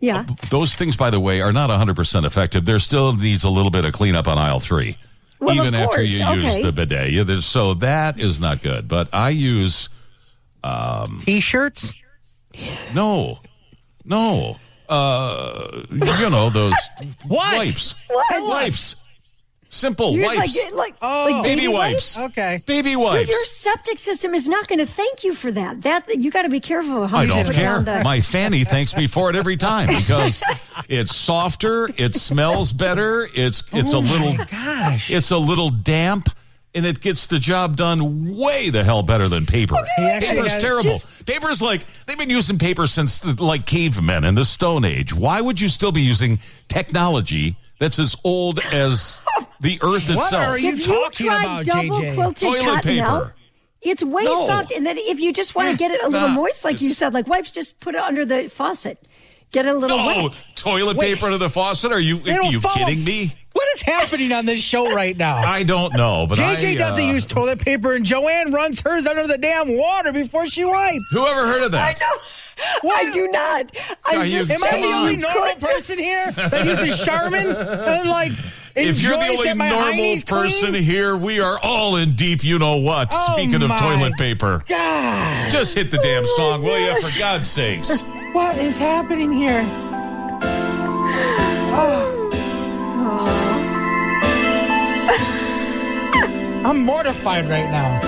Yeah. 0.00 0.24
Uh, 0.28 0.34
those 0.50 0.74
things, 0.74 0.96
by 0.96 1.10
the 1.10 1.20
way, 1.20 1.40
are 1.40 1.52
not 1.52 1.70
100% 1.70 2.24
effective. 2.24 2.64
There 2.64 2.78
still 2.80 3.14
needs 3.14 3.44
a 3.44 3.50
little 3.50 3.70
bit 3.70 3.84
of 3.84 3.92
cleanup 3.92 4.26
on 4.26 4.38
aisle 4.38 4.58
three, 4.58 4.96
Well, 5.38 5.54
even 5.54 5.74
after 5.76 5.96
course, 5.98 6.08
you 6.08 6.26
use 6.26 6.58
the 6.60 6.72
bidet. 6.72 7.12
Yeah, 7.12 7.38
so 7.40 7.74
that 7.74 8.18
is 8.18 8.40
not 8.40 8.62
good. 8.62 8.88
But 8.88 9.10
I 9.14 9.30
use 9.30 9.88
um, 10.64 11.20
T-shirts? 11.24 11.92
no, 12.94 13.38
no, 14.10 14.56
uh, 14.88 15.82
you 15.90 16.30
know 16.30 16.50
those 16.50 16.74
What? 17.26 17.56
wipes, 17.56 17.94
What? 18.08 18.48
wipes. 18.48 18.96
Simple 19.72 20.16
You're 20.16 20.24
just 20.34 20.36
wipes. 20.36 20.64
Like, 20.64 20.74
like, 20.74 20.94
Oh. 21.00 21.28
like 21.30 21.42
baby 21.44 21.68
wipes. 21.68 22.18
Okay. 22.18 22.60
Baby 22.66 22.90
Dude, 22.94 22.98
wipes. 23.02 23.28
your 23.30 23.44
septic 23.44 24.00
system 24.00 24.34
is 24.34 24.48
not 24.48 24.66
going 24.66 24.80
to 24.80 24.86
thank 24.86 25.22
you 25.22 25.32
for 25.32 25.52
that. 25.52 25.82
That 25.82 26.08
you 26.20 26.32
got 26.32 26.42
to 26.42 26.48
be 26.48 26.58
careful 26.58 27.06
how 27.06 27.18
I 27.18 27.22
you 27.22 27.28
don't 27.28 27.46
put 27.46 27.54
care. 27.54 27.80
the. 27.80 28.02
My 28.02 28.20
fanny 28.20 28.64
thanks 28.64 28.96
me 28.96 29.06
for 29.06 29.30
it 29.30 29.36
every 29.36 29.56
time 29.56 29.86
because 29.96 30.42
it's 30.88 31.14
softer, 31.14 31.88
it 31.96 32.16
smells 32.16 32.72
better, 32.72 33.28
it's 33.32 33.62
it's 33.72 33.92
a 33.92 33.98
Oh 33.98 34.02
my 34.02 34.12
little 34.12 34.44
gosh. 34.46 35.08
it's 35.08 35.30
a 35.30 35.38
little 35.38 35.68
damp 35.68 36.30
and 36.74 36.86
it 36.86 37.00
gets 37.00 37.26
the 37.26 37.38
job 37.38 37.76
done 37.76 38.36
way 38.36 38.70
the 38.70 38.84
hell 38.84 39.02
better 39.02 39.28
than 39.28 39.44
paper. 39.46 39.76
He 39.96 40.04
actually 40.04 40.36
Paper's 40.36 40.52
has- 40.52 40.62
terrible. 40.62 40.98
Paper's 41.26 41.60
like 41.62 41.84
they've 42.06 42.18
been 42.18 42.30
using 42.30 42.58
paper 42.58 42.86
since 42.86 43.20
the, 43.20 43.42
like 43.42 43.66
cavemen 43.66 44.24
in 44.24 44.34
the 44.34 44.44
Stone 44.44 44.84
Age. 44.84 45.12
Why 45.14 45.40
would 45.40 45.60
you 45.60 45.68
still 45.68 45.92
be 45.92 46.02
using 46.02 46.38
technology 46.68 47.56
that's 47.78 47.98
as 47.98 48.14
old 48.24 48.58
as 48.72 49.20
the 49.60 49.78
earth 49.82 50.04
itself? 50.08 50.32
What 50.32 50.34
are 50.34 50.58
you 50.58 50.76
Have 50.76 50.84
talking 50.84 51.26
tried 51.26 51.42
about, 51.44 51.66
JJ? 51.66 52.40
Toilet 52.40 52.64
cottonelle? 52.64 52.82
paper. 52.82 53.34
It's 53.82 54.04
way 54.04 54.24
No. 54.24 54.46
soft, 54.46 54.72
and 54.72 54.84
then 54.84 54.98
if 54.98 55.20
you 55.20 55.32
just 55.32 55.54
want 55.54 55.70
to 55.70 55.76
get 55.76 55.90
it 55.90 56.02
a 56.02 56.08
little 56.08 56.28
Nah, 56.28 56.34
moist, 56.34 56.64
like 56.66 56.82
you 56.82 56.92
said, 56.92 57.14
like 57.14 57.26
wipes, 57.26 57.50
just 57.50 57.80
put 57.80 57.94
it 57.94 58.00
under 58.02 58.26
the 58.26 58.48
faucet. 58.48 58.98
Get 59.52 59.64
it 59.66 59.70
a 59.74 59.78
little 59.78 59.96
No, 59.96 60.24
wet. 60.24 60.42
toilet 60.54 60.96
Wait. 60.98 61.14
paper 61.14 61.30
to 61.30 61.38
the 61.38 61.48
faucet? 61.50 61.90
Are 61.90 61.98
you 61.98 62.18
are 62.20 62.44
you 62.44 62.60
kidding 62.60 63.02
me? 63.02 63.32
What 63.60 63.68
is 63.74 63.82
happening 63.82 64.32
on 64.32 64.46
this 64.46 64.60
show 64.62 64.90
right 64.94 65.14
now? 65.14 65.36
I 65.46 65.64
don't 65.64 65.92
know, 65.94 66.26
but 66.26 66.38
JJ 66.38 66.72
I, 66.72 66.74
doesn't 66.76 67.04
uh, 67.04 67.12
use 67.12 67.26
toilet 67.26 67.58
paper, 67.60 67.92
and 67.92 68.06
Joanne 68.06 68.52
runs 68.54 68.80
hers 68.80 69.06
under 69.06 69.26
the 69.26 69.36
damn 69.36 69.76
water 69.76 70.12
before 70.12 70.46
she 70.46 70.64
wipes. 70.64 71.04
Who 71.10 71.26
ever 71.26 71.46
heard 71.46 71.62
of 71.64 71.72
that? 71.72 71.82
I 71.82 71.92
that? 71.92 72.00
know. 72.00 72.90
I 72.90 73.10
do 73.10 73.28
not. 73.28 73.76
I'm 74.06 74.20
Are 74.20 74.26
just 74.26 74.50
Am 74.50 74.64
I 74.64 74.80
the 74.80 74.86
only 74.86 75.16
normal 75.16 75.56
person 75.56 75.98
here 75.98 76.30
that 76.32 76.64
uses 76.64 77.04
Charmin 77.04 77.48
and 77.48 78.08
like 78.08 78.32
If 78.74 79.02
you're 79.02 79.18
the 79.18 79.28
only 79.28 79.52
normal 79.54 80.16
person 80.26 80.70
clean? 80.70 80.82
here, 80.82 81.16
we 81.16 81.40
are 81.40 81.58
all 81.58 81.96
in 81.96 82.12
deep. 82.12 82.42
You 82.42 82.58
know 82.58 82.76
what? 82.76 83.08
Oh 83.12 83.34
Speaking 83.34 83.62
of 83.62 83.70
toilet 83.78 84.14
paper, 84.14 84.64
God, 84.68 85.50
just 85.50 85.74
hit 85.74 85.90
the 85.90 85.98
damn 85.98 86.24
Oh 86.24 86.34
song, 86.36 86.62
will 86.62 86.78
you? 86.78 87.00
For 87.06 87.18
God's 87.18 87.48
sakes! 87.48 88.00
what 88.32 88.56
is 88.56 88.78
happening 88.78 89.32
here? 89.32 89.66
Oh. 91.72 93.49
I'm 96.64 96.84
mortified 96.84 97.46
right 97.48 97.68
now. 97.70 98.00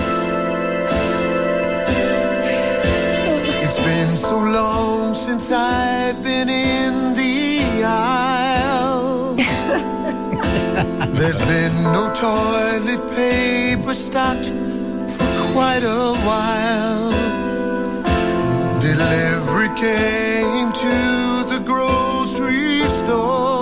It's 3.63 3.79
been 3.79 4.15
so 4.15 4.39
long 4.39 5.15
since 5.15 5.51
I've 5.51 6.23
been 6.23 6.47
in 6.47 7.13
the 7.15 7.83
aisle. 7.83 9.35
There's 11.19 11.41
been 11.41 11.75
no 11.91 12.11
toilet 12.13 13.05
paper 13.15 13.93
stocked 13.93 14.47
for 15.15 15.27
quite 15.51 15.83
a 15.83 16.13
while. 16.27 17.11
Delivery 18.79 19.71
came 19.75 20.71
to 20.71 21.43
the 21.51 21.59
grocery 21.65 22.87
store. 22.87 23.52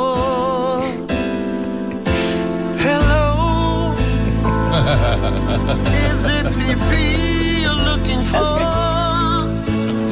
Is 5.23 6.25
it 6.25 6.45
TP 6.57 7.61
you're 7.61 7.81
looking 7.89 8.23
for? 8.25 8.57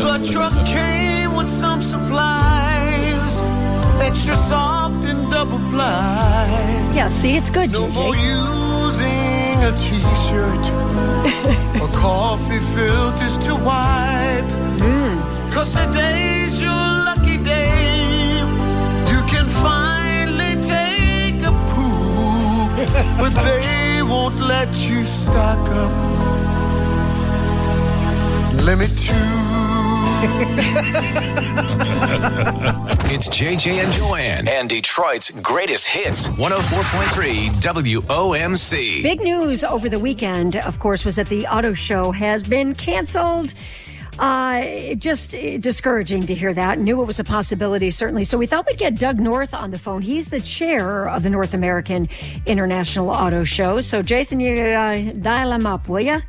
The 0.04 0.30
truck 0.32 0.54
came 0.68 1.36
with 1.36 1.50
some 1.50 1.82
supplies, 1.82 3.42
extra 4.02 4.36
soft 4.36 5.04
and 5.06 5.30
double 5.32 5.60
ply. 5.72 6.92
Yeah, 6.94 7.10
see, 7.10 7.36
it's 7.38 7.50
good, 7.50 7.72
No 7.72 7.88
more 7.88 8.16
using 8.16 9.56
a 9.64 9.72
t-shirt 9.72 10.66
or 11.82 11.88
coffee 11.90 12.60
filters 12.76 13.38
to 13.40 13.56
wipe. 13.56 14.69
Let 24.60 24.90
you 24.90 25.06
stock 25.06 25.70
up. 25.70 25.92
Limit 28.66 28.90
two. 28.90 29.14
It's 33.12 33.28
JJ 33.28 33.84
and 33.84 33.92
Joanne 33.92 34.48
and 34.48 34.70
Detroit's 34.70 35.32
greatest 35.42 35.88
hits 35.88 36.28
104.3 36.28 37.50
WOMC. 37.60 39.02
Big 39.02 39.22
news 39.22 39.64
over 39.64 39.90
the 39.90 39.98
weekend, 39.98 40.58
of 40.58 40.78
course, 40.78 41.04
was 41.04 41.16
that 41.16 41.28
the 41.28 41.48
auto 41.48 41.74
show 41.74 42.12
has 42.12 42.44
been 42.44 42.76
canceled. 42.76 43.56
Uh, 44.20 44.96
just 44.96 45.34
uh, 45.34 45.58
discouraging 45.60 46.26
to 46.26 46.36
hear 46.36 46.54
that. 46.54 46.78
Knew 46.78 47.02
it 47.02 47.06
was 47.06 47.20
a 47.20 47.24
possibility, 47.24 47.90
certainly. 47.90 48.26
So 48.26 48.38
we 48.38 48.46
thought 48.48 48.68
we'd 48.68 48.78
get 48.78 48.96
Doug 48.96 49.18
North 49.20 49.54
on 49.54 49.72
the 49.72 49.80
phone. 49.80 50.02
He's 50.02 50.30
the 50.30 50.42
chair 50.42 51.08
of 51.08 51.24
the 51.24 51.30
North 51.30 51.54
American 51.54 52.10
International 52.46 53.10
Auto 53.12 53.46
Show. 53.46 53.80
So, 53.80 54.02
Jason, 54.02 54.42
you 54.42 54.54
uh, 54.56 55.14
dial 55.22 55.54
him 55.54 55.66
up, 55.66 55.88
will 55.88 56.02
you? 56.02 56.22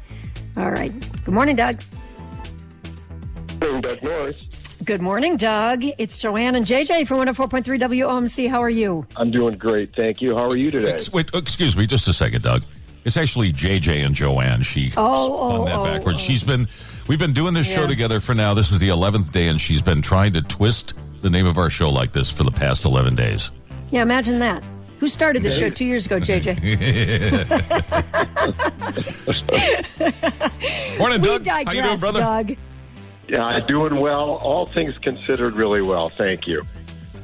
All 0.57 0.71
right. 0.71 0.93
Good 1.25 1.35
morning, 1.35 1.57
Doug. 1.57 1.83
Doug 3.59 4.03
Norris. 4.03 4.41
Good 4.85 5.03
morning, 5.03 5.37
Doug. 5.37 5.83
It's 5.99 6.17
Joanne 6.17 6.55
and 6.55 6.65
JJ 6.65 7.07
from 7.07 7.19
104.3 7.19 7.65
WOMC. 7.81 8.49
How 8.49 8.63
are 8.63 8.71
you? 8.71 9.07
I'm 9.17 9.31
doing 9.31 9.59
great, 9.59 9.95
thank 9.95 10.23
you. 10.23 10.35
How 10.37 10.49
are 10.49 10.57
you 10.57 10.71
today? 10.71 10.93
Ex- 10.93 11.13
Wait, 11.13 11.29
excuse 11.35 11.77
me, 11.77 11.87
just 11.87 12.09
a 12.09 12.13
second, 12.13 12.43
Doug. 12.43 12.63
It's 13.05 13.17
actually 13.17 13.53
JJ 13.53 14.05
and 14.05 14.15
Joanne. 14.15 14.63
She 14.63 14.93
Oh, 14.97 15.27
spun 15.27 15.61
oh, 15.61 15.65
that 15.67 15.77
oh, 15.79 15.85
backwards. 15.85 16.17
oh. 16.21 16.25
She's 16.25 16.45
been, 16.45 16.67
we've 17.11 17.19
been 17.19 17.33
doing 17.33 17.55
this 17.55 17.69
show 17.69 17.89
together 17.89 18.21
for 18.21 18.37
now. 18.37 18.55
This 18.55 18.71
is 18.71 18.79
the 18.79 18.91
eleventh 18.91 19.33
day, 19.33 19.49
and 19.49 19.61
she's 19.61 19.83
been 19.83 20.01
trying 20.01 20.33
to 20.35 20.43
twist 20.43 20.95
the 21.23 21.29
name 21.29 21.45
of 21.45 21.59
our 21.59 21.69
show 21.69 21.91
like 21.91 22.13
this 22.13 22.31
for 22.31 22.45
the 22.45 22.53
past 22.53 22.85
eleven 22.85 23.17
days. 23.17 23.51
Yeah, 23.91 24.03
imagine 24.03 24.39
that. 24.39 24.63
Who 25.01 25.09
started 25.09 25.43
the 25.43 25.51
show 25.51 25.71
two 25.71 25.87
years 25.87 26.07
ago, 26.07 26.21
JJ? 26.21 26.61
Morning, 30.99 31.21
we 31.21 31.29
Doug. 31.29 31.43
digress, 31.43 31.67
How 31.67 31.73
you 31.73 31.83
doing, 31.83 31.99
brother? 31.99 32.21
Doug. 32.21 32.53
Yeah, 33.29 33.59
doing 33.67 33.97
well. 33.97 34.37
All 34.37 34.67
things 34.67 34.97
considered, 34.99 35.55
really 35.55 35.83
well. 35.83 36.11
Thank 36.11 36.47
you. 36.47 36.63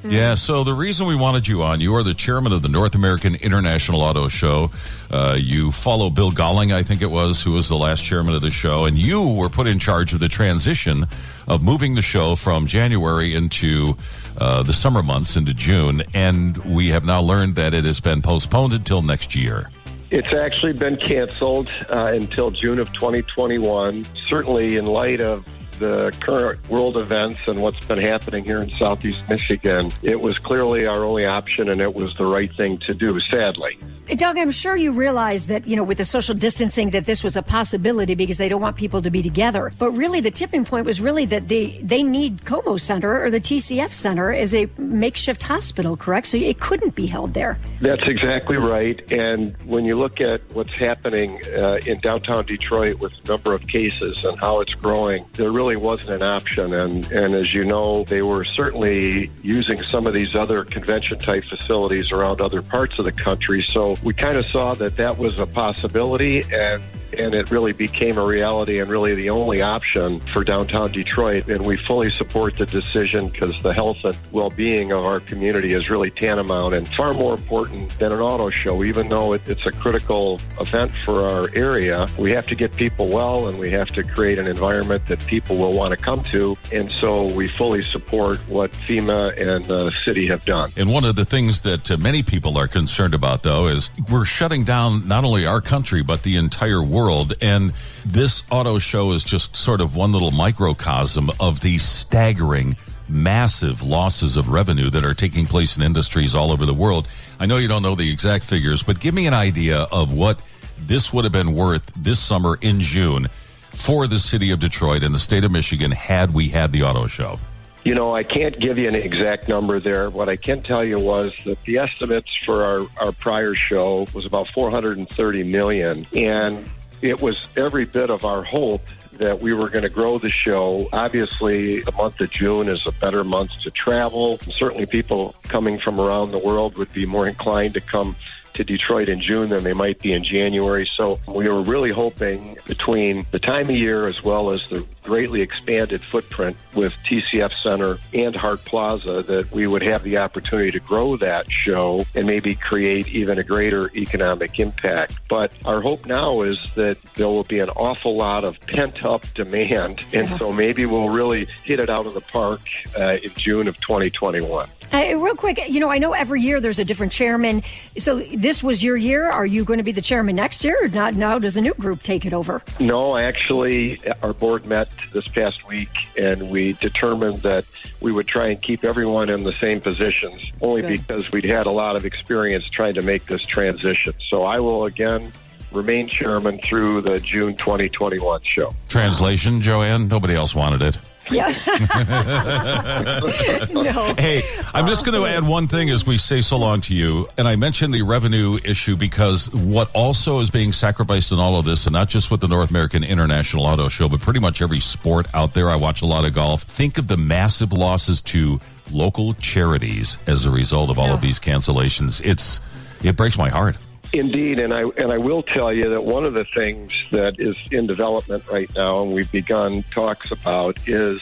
Yeah, 0.09 0.37
so 0.37 0.63
the 0.63 0.73
reason 0.73 1.07
we 1.07 1.17
wanted 1.17 1.49
you 1.49 1.63
on, 1.63 1.81
you 1.81 1.95
are 1.97 2.03
the 2.03 2.15
chairman 2.15 2.53
of 2.53 2.63
the 2.63 2.69
North 2.69 2.95
American 2.95 3.35
International 3.35 4.03
Auto 4.03 4.29
Show. 4.29 4.71
Uh, 5.11 5.37
you 5.39 5.73
follow 5.73 6.11
Bill 6.11 6.31
Golling, 6.31 6.73
I 6.73 6.83
think 6.85 7.03
it 7.03 7.11
was, 7.11 7.43
who 7.43 7.53
was 7.53 7.69
the 7.69 7.77
last 7.77 8.05
chairman 8.05 8.35
of 8.35 8.41
the 8.41 8.51
show, 8.51 8.85
and 8.85 8.97
you 8.97 9.35
were 9.35 9.49
put 9.49 9.67
in 9.67 9.79
charge 9.81 10.13
of 10.13 10.21
the 10.21 10.29
transition 10.29 11.07
of 11.49 11.63
moving 11.63 11.97
the 11.97 12.03
show 12.03 12.37
from 12.37 12.67
January 12.67 13.35
into 13.35 13.97
uh, 14.39 14.63
the 14.63 14.73
summer 14.73 15.03
months 15.03 15.37
into 15.37 15.53
June, 15.53 16.03
and 16.15 16.57
we 16.59 16.89
have 16.89 17.05
now 17.05 17.21
learned 17.21 17.57
that 17.57 17.75
it 17.75 17.85
has 17.85 17.99
been 17.99 18.23
postponed 18.23 18.75
until 18.75 19.03
next 19.03 19.35
year. 19.35 19.71
It's 20.11 20.33
actually 20.33 20.75
been 20.75 20.97
canceled 20.97 21.69
uh, 21.91 22.13
until 22.13 22.53
June 22.53 22.79
of 22.79 22.93
2021. 22.93 24.07
Certainly, 24.29 24.77
in 24.77 24.87
light 24.87 25.21
of 25.21 25.45
the 25.79 26.17
current 26.21 26.69
world 26.69 26.97
events 26.97 27.41
and 27.47 27.61
what's 27.61 27.85
been 27.87 27.99
happening 27.99 28.45
here 28.45 28.63
in 28.63 28.71
Southeast 28.71 29.21
Michigan, 29.29 29.91
it 30.03 30.21
was 30.21 30.39
clearly 30.39 30.87
our 30.87 31.05
only 31.05 31.25
option, 31.25 31.69
and 31.69 31.81
it 31.81 31.95
was 31.95 32.15
the 32.17 32.27
right 32.27 32.55
thing 32.57 32.79
to 32.87 32.95
do. 32.95 33.19
Sadly. 33.21 33.79
Doug, 34.15 34.39
I'm 34.39 34.53
sure 34.53 34.77
you 34.77 34.93
realize 34.93 35.49
that, 35.49 35.67
you 35.67 35.75
know, 35.75 35.83
with 35.83 35.99
the 35.99 36.05
social 36.05 36.35
distancing 36.35 36.91
that 36.91 37.07
this 37.07 37.25
was 37.25 37.37
a 37.37 37.43
possibility 37.43 38.15
because 38.15 38.39
they 38.39 38.49
don't 38.49 38.61
want 38.61 38.77
people 38.77 39.03
to 39.03 39.11
be 39.11 39.21
together. 39.21 39.73
But 39.79 39.91
really 39.91 40.21
the 40.21 40.31
tipping 40.31 40.65
point 40.65 40.87
was 40.87 41.01
really 41.01 41.25
that 41.27 41.49
they, 41.49 41.81
they 41.83 42.05
need 42.05 42.45
Cobo 42.45 42.77
Center 42.77 43.25
or 43.25 43.31
the 43.31 43.41
TCF 43.41 43.93
Center 43.93 44.33
as 44.33 44.55
a 44.55 44.69
makeshift 44.79 45.43
hospital, 45.43 45.97
correct? 45.97 46.29
So 46.29 46.37
it 46.37 46.61
couldn't 46.61 46.95
be 46.95 47.07
held 47.07 47.35
there. 47.35 47.59
That's 47.81 48.07
exactly 48.07 48.57
right. 48.57 49.01
And 49.11 49.57
when 49.65 49.85
you 49.85 49.97
look 49.97 50.21
at 50.21 50.41
what's 50.53 50.79
happening 50.79 51.41
uh, 51.57 51.81
in 51.85 51.99
downtown 51.99 52.47
Detroit 52.47 53.01
with 53.01 53.13
the 53.25 53.33
number 53.33 53.55
of 53.55 53.67
cases 53.67 54.23
and 54.25 54.39
how 54.39 54.61
it's 54.61 54.75
growing, 54.75 55.27
there 55.33 55.51
really 55.51 55.77
wasn't 55.77 56.11
an 56.11 56.23
option. 56.23 56.75
And, 56.75 57.11
and 57.11 57.35
as 57.35 57.53
you 57.53 57.65
know, 57.65 58.05
they 58.05 58.23
were 58.23 58.45
certainly 58.45 59.33
using 59.43 59.79
some 59.79 60.07
of 60.07 60.15
these 60.15 60.37
other 60.37 60.65
convention 60.65 61.19
type 61.19 61.45
facilities 61.45 62.13
around 62.13 62.41
other 62.41 62.63
parts 62.63 62.99
of 63.01 63.05
the 63.05 63.13
country. 63.13 63.67
So 63.69 63.96
we 64.03 64.15
kind 64.15 64.37
of 64.37 64.45
saw 64.47 64.75
that 64.75 64.97
that 64.97 65.19
was 65.19 65.41
a 65.41 65.47
possibility. 65.47 66.43
And 66.53 66.83
and 67.19 67.35
it 67.35 67.51
really 67.51 67.73
became 67.73 68.19
a 68.19 68.25
reality 68.25 68.79
and 68.79 68.91
really 68.91 69.15
the 69.15 69.31
only 69.31 69.63
option 69.63 70.21
for 70.33 70.45
downtown 70.45 70.93
Detroit. 70.93 71.49
And 71.49 71.65
we 71.65 71.77
fully 71.77 72.11
support 72.13 72.57
the 72.57 72.67
decision 72.67 73.29
because 73.29 73.55
the 73.63 73.73
health 73.73 73.99
and 74.05 74.17
well-being 74.33 74.93
of 74.93 75.05
our 75.05 75.21
community 75.21 75.73
is 75.73 75.91
really 75.91 76.11
tantamount 76.11 76.75
and 76.75 76.89
far 76.95 77.13
more 77.13 77.35
important 77.35 77.99
than 77.99 78.13
an 78.13 78.21
auto 78.21 78.51
show. 78.51 78.85
Even 78.85 79.09
though 79.09 79.33
it, 79.33 79.43
it's 79.47 79.65
a 79.67 79.73
critical 79.73 80.41
event 80.61 80.93
for 81.05 81.27
our 81.27 81.49
area, 81.55 82.07
we 82.19 82.33
have 82.33 82.47
to 82.47 82.55
get 82.55 82.75
people 82.77 83.09
well 83.09 83.49
and 83.49 83.59
we 83.59 83.71
have 83.71 83.89
to 83.89 84.03
create 84.03 84.39
an 84.39 84.47
environment 84.47 85.07
that 85.07 85.25
people 85.27 85.57
will 85.57 85.73
want 85.73 85.97
to 85.97 85.97
come 85.97 86.23
to. 86.25 86.57
And 86.73 86.91
so 86.93 87.33
we 87.35 87.49
fully 87.49 87.83
support 87.91 88.37
what 88.49 88.73
FEMA 88.73 89.41
and 89.41 89.65
the 89.65 89.93
city 90.05 90.27
have 90.27 90.45
done. 90.45 90.71
And 90.77 90.93
one 90.93 91.05
of 91.05 91.17
the 91.17 91.25
things 91.25 91.61
that 91.63 91.91
uh, 91.91 91.97
many 91.97 92.23
people 92.23 92.59
are 92.59 92.69
concerned 92.69 93.15
about, 93.15 93.43
though, 93.43 93.67
is 93.67 93.91
we're 94.11 94.25
shutting 94.25 94.65
down 94.65 95.07
not 95.09 95.25
only 95.25 95.47
our 95.47 95.61
country, 95.61 96.03
but 96.03 96.23
the 96.23 96.37
entire 96.37 96.83
world. 96.83 97.06
And 97.41 97.73
this 98.05 98.43
auto 98.51 98.79
show 98.79 99.13
is 99.13 99.25
just 99.25 99.57
sort 99.57 99.81
of 99.81 99.95
one 99.95 100.13
little 100.13 100.31
microcosm 100.31 101.31
of 101.41 101.61
the 101.61 101.79
staggering, 101.79 102.77
massive 103.09 103.83
losses 103.83 104.37
of 104.37 104.49
revenue 104.49 104.91
that 104.91 105.05
are 105.05 105.15
taking 105.15 105.47
place 105.47 105.77
in 105.77 105.83
industries 105.83 106.35
all 106.35 106.51
over 106.51 106.67
the 106.67 106.75
world. 106.75 107.09
I 107.39 107.47
know 107.47 107.59
you 107.59 107.69
don't 107.69 107.83
know 107.83 107.95
the 107.95 108.11
exact 108.11 108.45
figures, 108.45 108.83
but 108.83 109.01
give 109.01 109.15
me 109.15 109.27
an 109.27 109.35
idea 109.35 109.83
of 109.93 110.13
what 110.13 110.41
this 110.79 111.13
would 111.13 111.25
have 111.25 111.33
been 111.33 111.55
worth 111.55 111.91
this 111.97 112.19
summer 112.19 112.59
in 112.61 112.81
June 112.81 113.29
for 113.71 114.07
the 114.07 114.19
city 114.19 114.51
of 114.51 114.59
Detroit 114.59 115.03
and 115.03 115.15
the 115.15 115.21
state 115.21 115.45
of 115.45 115.53
Michigan 115.53 115.91
had 115.91 116.35
we 116.35 116.49
had 116.49 116.73
the 116.73 116.83
auto 116.83 117.07
show. 117.07 117.39
You 117.85 117.95
know, 117.95 118.13
I 118.13 118.25
can't 118.25 118.59
give 118.59 118.79
you 118.79 118.89
an 118.89 118.97
exact 118.97 119.49
number 119.49 119.79
there. 119.79 120.11
What 120.11 120.29
I 120.29 120.35
can 120.35 120.61
tell 120.61 120.85
you 120.85 120.99
was 120.99 121.33
that 121.45 121.63
the 121.67 121.79
estimates 121.79 122.35
for 122.45 122.65
our, 122.65 122.81
our 122.97 123.13
prior 123.13 123.55
show 123.55 124.09
was 124.13 124.27
about 124.27 124.49
430 124.49 125.45
million, 125.45 126.05
and 126.13 126.69
it 127.03 127.21
was 127.21 127.45
every 127.57 127.85
bit 127.85 128.11
of 128.11 128.25
our 128.25 128.43
hope 128.43 128.83
that 129.13 129.41
we 129.41 129.53
were 129.53 129.69
going 129.69 129.83
to 129.83 129.89
grow 129.89 130.19
the 130.19 130.29
show. 130.29 130.89
Obviously, 130.93 131.81
the 131.81 131.93
month 131.93 132.21
of 132.21 132.31
June 132.31 132.69
is 132.69 132.87
a 132.87 132.93
better 132.93 133.25
month 133.25 133.51
to 133.63 133.71
travel. 133.71 134.39
Certainly, 134.39 134.87
people 134.87 135.35
coming 135.45 135.79
from 135.79 135.99
around 135.99 136.33
the 136.33 136.39
world 136.39 136.77
would 136.77 136.93
be 136.93 137.07
more 137.07 137.27
inclined 137.27 137.75
to 137.75 137.81
come 137.81 138.17
to 138.57 138.65
Detroit 138.65 139.09
in 139.09 139.21
June 139.21 139.51
than 139.51 139.63
they 139.65 139.73
might 139.73 140.01
be 140.01 140.13
in 140.13 140.25
January. 140.25 140.89
So 140.97 141.19
we 141.27 141.49
were 141.49 141.63
really 141.63 141.93
hoping 141.93 142.59
between 142.67 143.25
the 143.31 143.39
time 143.39 143.69
of 143.69 143.77
year 143.77 144.09
as 144.09 144.23
well 144.23 144.51
as 144.51 144.61
the 144.69 144.87
greatly 145.03 145.41
expanded 145.41 146.03
footprint 146.03 146.57
with 146.75 146.93
TCF 147.09 147.53
Center 147.63 147.99
and 148.13 148.35
Hart 148.35 148.65
Plaza 148.65 149.23
that 149.23 149.51
we 149.53 149.67
would 149.67 149.83
have 149.83 150.03
the 150.03 150.19
opportunity 150.19 150.73
to 150.73 150.81
grow 150.81 151.17
that 151.19 151.51
show 151.51 152.05
and 152.15 152.27
maybe 152.27 152.55
create 152.55 153.15
even 153.15 153.39
a 153.39 153.45
greater 153.45 153.91
economic 153.95 154.59
impact. 154.59 155.21
But 155.29 155.53
our 155.65 155.81
hope 155.81 156.07
now 156.07 156.43
is 156.43 156.59
that 156.75 156.99
there 157.15 157.29
will 157.29 157.45
be 157.45 157.61
an 157.61 157.71
awful 157.71 158.17
lot 158.17 158.45
of 158.45 158.59
pent 158.61 159.05
up 159.05 159.23
demand. 159.35 160.01
And 160.13 160.29
so 160.29 160.53
maybe 160.53 160.87
we'll 160.87 161.11
really 161.11 161.47
hit 161.63 161.79
it 161.79 161.89
out 161.89 162.07
of 162.07 162.15
the 162.15 162.21
park 162.21 162.61
uh, 162.99 163.19
in 163.23 163.31
June 163.37 163.69
of 163.69 163.81
2021. 163.81 164.69
Uh, 164.93 165.17
real 165.17 165.35
quick, 165.35 165.61
you 165.69 165.81
know, 165.81 165.91
I 165.91 165.99
know 165.99 166.13
every 166.13 166.43
year 166.43 166.61
there's 166.61 166.79
a 166.79 166.85
different 166.85 167.13
chairman. 167.13 167.63
So 167.99 168.19
this 168.47 168.63
was 168.63 168.81
your 168.81 168.97
year. 168.97 169.29
Are 169.29 169.45
you 169.45 169.65
going 169.65 169.79
to 169.79 169.83
be 169.83 169.91
the 169.91 170.01
chairman 170.01 170.37
next 170.37 170.63
year, 170.63 170.77
or 170.81 170.87
not? 170.87 171.15
Now 171.15 171.37
does 171.41 171.57
a 171.57 171.61
new 171.61 171.75
group 171.75 172.05
take 172.05 172.25
it 172.25 172.33
over? 172.33 172.63
No, 172.79 173.19
actually, 173.19 174.01
our 174.23 174.33
board 174.33 174.65
met 174.67 174.89
this 175.13 175.27
past 175.27 175.67
week 175.67 175.89
and 176.17 176.49
we 176.49 176.75
determined 176.75 177.43
that 177.43 177.65
we 178.01 178.13
would 178.13 178.29
try 178.29 178.51
and 178.51 178.63
keep 178.63 178.85
everyone 178.85 179.31
in 179.31 179.43
the 179.43 179.53
same 179.61 179.81
positions, 179.81 180.53
only 180.61 180.83
Good. 180.83 180.93
because 180.93 181.33
we'd 181.33 181.45
had 181.45 181.67
a 181.67 181.73
lot 181.73 181.97
of 181.97 182.07
experience 182.07 182.65
trying 182.69 182.95
to 182.95 183.03
make 183.03 183.27
this 183.27 183.45
transition. 183.47 184.13
So 184.29 184.45
I 184.45 184.61
will 184.61 184.85
again 184.85 185.33
remain 185.73 186.07
chairman 186.07 186.61
through 186.61 187.01
the 187.01 187.19
June 187.19 187.57
2021 187.57 188.43
show. 188.45 188.71
Translation, 188.89 189.61
Joanne, 189.61 190.07
nobody 190.07 190.37
else 190.37 190.55
wanted 190.55 190.83
it. 190.83 190.99
Yeah. 191.31 191.49
no. 193.73 194.15
Hey, 194.17 194.43
I'm 194.73 194.87
just 194.87 195.05
going 195.05 195.15
to 195.15 195.23
oh, 195.23 195.27
add 195.27 195.47
one 195.47 195.69
thing 195.69 195.91
as 195.91 196.07
we 196.07 196.19
say 196.19 196.41
so 196.41 196.57
long 196.57 196.81
to 196.83 196.95
you. 196.95 197.29
And 197.37 197.49
I 197.49 197.57
mentioned 197.57 197.93
the 197.93 198.03
revenue 198.03 198.59
issue 198.65 198.97
because 198.97 199.53
what 199.53 199.91
also 199.95 200.41
is 200.41 200.51
being 200.51 200.73
sacrificed 200.73 201.33
in 201.33 201.39
all 201.39 201.57
of 201.57 201.65
this, 201.65 201.87
and 201.87 201.93
not 201.93 202.09
just 202.09 202.31
with 202.31 202.41
the 202.41 202.49
North 202.49 202.71
American 202.71 203.05
International 203.05 203.67
Auto 203.67 203.89
Show, 203.89 204.09
but 204.09 204.21
pretty 204.21 204.41
much 204.41 204.63
every 204.63 204.81
sport 204.81 205.27
out 205.35 205.55
there. 205.55 205.69
I 205.69 205.77
watch 205.77 206.03
a 206.03 206.07
lot 206.07 206.25
of 206.25 206.35
golf. 206.35 206.63
Think 206.63 206.99
of 206.99 207.09
the 207.09 207.17
massive 207.17 207.73
losses 207.73 208.21
to 208.23 208.61
local 208.93 209.35
charities 209.35 210.19
as 210.27 210.47
a 210.47 210.51
result 210.51 210.91
of 210.91 210.99
all 210.99 211.13
of 211.13 211.21
these 211.21 211.39
cancellations. 211.39 212.21
It's 212.25 212.61
it 213.03 213.17
breaks 213.17 213.37
my 213.37 213.49
heart. 213.49 213.77
Indeed, 214.13 214.59
and 214.59 214.73
I 214.73 214.83
and 214.97 215.11
I 215.11 215.19
will 215.19 215.43
tell 215.43 215.73
you 215.73 215.91
that 215.91 216.05
one 216.05 216.25
of 216.25 216.33
the 216.33 216.45
things 216.45 216.93
that 217.11 217.39
is 217.39 217.57
in 217.71 217.87
development 217.87 218.45
right 218.51 218.73
now, 218.75 219.03
and 219.03 219.13
we've 219.13 219.31
begun 219.31 219.83
talks 219.91 220.31
about, 220.31 220.79
is 220.89 221.21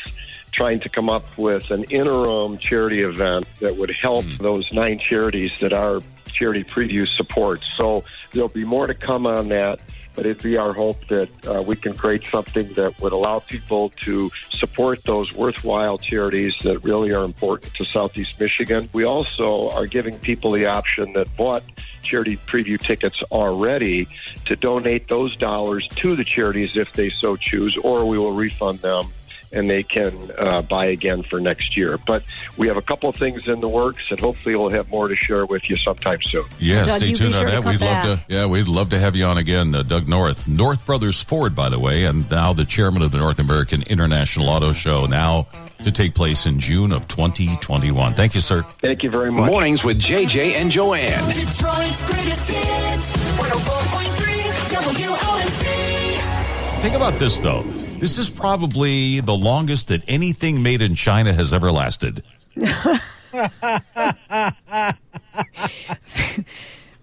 trying 0.52 0.80
to 0.80 0.88
come 0.88 1.10
up 1.10 1.24
with 1.36 1.70
an 1.70 1.84
interim 1.84 2.58
charity 2.58 3.00
event 3.02 3.46
that 3.60 3.76
would 3.76 3.90
help 3.90 4.24
hmm. 4.24 4.42
those 4.42 4.70
nine 4.72 4.98
charities 4.98 5.50
that 5.60 5.72
our 5.72 6.00
charity 6.26 6.64
preview 6.64 7.06
supports. 7.06 7.66
So 7.76 8.04
there'll 8.32 8.48
be 8.48 8.64
more 8.64 8.86
to 8.86 8.94
come 8.94 9.26
on 9.26 9.48
that. 9.48 9.80
But 10.14 10.26
it'd 10.26 10.42
be 10.42 10.56
our 10.56 10.72
hope 10.72 11.06
that 11.08 11.28
uh, 11.46 11.62
we 11.62 11.76
can 11.76 11.94
create 11.94 12.22
something 12.30 12.72
that 12.74 13.00
would 13.00 13.12
allow 13.12 13.40
people 13.40 13.90
to 14.02 14.30
support 14.48 15.04
those 15.04 15.32
worthwhile 15.32 15.98
charities 15.98 16.54
that 16.62 16.78
really 16.84 17.12
are 17.12 17.24
important 17.24 17.74
to 17.74 17.84
Southeast 17.84 18.38
Michigan. 18.38 18.88
We 18.92 19.04
also 19.04 19.70
are 19.70 19.86
giving 19.86 20.18
people 20.18 20.52
the 20.52 20.66
option 20.66 21.12
that 21.14 21.34
bought 21.36 21.64
charity 22.02 22.36
preview 22.36 22.78
tickets 22.78 23.22
already 23.32 24.06
to 24.44 24.54
donate 24.56 25.08
those 25.08 25.34
dollars 25.36 25.88
to 25.88 26.14
the 26.14 26.24
charities 26.24 26.76
if 26.76 26.92
they 26.92 27.10
so 27.10 27.36
choose, 27.36 27.76
or 27.78 28.06
we 28.06 28.18
will 28.18 28.32
refund 28.32 28.78
them 28.80 29.06
and 29.54 29.70
they 29.70 29.82
can 29.82 30.30
uh, 30.38 30.62
buy 30.62 30.86
again 30.86 31.22
for 31.22 31.40
next 31.40 31.76
year. 31.76 31.98
But 32.06 32.24
we 32.56 32.68
have 32.68 32.76
a 32.76 32.82
couple 32.82 33.08
of 33.08 33.16
things 33.16 33.48
in 33.48 33.60
the 33.60 33.68
works, 33.68 34.02
and 34.10 34.18
hopefully 34.18 34.56
we'll 34.56 34.70
have 34.70 34.88
more 34.90 35.08
to 35.08 35.16
share 35.16 35.46
with 35.46 35.68
you 35.68 35.76
sometime 35.76 36.20
soon. 36.22 36.44
Yeah, 36.58 36.86
Doug, 36.86 36.98
stay 36.98 37.12
tuned 37.12 37.34
on 37.34 37.42
sure 37.42 37.50
to 37.50 37.62
that. 37.62 37.64
We'd 37.64 37.80
love 37.80 38.04
to. 38.04 38.24
Yeah, 38.28 38.46
we'd 38.46 38.68
love 38.68 38.90
to 38.90 38.98
have 38.98 39.16
you 39.16 39.24
on 39.24 39.38
again, 39.38 39.74
uh, 39.74 39.82
Doug 39.82 40.08
North, 40.08 40.48
North 40.48 40.84
Brothers 40.84 41.20
Ford, 41.20 41.54
by 41.54 41.68
the 41.68 41.78
way, 41.78 42.04
and 42.04 42.30
now 42.30 42.52
the 42.52 42.64
chairman 42.64 43.02
of 43.02 43.12
the 43.12 43.18
North 43.18 43.38
American 43.38 43.82
International 43.82 44.48
Auto 44.48 44.72
Show, 44.72 45.06
now 45.06 45.46
to 45.84 45.92
take 45.92 46.14
place 46.14 46.46
in 46.46 46.58
June 46.58 46.92
of 46.92 47.06
2021. 47.08 48.14
Thank 48.14 48.34
you, 48.34 48.40
sir. 48.40 48.62
Thank 48.80 49.02
you 49.02 49.10
very 49.10 49.30
much. 49.30 49.50
Mornings 49.50 49.84
with 49.84 50.00
JJ 50.00 50.54
and 50.54 50.70
Joanne. 50.70 51.26
Detroit's 51.28 52.04
greatest 52.04 52.50
hits. 52.50 53.12
104.3 53.38 54.34
WOMC. 54.74 56.80
Think 56.80 56.94
about 56.94 57.18
this 57.18 57.38
though. 57.38 57.64
This 58.04 58.18
is 58.18 58.28
probably 58.28 59.20
the 59.20 59.34
longest 59.34 59.88
that 59.88 60.04
anything 60.06 60.62
made 60.62 60.82
in 60.82 60.94
China 60.94 61.32
has 61.32 61.54
ever 61.54 61.72
lasted. 61.72 62.22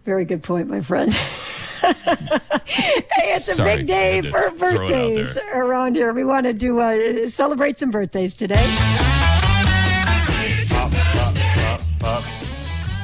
Very 0.06 0.26
good 0.26 0.44
point, 0.44 0.68
my 0.70 0.80
friend. 0.80 1.12
hey, 1.12 1.24
it's 3.34 3.48
a 3.48 3.56
Sorry, 3.56 3.78
big 3.78 3.88
day 3.88 4.12
I 4.12 4.16
had 4.18 4.24
to 4.26 4.30
for 4.30 4.42
throw 4.52 4.68
it 4.68 4.74
out 4.74 4.78
birthdays 4.78 5.40
around 5.56 5.96
here. 5.96 6.14
We 6.14 6.24
want 6.24 6.46
to 6.46 6.54
do 6.54 6.80
uh, 6.80 7.26
celebrate 7.26 7.80
some 7.80 7.90
birthdays 7.90 8.36
today. 8.36 8.64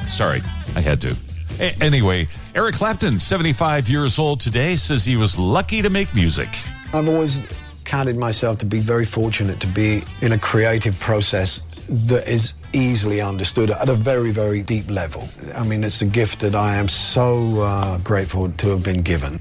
Sorry, 0.08 0.40
I 0.76 0.80
had 0.80 1.00
to. 1.00 1.16
A- 1.58 1.82
anyway, 1.82 2.28
Eric 2.54 2.76
Clapton, 2.76 3.18
75 3.18 3.88
years 3.88 4.20
old 4.20 4.38
today, 4.38 4.76
says 4.76 5.04
he 5.04 5.16
was 5.16 5.36
lucky 5.36 5.82
to 5.82 5.90
make 5.90 6.14
music. 6.14 6.48
I've 6.94 7.08
always 7.08 7.42
counted 7.88 8.16
myself 8.16 8.58
to 8.58 8.66
be 8.66 8.80
very 8.80 9.06
fortunate 9.06 9.60
to 9.60 9.66
be 9.66 10.04
in 10.20 10.32
a 10.32 10.38
creative 10.38 11.00
process 11.00 11.62
that 11.88 12.28
is 12.28 12.52
easily 12.74 13.22
understood 13.22 13.70
at 13.70 13.88
a 13.88 13.94
very, 13.94 14.30
very 14.30 14.60
deep 14.60 14.90
level. 14.90 15.26
I 15.56 15.64
mean, 15.64 15.82
it's 15.82 16.02
a 16.02 16.04
gift 16.04 16.40
that 16.40 16.54
I 16.54 16.76
am 16.76 16.88
so 16.88 17.62
uh, 17.62 17.96
grateful 17.98 18.50
to 18.50 18.68
have 18.68 18.82
been 18.82 19.00
given. 19.00 19.40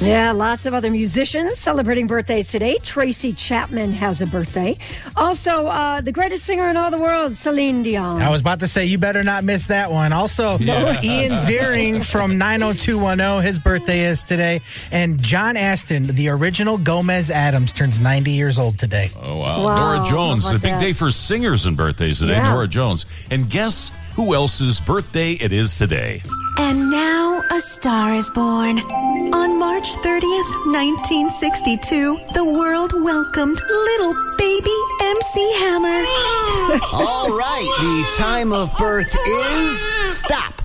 Yeah, 0.00 0.30
lots 0.30 0.64
of 0.64 0.74
other 0.74 0.90
musicians 0.92 1.58
celebrating 1.58 2.06
birthdays 2.06 2.46
today. 2.46 2.78
Tracy 2.84 3.32
Chapman 3.32 3.92
has 3.94 4.22
a 4.22 4.26
birthday. 4.26 4.78
Also, 5.16 5.66
uh, 5.66 6.00
the 6.00 6.12
greatest 6.12 6.44
singer 6.44 6.68
in 6.70 6.76
all 6.76 6.92
the 6.92 6.98
world, 6.98 7.34
Celine 7.34 7.82
Dion. 7.82 8.22
I 8.22 8.30
was 8.30 8.40
about 8.40 8.60
to 8.60 8.68
say, 8.68 8.84
you 8.84 8.96
better 8.96 9.24
not 9.24 9.42
miss 9.42 9.66
that 9.66 9.90
one. 9.90 10.12
Also, 10.12 10.56
Yeah. 10.58 11.02
Ian 11.02 11.32
Ziering 11.32 12.04
from 12.04 12.38
90210, 12.38 13.42
his 13.42 13.58
birthday 13.58 14.04
is 14.04 14.22
today. 14.22 14.60
And 14.92 15.20
John 15.20 15.56
Astin, 15.56 16.06
the 16.06 16.28
original 16.28 16.78
Gomez 16.78 17.28
Addams, 17.28 17.72
turns 17.72 17.98
90 17.98 18.30
years 18.30 18.56
old 18.56 18.78
today. 18.78 19.10
Oh, 19.20 19.38
wow. 19.38 19.64
Wow, 19.64 19.76
Norah 19.96 20.08
Jones, 20.08 20.44
about 20.46 20.54
a 20.56 20.58
big 20.60 20.72
that? 20.74 20.80
day 20.80 20.92
for 20.92 21.10
singers 21.10 21.66
and 21.66 21.76
birthdays 21.76 22.20
today. 22.20 22.34
Yeah. 22.34 22.52
Norah 22.52 22.68
Jones. 22.68 23.04
And 23.32 23.50
guess 23.50 23.90
who 24.18 24.34
else's 24.34 24.80
birthday 24.80 25.34
it 25.34 25.52
is 25.52 25.78
today? 25.78 26.20
And 26.58 26.90
now 26.90 27.40
a 27.52 27.60
star 27.60 28.14
is 28.14 28.28
born. 28.30 28.80
On 28.80 29.60
March 29.60 29.86
30th, 29.98 30.50
1962, 30.66 32.18
the 32.34 32.44
world 32.44 32.92
welcomed 32.94 33.60
little 33.70 34.14
baby 34.36 34.76
MC 35.02 35.52
Hammer. 35.60 36.04
All 36.92 37.30
right, 37.30 37.70
the 37.78 38.14
time 38.20 38.52
of 38.52 38.76
birth 38.76 39.16
is 39.24 40.16
stop. 40.16 40.62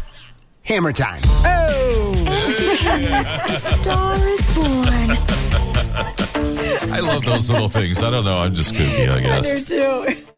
Hammer 0.64 0.92
time. 0.92 1.22
MC 1.46 2.76
Hammer, 2.78 3.44
a 3.46 3.56
star 3.56 4.16
is 4.16 4.56
born. 4.56 5.18
I 6.92 7.00
love 7.02 7.24
those 7.24 7.52
little 7.52 7.70
things. 7.70 8.02
I 8.02 8.10
don't 8.10 8.26
know. 8.26 8.40
I'm 8.40 8.56
just 8.56 8.74
kooky, 8.74 9.08
I 9.08 9.22
guess. 9.22 9.52
I 9.52 9.56
do 9.58 10.16
too. 10.16 10.33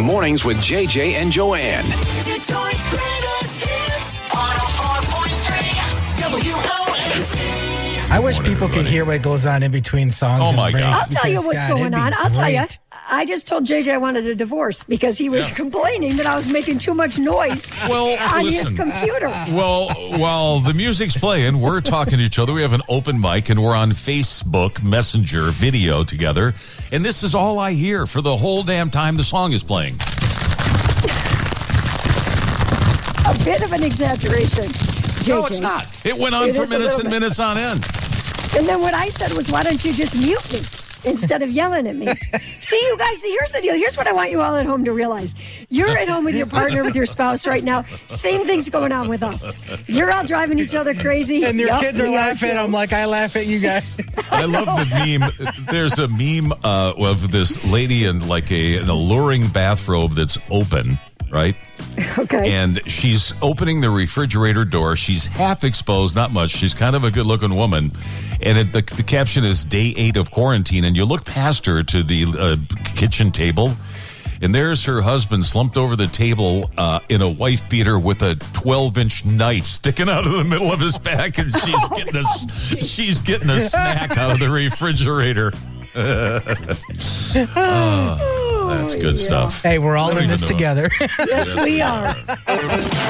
Mornings 0.00 0.46
with 0.46 0.56
JJ 0.56 1.12
and 1.12 1.30
Joanne. 1.30 1.84
Detroit's 1.84 2.88
greatest 2.88 3.62
hits. 3.62 4.16
104.3 4.30 6.48
WOMC. 6.48 8.10
I 8.10 8.20
wish 8.20 8.40
people 8.40 8.70
could 8.70 8.86
hear 8.86 9.04
what 9.04 9.20
goes 9.20 9.44
on 9.44 9.62
in 9.62 9.70
between 9.70 10.10
songs. 10.10 10.44
Oh, 10.44 10.48
and 10.48 10.56
my 10.56 10.70
breaks 10.70 10.86
God. 10.86 11.00
I'll 11.00 11.06
tell 11.08 11.30
you 11.30 11.40
because, 11.40 11.46
what's 11.46 11.58
God, 11.58 11.68
going 11.68 11.80
it'd 11.82 11.92
be 11.94 12.00
on. 12.00 12.14
I'll 12.14 12.30
tell 12.30 12.50
you. 12.50 12.64
I 13.10 13.24
just 13.24 13.48
told 13.48 13.64
JJ 13.64 13.94
I 13.94 13.96
wanted 13.96 14.26
a 14.26 14.34
divorce 14.34 14.82
because 14.82 15.16
he 15.16 15.30
was 15.30 15.48
Yeah. 15.48 15.54
complaining 15.56 16.16
that 16.16 16.26
I 16.26 16.36
was 16.36 16.46
making 16.46 16.78
too 16.78 16.92
much 16.92 17.18
noise 17.18 17.70
Well, 17.88 18.18
on 18.34 18.44
his 18.52 18.70
computer. 18.74 19.28
Well, 19.50 19.88
while 20.18 20.60
the 20.60 20.74
music's 20.74 21.16
playing, 21.16 21.58
we're 21.60 21.80
talking 21.80 22.18
to 22.18 22.24
each 22.24 22.38
other. 22.38 22.52
We 22.52 22.60
have 22.60 22.74
an 22.74 22.82
open 22.86 23.18
mic 23.18 23.48
and 23.48 23.62
we're 23.64 23.74
on 23.74 23.92
Facebook 23.92 24.82
Messenger 24.82 25.50
video 25.52 26.04
together. 26.04 26.54
And 26.92 27.02
this 27.02 27.22
is 27.22 27.34
all 27.34 27.58
I 27.58 27.72
hear 27.72 28.06
for 28.06 28.20
the 28.20 28.36
whole 28.36 28.62
damn 28.62 28.90
time 28.90 29.16
the 29.16 29.24
song 29.24 29.52
is 29.52 29.62
playing. 29.62 29.94
A 33.24 33.34
bit 33.44 33.62
of 33.62 33.72
an 33.72 33.84
exaggeration. 33.84 34.66
No, 35.26 35.46
it's 35.46 35.60
not. 35.60 35.86
It 36.04 36.16
went 36.18 36.34
on 36.34 36.50
It 36.50 36.56
for 36.56 36.66
minutes 36.66 36.98
and 36.98 37.10
minutes 37.10 37.40
on 37.40 37.56
end. 37.56 37.86
And 38.54 38.66
then 38.66 38.82
what 38.82 38.92
I 38.92 39.08
said 39.08 39.32
was, 39.32 39.50
why 39.50 39.62
don't 39.62 39.82
you 39.82 39.94
just 39.94 40.14
mute 40.14 40.52
me 40.52 40.60
instead 41.04 41.42
of 41.42 41.50
yelling 41.50 41.86
at 41.86 41.96
me? 41.96 42.06
See, 42.60 42.76
you 42.76 42.96
guys, 42.98 43.22
here's 43.22 43.52
the 43.52 43.60
deal. 43.60 43.74
Here's 43.74 43.96
what 43.96 44.06
I 44.06 44.12
want 44.12 44.30
you 44.30 44.40
all 44.40 44.56
at 44.56 44.66
home 44.66 44.84
to 44.84 44.92
realize. 44.92 45.34
You're 45.68 45.96
at 45.96 46.08
home 46.08 46.24
with 46.24 46.34
your 46.34 46.46
partner, 46.46 46.82
with 46.82 46.94
your 46.94 47.06
spouse 47.06 47.46
right 47.46 47.64
now. 47.64 47.82
Same 48.06 48.44
thing's 48.44 48.68
going 48.68 48.92
on 48.92 49.08
with 49.08 49.22
us. 49.22 49.54
You're 49.86 50.10
all 50.12 50.24
driving 50.24 50.58
each 50.58 50.74
other 50.74 50.94
crazy. 50.94 51.44
And 51.44 51.58
your 51.58 51.68
Yup, 51.68 51.80
kids 51.80 52.00
are 52.00 52.08
laughing. 52.08 52.50
too. 52.52 52.56
I'm 52.56 52.72
like, 52.72 52.92
I 52.92 53.06
laugh 53.06 53.36
at 53.36 53.46
you 53.46 53.60
guys. 53.60 53.96
I 54.30 54.44
love 54.44 54.66
the 54.66 55.18
meme. 55.18 55.64
There's 55.66 55.98
a 55.98 56.08
meme 56.08 56.52
uh, 56.64 56.92
of 56.96 57.30
this 57.30 57.62
lady 57.64 58.04
in 58.04 58.26
like 58.28 58.50
a, 58.50 58.78
an 58.78 58.88
alluring 58.88 59.48
bathrobe 59.48 60.12
that's 60.14 60.38
open, 60.50 60.98
right? 61.30 61.56
Okay. 62.16 62.52
And 62.52 62.80
she's 62.90 63.32
opening 63.42 63.80
the 63.80 63.90
refrigerator 63.90 64.64
door. 64.64 64.96
She's 64.96 65.26
half 65.26 65.62
exposed, 65.64 66.14
not 66.16 66.32
much. 66.32 66.50
She's 66.50 66.74
kind 66.74 66.94
of 66.96 67.04
a 67.04 67.10
good 67.10 67.26
looking 67.26 67.54
woman. 67.54 67.92
And 68.40 68.58
it, 68.58 68.72
the, 68.72 68.82
the 68.96 69.02
caption 69.02 69.44
is 69.44 69.64
day 69.64 69.94
eight 69.96 70.16
of 70.16 70.30
quarantine. 70.30 70.84
And 70.84 70.96
you 70.96 71.04
look 71.04 71.24
past 71.24 71.66
her 71.66 71.82
to 71.84 72.02
the 72.02 72.26
uh, 72.36 72.56
kitchen 72.94 73.30
table. 73.30 73.72
And 74.40 74.54
there's 74.54 74.84
her 74.84 75.02
husband 75.02 75.44
slumped 75.44 75.76
over 75.76 75.96
the 75.96 76.06
table 76.06 76.70
uh, 76.76 77.00
in 77.08 77.20
a 77.22 77.28
wife 77.28 77.68
beater 77.68 77.98
with 77.98 78.22
a 78.22 78.36
12 78.36 78.98
inch 78.98 79.24
knife 79.24 79.64
sticking 79.64 80.08
out 80.08 80.24
of 80.26 80.32
the 80.32 80.44
middle 80.44 80.72
of 80.72 80.80
his 80.80 80.98
back, 80.98 81.38
and 81.38 81.52
she's 81.52 81.88
getting 81.96 82.16
a 82.16 82.24
she's 82.80 83.20
getting 83.20 83.50
a 83.50 83.60
snack 83.60 84.16
out 84.16 84.32
of 84.32 84.38
the 84.38 84.50
refrigerator. 84.50 85.52
Oh, 85.96 86.40
that's 88.68 88.94
good 88.94 89.18
stuff. 89.18 89.62
Hey, 89.62 89.78
we're 89.78 89.96
all 89.96 90.16
in 90.16 90.28
this 90.28 90.42
together. 90.46 90.90
Yes, 91.26 91.54
we 91.62 91.80
are. 91.82 92.14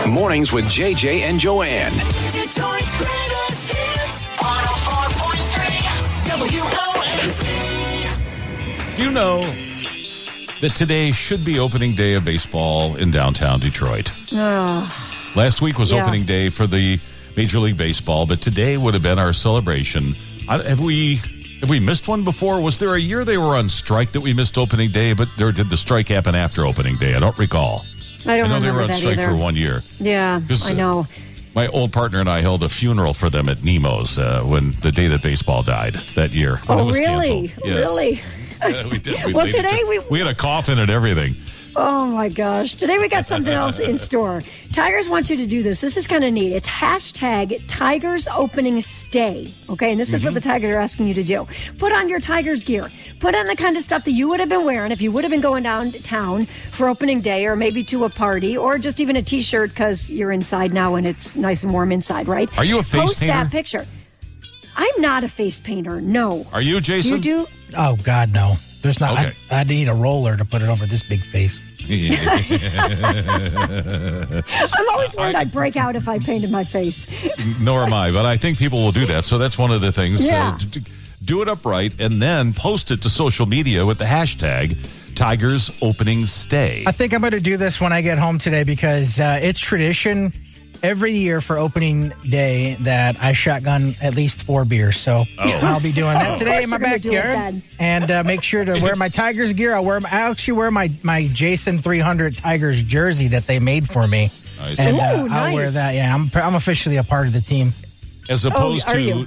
Mornings 0.09 0.53
with 0.53 0.65
JJ 0.67 1.21
and 1.21 1.39
Joanne. 1.39 1.93
Detroit's 1.93 2.97
greatest 2.97 3.73
hits. 3.73 4.27
104.3 4.37 7.29
WOMC. 7.29 8.97
Do 8.97 9.03
you 9.03 9.11
know 9.11 9.41
that 10.61 10.75
today 10.75 11.13
should 11.13 11.45
be 11.45 11.59
opening 11.59 11.93
day 11.93 12.15
of 12.15 12.25
baseball 12.25 12.97
in 12.97 13.11
downtown 13.11 13.61
Detroit? 13.61 14.13
Oh, 14.33 15.33
Last 15.37 15.61
week 15.63 15.79
was 15.79 15.91
Yeah. 15.93 16.03
opening 16.03 16.25
day 16.25 16.49
for 16.49 16.67
the 16.67 16.99
Major 17.37 17.59
League 17.61 17.77
Baseball, 17.77 18.27
but 18.27 18.41
today 18.41 18.77
would 18.77 18.95
have 18.95 19.03
been 19.03 19.19
our 19.19 19.33
celebration. 19.33 20.17
Uh, 20.49 20.63
have 20.63 20.81
we 20.81 21.21
have 21.61 21.71
we 21.71 21.81
missed 21.81 22.09
one 22.09 22.25
before? 22.25 22.61
Was 22.61 22.79
there 22.79 22.95
a 22.95 23.01
year 23.01 23.25
they 23.25 23.39
were 23.39 23.57
on 23.57 23.69
strike 23.69 24.13
that 24.13 24.21
we 24.21 24.33
missed 24.33 24.57
opening 24.59 24.91
day, 24.91 25.13
but 25.13 25.29
there 25.37 25.53
did 25.53 25.71
the 25.71 25.77
strike 25.77 26.09
happen 26.09 26.35
after 26.35 26.65
opening 26.65 26.97
day? 26.97 27.15
I 27.15 27.19
don't 27.21 27.37
recall. 27.39 27.85
I 28.27 28.37
don't 28.37 28.49
know 28.49 28.61
they 28.61 28.71
were 28.71 28.83
on 28.83 28.93
strike 28.93 29.19
either. 29.19 29.29
for 29.29 29.37
one 29.37 29.57
year. 29.57 29.83
Yeah, 29.99 30.41
I 30.65 30.71
uh, 30.71 30.75
know. 30.75 31.07
My 31.55 31.67
old 31.69 31.93
partner 31.93 32.21
and 32.21 32.29
I 32.29 32.41
held 32.41 32.63
a 32.63 32.69
funeral 32.69 33.15
for 33.15 33.31
them 33.31 33.49
at 33.49 33.65
Nemo's 33.65 34.19
uh, 34.19 34.43
when 34.43 34.73
the 34.83 34.93
day 34.93 35.09
that 35.09 35.23
baseball 35.23 35.63
died 35.63 35.95
that 36.15 36.31
year. 36.31 36.61
Oh, 36.69 36.79
it 36.79 36.85
was 36.85 36.99
really? 36.99 37.55
Yes. 37.65 37.77
Really? 37.77 38.23
Yeah, 38.61 38.89
we 38.89 38.99
did. 38.99 39.25
We 39.25 39.33
Well, 39.35 39.47
today 39.47 39.79
to- 39.79 39.87
we- 39.87 39.99
we 40.11 40.19
had 40.19 40.27
a 40.27 40.35
coffin 40.35 40.81
and 40.81 40.91
everything. 40.91 41.37
Oh 41.81 42.07
my 42.07 42.29
gosh. 42.29 42.75
Today 42.75 42.99
we 42.99 43.09
got 43.09 43.29
something 43.29 43.53
else 43.53 43.79
in 43.79 43.99
store. 44.09 44.43
Tigers 44.73 45.09
want 45.09 45.31
you 45.31 45.37
to 45.37 45.47
do 45.47 45.63
this. 45.63 45.81
This 45.81 45.97
is 45.97 46.09
kind 46.09 46.25
of 46.25 46.33
neat. 46.33 46.51
It's 46.51 46.69
hashtag 46.69 47.63
Tigers 47.69 48.27
opening 48.27 48.81
stay. 48.81 49.53
Okay. 49.69 49.93
And 49.93 50.01
this 50.01 50.13
is 50.13 50.25
what 50.25 50.31
mm-hmm. 50.31 50.35
the 50.35 50.41
Tigers 50.41 50.75
are 50.75 50.81
asking 50.81 51.07
you 51.07 51.15
to 51.15 51.23
do. 51.23 51.47
Put 51.79 51.93
on 51.93 52.09
your 52.09 52.19
Tigers 52.19 52.65
gear. 52.65 52.91
Put 53.21 53.37
on 53.37 53.47
the 53.47 53.55
kind 53.55 53.77
of 53.77 53.85
stuff 53.85 54.05
that 54.07 54.11
you 54.11 54.27
would 54.27 54.41
have 54.41 54.49
been 54.49 54.65
wearing 54.65 54.91
if 54.91 55.01
you 55.01 55.13
would 55.13 55.23
have 55.23 55.31
been 55.31 55.41
going 55.41 55.63
downtown 55.63 56.47
for 56.47 56.89
opening 56.89 57.21
day 57.21 57.47
or 57.47 57.55
maybe 57.55 57.85
to 57.85 58.05
a 58.05 58.11
party 58.11 58.59
or 58.59 58.77
just 58.79 58.99
even 58.99 59.15
a 59.15 59.23
t 59.23 59.41
shirt 59.41 59.71
because 59.71 60.11
you're 60.11 60.33
inside 60.33 60.75
now 60.75 60.97
and 60.97 61.07
it's 61.07 61.37
nice 61.37 61.63
and 61.63 61.73
warm 61.73 61.93
inside, 61.93 62.27
right? 62.27 62.49
Are 62.59 62.65
you 62.65 62.81
a 62.81 62.83
face 62.83 62.91
painter? 62.91 63.07
Post 63.07 63.21
painter? 63.21 63.35
that 63.35 63.51
picture. 63.53 63.87
I'm 64.75 65.01
not 65.01 65.23
a 65.23 65.29
face 65.29 65.61
painter. 65.61 66.01
No. 66.01 66.45
Are 66.53 66.63
you, 66.63 66.81
Jason? 66.81 67.19
You 67.19 67.23
do? 67.23 67.47
oh 67.77 67.97
God, 68.03 68.33
no. 68.33 68.57
There's 68.83 69.01
not. 69.01 69.13
Okay. 69.13 69.33
I, 69.51 69.61
I 69.61 69.65
need 69.65 69.89
a 69.89 69.95
roller 69.95 70.37
to 70.37 70.45
put 70.45 70.63
it 70.63 70.69
over 70.69 70.85
this 70.87 71.03
big 71.03 71.21
face. 71.21 71.63
I'm 74.75 74.89
always 74.91 75.15
worried 75.15 75.35
I'd 75.37 75.53
break 75.53 75.77
out 75.77 75.97
if 75.97 76.09
I 76.09 76.19
painted 76.19 76.51
my 76.51 76.65
face. 76.65 77.07
Nor 77.61 77.85
am 77.85 77.93
I, 77.93 78.11
but 78.11 78.27
I 78.27 78.37
think 78.37 78.59
people 78.59 78.83
will 78.83 78.93
do 78.93 79.07
that. 79.07 79.25
So 79.25 79.39
that's 79.39 79.59
one 79.59 79.71
of 79.71 79.81
the 79.81 79.93
things. 79.93 80.25
Yeah. 80.25 80.55
Uh, 80.55 80.59
d- 80.71 80.83
do 81.25 81.43
it 81.43 81.49
upright 81.49 82.01
and 82.01 82.23
then 82.23 82.53
post 82.55 82.91
it 82.91 83.03
to 83.03 83.11
social 83.11 83.45
media 83.47 83.85
with 83.85 83.99
the 83.99 84.05
hashtag 84.05 84.79
Tigers 85.15 85.71
Opening 85.83 86.27
Stay. 86.27 86.85
I 86.87 86.93
think 86.93 87.13
I'm 87.13 87.21
going 87.21 87.33
to 87.33 87.41
do 87.41 87.57
this 87.57 87.81
when 87.81 87.93
I 87.93 88.01
get 88.03 88.19
home 88.19 88.39
today 88.39 88.63
because 88.63 89.19
uh, 89.19 89.41
it's 89.43 89.59
tradition 89.59 90.33
every 90.83 91.17
year 91.17 91.41
for 91.41 91.59
opening 91.59 92.13
day 92.29 92.75
that 92.81 93.21
I 93.21 93.33
shotgun 93.33 93.95
at 94.03 94.15
least 94.15 94.43
four 94.43 94.65
beers. 94.65 94.97
So 94.97 95.25
I'll 95.39 95.81
be 95.81 95.93
doing 95.93 96.15
that 96.15 96.39
today 96.39 96.63
in 96.63 96.71
my 96.71 96.77
you're 96.77 96.85
gonna 96.87 96.99
do 96.99 97.11
it 97.11 97.15
backyard. 97.15 97.63
And 97.79 98.11
uh, 98.11 98.25
make 98.25 98.43
sure 98.43 98.65
to 98.65 98.81
wear 98.81 98.97
my 98.97 99.09
Tigers 99.09 99.53
gear. 99.53 99.75
I'll 99.75 99.85
wear. 99.85 100.01
My, 100.01 100.09
I 100.11 100.31
actually 100.31 100.55
wear 100.55 100.71
my 100.71 100.91
my 101.03 101.29
Jason 101.29 101.79
300 101.79 102.39
Tigers 102.39 102.83
jersey 102.83 103.29
that 103.29 103.47
they 103.47 103.59
made 103.59 103.89
for 103.89 104.07
me. 104.07 104.31
Nice. 104.59 104.81
And 104.81 104.99
uh, 104.99 105.27
I'll 105.31 105.55
wear 105.55 105.71
that. 105.71 105.95
Yeah, 105.95 106.15
I'm 106.15 106.31
I'm 106.35 106.55
officially 106.55 106.97
a 106.97 107.05
part 107.05 107.27
of 107.27 107.33
the 107.33 107.41
team. 107.41 107.73
As 108.29 108.45
opposed 108.45 108.85
Oh, 108.87 108.91
are 108.91 108.95
to 108.97 109.01
you? 109.01 109.27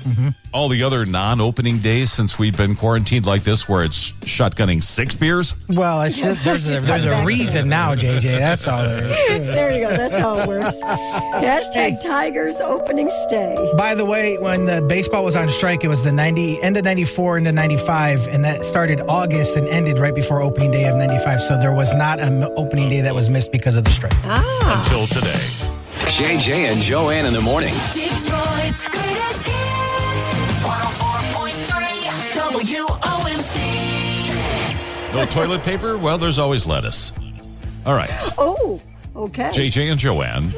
all 0.53 0.69
the 0.69 0.83
other 0.83 1.05
non 1.07 1.41
opening 1.41 1.79
days 1.79 2.11
since 2.11 2.37
we've 2.37 2.55
been 2.55 2.75
quarantined 2.75 3.25
like 3.25 3.43
this, 3.43 3.67
where 3.67 3.83
it's 3.83 4.11
shotgunning 4.21 4.83
six 4.83 5.15
beers. 5.15 5.55
Well, 5.69 6.03
it's 6.03 6.17
just, 6.17 6.43
there's 6.43 6.67
a 6.67 6.79
there's 6.81 7.05
a 7.05 7.23
reason 7.25 7.67
now, 7.67 7.95
JJ. 7.95 8.21
That's 8.37 8.67
all. 8.67 8.83
There 8.83 9.31
is. 9.31 9.45
There 9.47 9.71
you 9.71 9.79
go. 9.87 9.89
That's 9.97 10.17
how 10.17 10.37
it 10.37 10.47
works. 10.47 10.79
Hashtag 10.83 12.01
Tigers 12.03 12.61
opening 12.61 13.09
stay. 13.09 13.55
By 13.75 13.95
the 13.95 14.05
way, 14.05 14.37
when 14.37 14.65
the 14.65 14.81
baseball 14.87 15.23
was 15.23 15.35
on 15.35 15.49
strike, 15.49 15.83
it 15.83 15.87
was 15.87 16.03
the 16.03 16.11
90 16.11 16.61
end 16.61 16.77
of 16.77 16.83
94 16.85 17.39
into 17.39 17.51
95, 17.51 18.27
and 18.27 18.43
that 18.45 18.65
started 18.65 19.01
August 19.09 19.57
and 19.57 19.67
ended 19.67 19.97
right 19.97 20.13
before 20.13 20.41
opening 20.41 20.71
day 20.71 20.85
of 20.85 20.95
95. 20.95 21.41
So 21.41 21.57
there 21.59 21.73
was 21.73 21.91
not 21.93 22.19
an 22.19 22.43
opening 22.55 22.89
day 22.89 23.01
that 23.01 23.15
was 23.15 23.29
missed 23.29 23.51
because 23.51 23.75
of 23.75 23.83
the 23.83 23.89
strike. 23.89 24.13
Ah. 24.25 24.83
Until 24.83 25.07
today. 25.07 25.60
JJ 26.07 26.71
and 26.71 26.79
Joanne 26.81 27.25
in 27.25 27.33
the 27.33 27.41
morning. 27.41 27.73
Detroit's 27.93 28.87
greatest 28.89 29.47
hits. 29.47 30.63
104.3 30.65 32.31
WOMC. 33.51 35.13
No 35.13 35.25
toilet 35.25 35.63
paper? 35.63 35.97
Well, 35.97 36.17
there's 36.17 36.39
always 36.39 36.65
lettuce. 36.67 37.13
All 37.85 37.93
right. 37.93 38.09
Oh, 38.37 38.81
okay. 39.15 39.49
JJ 39.49 39.91
and 39.91 39.99
Joanne. 39.99 40.51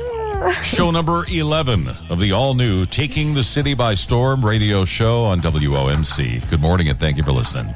Show 0.64 0.92
number 0.96 1.26
11 1.30 1.88
of 2.10 2.20
the 2.20 2.32
all 2.32 2.54
new 2.54 2.86
Taking 2.86 3.34
the 3.34 3.44
City 3.44 3.74
by 3.74 3.94
Storm 3.94 4.44
radio 4.44 4.86
show 4.86 5.24
on 5.24 5.40
WOMC. 5.42 6.50
Good 6.50 6.62
morning 6.62 6.90
and 6.90 7.00
thank 7.00 7.18
you 7.18 7.24
for 7.24 7.32
listening. 7.32 7.74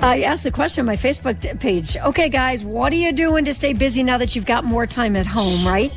I 0.00 0.22
asked 0.22 0.44
the 0.44 0.50
question 0.50 0.82
on 0.82 0.86
my 0.86 0.96
Facebook 0.96 1.58
page. 1.60 1.96
Okay, 1.96 2.28
guys, 2.28 2.62
what 2.62 2.92
are 2.92 2.96
you 2.96 3.10
doing 3.12 3.46
to 3.46 3.54
stay 3.54 3.72
busy 3.72 4.02
now 4.02 4.18
that 4.18 4.36
you've 4.36 4.44
got 4.44 4.62
more 4.64 4.86
time 4.86 5.16
at 5.16 5.26
home, 5.26 5.66
right? 5.66 5.90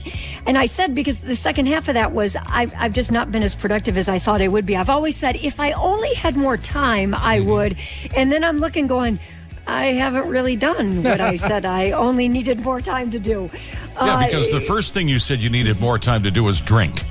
And 0.48 0.58
I 0.58 0.66
said 0.66 0.95
because 0.95 1.20
the 1.20 1.36
second 1.36 1.66
half 1.68 1.89
of 1.89 1.95
that 1.95 2.14
was 2.14 2.38
I've, 2.48 2.74
I've 2.78 2.93
just 2.93 3.12
not 3.12 3.32
been 3.32 3.43
as 3.43 3.54
productive 3.54 3.98
as 3.98 4.08
I 4.08 4.18
thought 4.18 4.41
I 4.41 4.48
would 4.48 4.66
be. 4.66 4.78
I've 4.78 4.89
always 4.89 5.18
said 5.18 5.36
if 5.36 5.60
I 5.60 5.74
only 5.74 6.14
had 6.14 6.36
more 6.38 6.56
time, 6.58 7.14
I 7.14 7.41
would. 7.41 7.76
And 8.16 8.32
then 8.32 8.43
I'm 8.45 8.58
looking, 8.60 8.88
going, 8.88 9.20
I 9.68 9.88
haven't 9.88 10.28
really 10.30 10.56
done 10.56 11.04
what 11.04 11.20
I 11.20 11.36
said 11.36 11.66
I 11.66 11.91
only 12.06 12.30
needed 12.30 12.62
more 12.62 12.80
time 12.80 13.12
to 13.12 13.20
do. 13.20 13.50
Yeah, 13.52 14.16
Uh, 14.16 14.26
because 14.26 14.50
the 14.52 14.62
first 14.62 14.93
thing 14.93 15.10
you 15.10 15.20
said 15.20 15.39
you 15.39 15.50
needed 15.50 15.82
more 15.82 16.00
time 16.00 16.24
to 16.24 16.32
do 16.32 16.43
was 16.45 16.62
drink. 16.62 17.04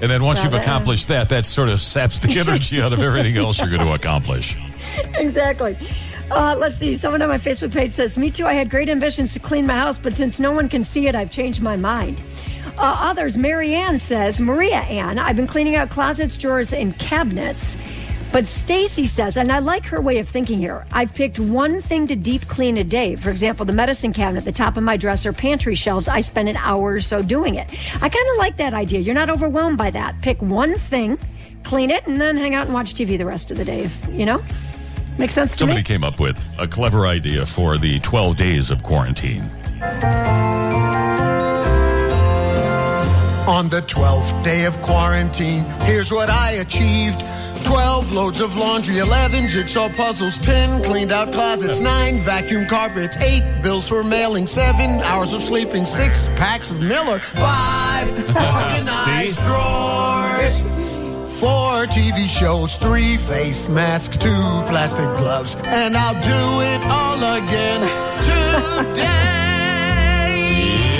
And 0.00 0.10
then 0.10 0.24
once 0.24 0.38
Well, 0.38 0.52
you've 0.52 0.60
accomplished 0.62 1.08
that, 1.08 1.28
that 1.28 1.44
sort 1.44 1.68
of 1.68 1.82
saps 1.82 2.18
the 2.18 2.38
energy 2.40 2.80
out 2.80 2.94
of 2.94 3.00
everything 3.00 3.36
else 3.36 3.58
you're 3.58 3.68
going 3.68 3.86
to 3.86 3.92
accomplish. 3.92 4.56
exactly. 5.14 5.76
Uh, 6.30 6.54
let's 6.56 6.78
see. 6.78 6.94
Someone 6.94 7.20
on 7.20 7.28
my 7.28 7.38
Facebook 7.38 7.72
page 7.72 7.92
says, 7.92 8.16
Me 8.16 8.30
too. 8.30 8.46
I 8.46 8.54
had 8.54 8.70
great 8.70 8.88
ambitions 8.88 9.34
to 9.34 9.40
clean 9.40 9.66
my 9.66 9.74
house, 9.74 9.98
but 9.98 10.16
since 10.16 10.40
no 10.40 10.52
one 10.52 10.68
can 10.68 10.84
see 10.84 11.08
it, 11.08 11.14
I've 11.14 11.30
changed 11.30 11.60
my 11.60 11.76
mind. 11.76 12.22
Uh, 12.78 12.96
others, 13.00 13.36
Marianne 13.36 13.98
says, 13.98 14.40
Maria 14.40 14.76
Ann, 14.80 15.18
I've 15.18 15.36
been 15.36 15.46
cleaning 15.46 15.76
out 15.76 15.90
closets, 15.90 16.36
drawers, 16.36 16.72
and 16.72 16.98
cabinets. 16.98 17.76
But 18.32 18.46
Stacy 18.46 19.06
says, 19.06 19.36
and 19.36 19.50
I 19.50 19.58
like 19.58 19.84
her 19.86 20.00
way 20.00 20.18
of 20.18 20.28
thinking 20.28 20.58
here. 20.60 20.86
I've 20.92 21.12
picked 21.12 21.40
one 21.40 21.82
thing 21.82 22.06
to 22.06 22.14
deep 22.14 22.46
clean 22.46 22.76
a 22.76 22.84
day. 22.84 23.16
For 23.16 23.28
example, 23.28 23.66
the 23.66 23.72
medicine 23.72 24.12
cabinet, 24.12 24.44
the 24.44 24.52
top 24.52 24.76
of 24.76 24.84
my 24.84 24.96
dresser, 24.96 25.32
pantry 25.32 25.74
shelves. 25.74 26.06
I 26.06 26.20
spend 26.20 26.48
an 26.48 26.56
hour 26.56 26.92
or 26.92 27.00
so 27.00 27.22
doing 27.22 27.56
it. 27.56 27.66
I 28.00 28.08
kind 28.08 28.28
of 28.30 28.36
like 28.38 28.56
that 28.58 28.72
idea. 28.72 29.00
You're 29.00 29.16
not 29.16 29.30
overwhelmed 29.30 29.78
by 29.78 29.90
that. 29.90 30.20
Pick 30.22 30.40
one 30.40 30.76
thing, 30.76 31.18
clean 31.64 31.90
it, 31.90 32.06
and 32.06 32.20
then 32.20 32.36
hang 32.36 32.54
out 32.54 32.66
and 32.66 32.74
watch 32.74 32.94
TV 32.94 33.18
the 33.18 33.26
rest 33.26 33.50
of 33.50 33.56
the 33.56 33.64
day. 33.64 33.90
You 34.08 34.26
know, 34.26 34.40
makes 35.18 35.34
sense 35.34 35.52
to 35.54 35.58
Somebody 35.58 35.80
me. 35.80 35.84
came 35.84 36.04
up 36.04 36.20
with 36.20 36.38
a 36.56 36.68
clever 36.68 37.08
idea 37.08 37.44
for 37.44 37.78
the 37.78 37.98
12 37.98 38.36
days 38.36 38.70
of 38.70 38.84
quarantine. 38.84 39.50
On 43.50 43.68
the 43.68 43.82
12th 43.82 44.44
day 44.44 44.64
of 44.64 44.80
quarantine, 44.80 45.64
here's 45.82 46.12
what 46.12 46.30
I 46.30 46.52
achieved. 46.52 47.18
12 47.64 48.12
loads 48.12 48.40
of 48.40 48.54
laundry, 48.56 48.98
11 48.98 49.48
jigsaw 49.48 49.88
puzzles, 49.88 50.38
10 50.38 50.84
cleaned 50.84 51.10
out 51.10 51.32
closets, 51.32 51.80
9 51.80 52.20
vacuum 52.20 52.68
carpets, 52.68 53.16
8 53.16 53.42
bills 53.60 53.88
for 53.88 54.04
mailing, 54.04 54.46
7 54.46 55.02
hours 55.02 55.32
of 55.32 55.42
sleeping, 55.42 55.84
6 55.84 56.28
packs 56.36 56.70
of 56.70 56.78
Miller, 56.80 57.18
5 57.18 58.08
organized 58.28 59.38
drawers, 59.44 60.60
4 61.40 61.86
TV 61.86 62.28
shows, 62.28 62.76
3 62.76 63.16
face 63.16 63.68
masks, 63.68 64.16
2 64.16 64.28
plastic 64.70 65.10
gloves, 65.18 65.56
and 65.64 65.96
I'll 65.96 66.14
do 66.14 66.60
it 66.62 66.84
all 66.86 67.16
again 67.36 67.80
today. 68.94 69.08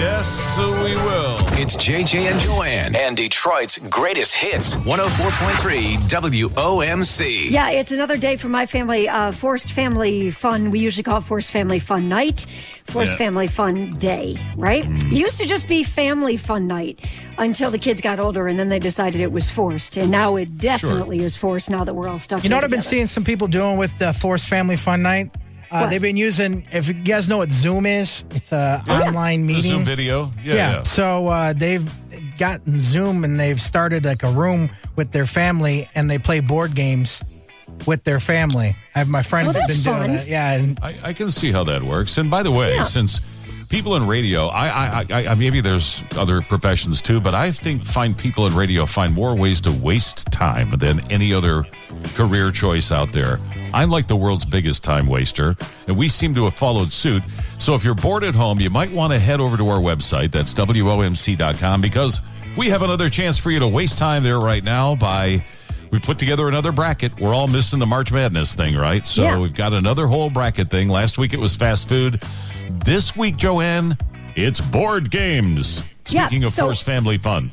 Yes, 0.01 0.59
we 0.59 0.97
will. 0.97 1.40
It's 1.63 1.77
JJ 1.77 2.31
and 2.31 2.41
Joanne 2.41 2.97
and 2.97 3.15
Detroit's 3.15 3.77
greatest 3.91 4.35
hits 4.35 4.77
104.3 4.77 5.99
WOMC. 6.09 7.51
Yeah, 7.51 7.69
it's 7.69 7.93
another 7.93 8.17
day 8.17 8.37
for 8.37 8.49
my 8.49 8.65
family. 8.65 9.11
Uh, 9.11 9.31
forced 9.31 9.71
family 9.71 10.31
fun. 10.31 10.71
We 10.71 10.79
usually 10.79 11.03
call 11.03 11.19
it 11.19 11.25
forced 11.25 11.51
family 11.51 11.79
fun 11.79 12.09
night, 12.09 12.47
forced 12.87 13.11
Yeah. 13.13 13.17
family 13.19 13.47
fun 13.47 13.99
day, 13.99 14.39
right? 14.57 14.87
It 14.87 15.13
used 15.13 15.37
to 15.37 15.45
just 15.45 15.69
be 15.69 15.85
family 15.85 16.39
fun 16.39 16.67
night 16.67 17.01
until 17.37 17.71
the 17.71 17.79
kids 17.79 18.01
got 18.01 18.19
older, 18.19 18.49
and 18.49 18.59
then 18.59 18.71
they 18.71 18.79
decided 18.79 19.21
it 19.21 19.31
was 19.31 19.51
forced, 19.51 19.99
and 19.99 20.11
now 20.11 20.37
it 20.37 20.57
definitely 20.57 21.19
is 21.19 21.37
forced. 21.37 21.69
Now 21.69 21.85
that 21.85 21.93
we're 21.93 22.09
all 22.09 22.19
stuck. 22.19 22.43
You 22.43 22.49
know 22.49 22.57
what 22.57 22.63
here 22.63 22.69
I've 22.69 22.71
been 22.71 22.81
seeing 22.81 23.07
some 23.07 23.23
people 23.23 23.49
doing 23.49 23.77
with 23.77 23.99
the 23.99 24.15
Forced 24.15 24.49
Family 24.49 24.77
Fun 24.77 25.03
Night? 25.03 25.31
Uh, 25.71 25.81
What? 25.83 25.91
they've 25.91 26.03
been 26.03 26.17
using, 26.17 26.67
if 26.73 26.89
you 26.89 26.95
guys 26.95 27.29
know 27.29 27.39
what 27.39 27.53
Zoom 27.53 27.87
is, 27.87 28.25
it's 28.31 28.51
a 28.53 28.83
Yeah. 28.87 29.01
online 29.03 29.47
The 29.47 29.55
meeting. 29.55 29.71
Zoom 29.73 29.85
video? 29.85 30.33
Yeah, 30.45 30.55
yeah. 30.55 30.83
So 30.83 31.29
uh, 31.29 31.53
they've 31.53 31.89
gotten 32.39 32.79
Zoom 32.79 33.23
and 33.23 33.39
they've 33.39 33.61
started 33.61 34.05
like 34.05 34.23
a 34.25 34.33
room 34.33 34.71
with 34.97 35.13
their 35.13 35.27
family 35.27 35.89
and 35.95 36.11
they 36.11 36.19
play 36.19 36.41
board 36.41 36.75
games 36.75 37.23
with 37.87 38.03
their 38.03 38.19
family. 38.19 38.77
I 38.97 38.99
have 38.99 39.09
my 39.09 39.23
friends 39.23 39.51
Oh, 39.57 39.61
been 39.61 39.69
that's 39.69 39.83
doing 39.85 40.11
it. 40.11 40.27
Yeah. 40.27 40.53
And 40.53 40.79
I, 40.83 40.95
I 41.05 41.13
can 41.13 41.31
see 41.31 41.53
how 41.53 41.63
that 41.65 41.85
works. 41.85 42.19
And 42.19 42.31
by 42.31 42.43
the 42.43 42.51
way, 42.51 42.83
since 42.83 43.21
people 43.71 43.95
in 43.97 44.07
radio, 44.07 44.49
I, 44.49 44.69
I, 44.69 45.07
I, 45.11 45.27
I 45.29 45.35
maybe 45.35 45.63
there's 45.63 46.03
other 46.17 46.43
professions 46.43 47.01
too, 47.01 47.21
but 47.21 47.35
I 47.35 47.53
think 47.53 47.85
find 47.85 48.19
people 48.19 48.47
in 48.47 48.55
radio 48.55 48.85
find 48.85 49.15
more 49.15 49.35
ways 49.35 49.61
to 49.63 49.73
waste 49.73 50.27
time 50.31 50.73
than 50.73 51.01
any 51.11 51.33
other 51.33 51.65
career 52.15 52.51
choice 52.51 52.93
out 52.93 53.13
there. 53.13 53.39
I'm 53.73 53.89
like 53.89 54.09
the 54.09 54.17
world's 54.17 54.45
biggest 54.45 54.85
time 54.85 55.07
waster, 55.07 55.57
and 55.87 55.97
we 55.97 56.09
seem 56.09 56.35
to 56.35 56.45
have 56.45 56.55
followed 56.55 56.93
suit. 56.93 57.23
So 57.59 57.75
if 57.75 57.85
you're 57.85 57.95
bored 57.95 58.25
at 58.25 58.35
home, 58.35 58.61
you 58.61 58.69
might 58.69 58.93
want 58.93 59.13
to 59.13 59.19
head 59.19 59.41
over 59.41 59.57
to 59.57 59.69
our 59.69 59.81
website. 59.81 60.33
That's 60.33 60.53
WOMC.com 60.53 61.81
because 61.81 62.21
we 62.57 62.69
have 62.69 62.83
another 62.83 63.09
chance 63.09 63.39
for 63.39 63.51
you 63.51 63.61
to 63.61 63.69
waste 63.69 63.97
time 63.97 64.23
there 64.25 64.41
right 64.41 64.63
now 64.63 64.97
by. 64.97 65.45
We 65.91 65.99
put 65.99 66.19
together 66.19 66.47
another 66.49 66.71
bracket. 66.73 67.19
We're 67.21 67.35
all 67.35 67.49
missing 67.49 67.79
the 67.81 67.87
March 67.87 68.13
Madness 68.13 68.55
thing, 68.55 68.77
right? 68.77 69.07
So 69.07 69.23
Yeah. 69.25 69.39
we've 69.39 69.55
got 69.55 69.73
another 69.73 70.07
whole 70.07 70.31
bracket 70.31 70.71
thing. 70.71 70.89
Last 70.89 71.19
week 71.19 71.33
it 71.33 71.41
was 71.41 71.57
fast 71.57 71.89
food. 71.89 72.21
This 72.85 73.17
week, 73.17 73.37
Joanne, 73.37 73.99
it's 74.37 74.61
board 74.61 75.11
games. 75.11 75.83
Yeah, 76.09 76.27
Speaking 76.29 76.45
of 76.45 76.53
so- 76.53 76.67
forced 76.67 76.85
family 76.85 77.19
fun. 77.19 77.51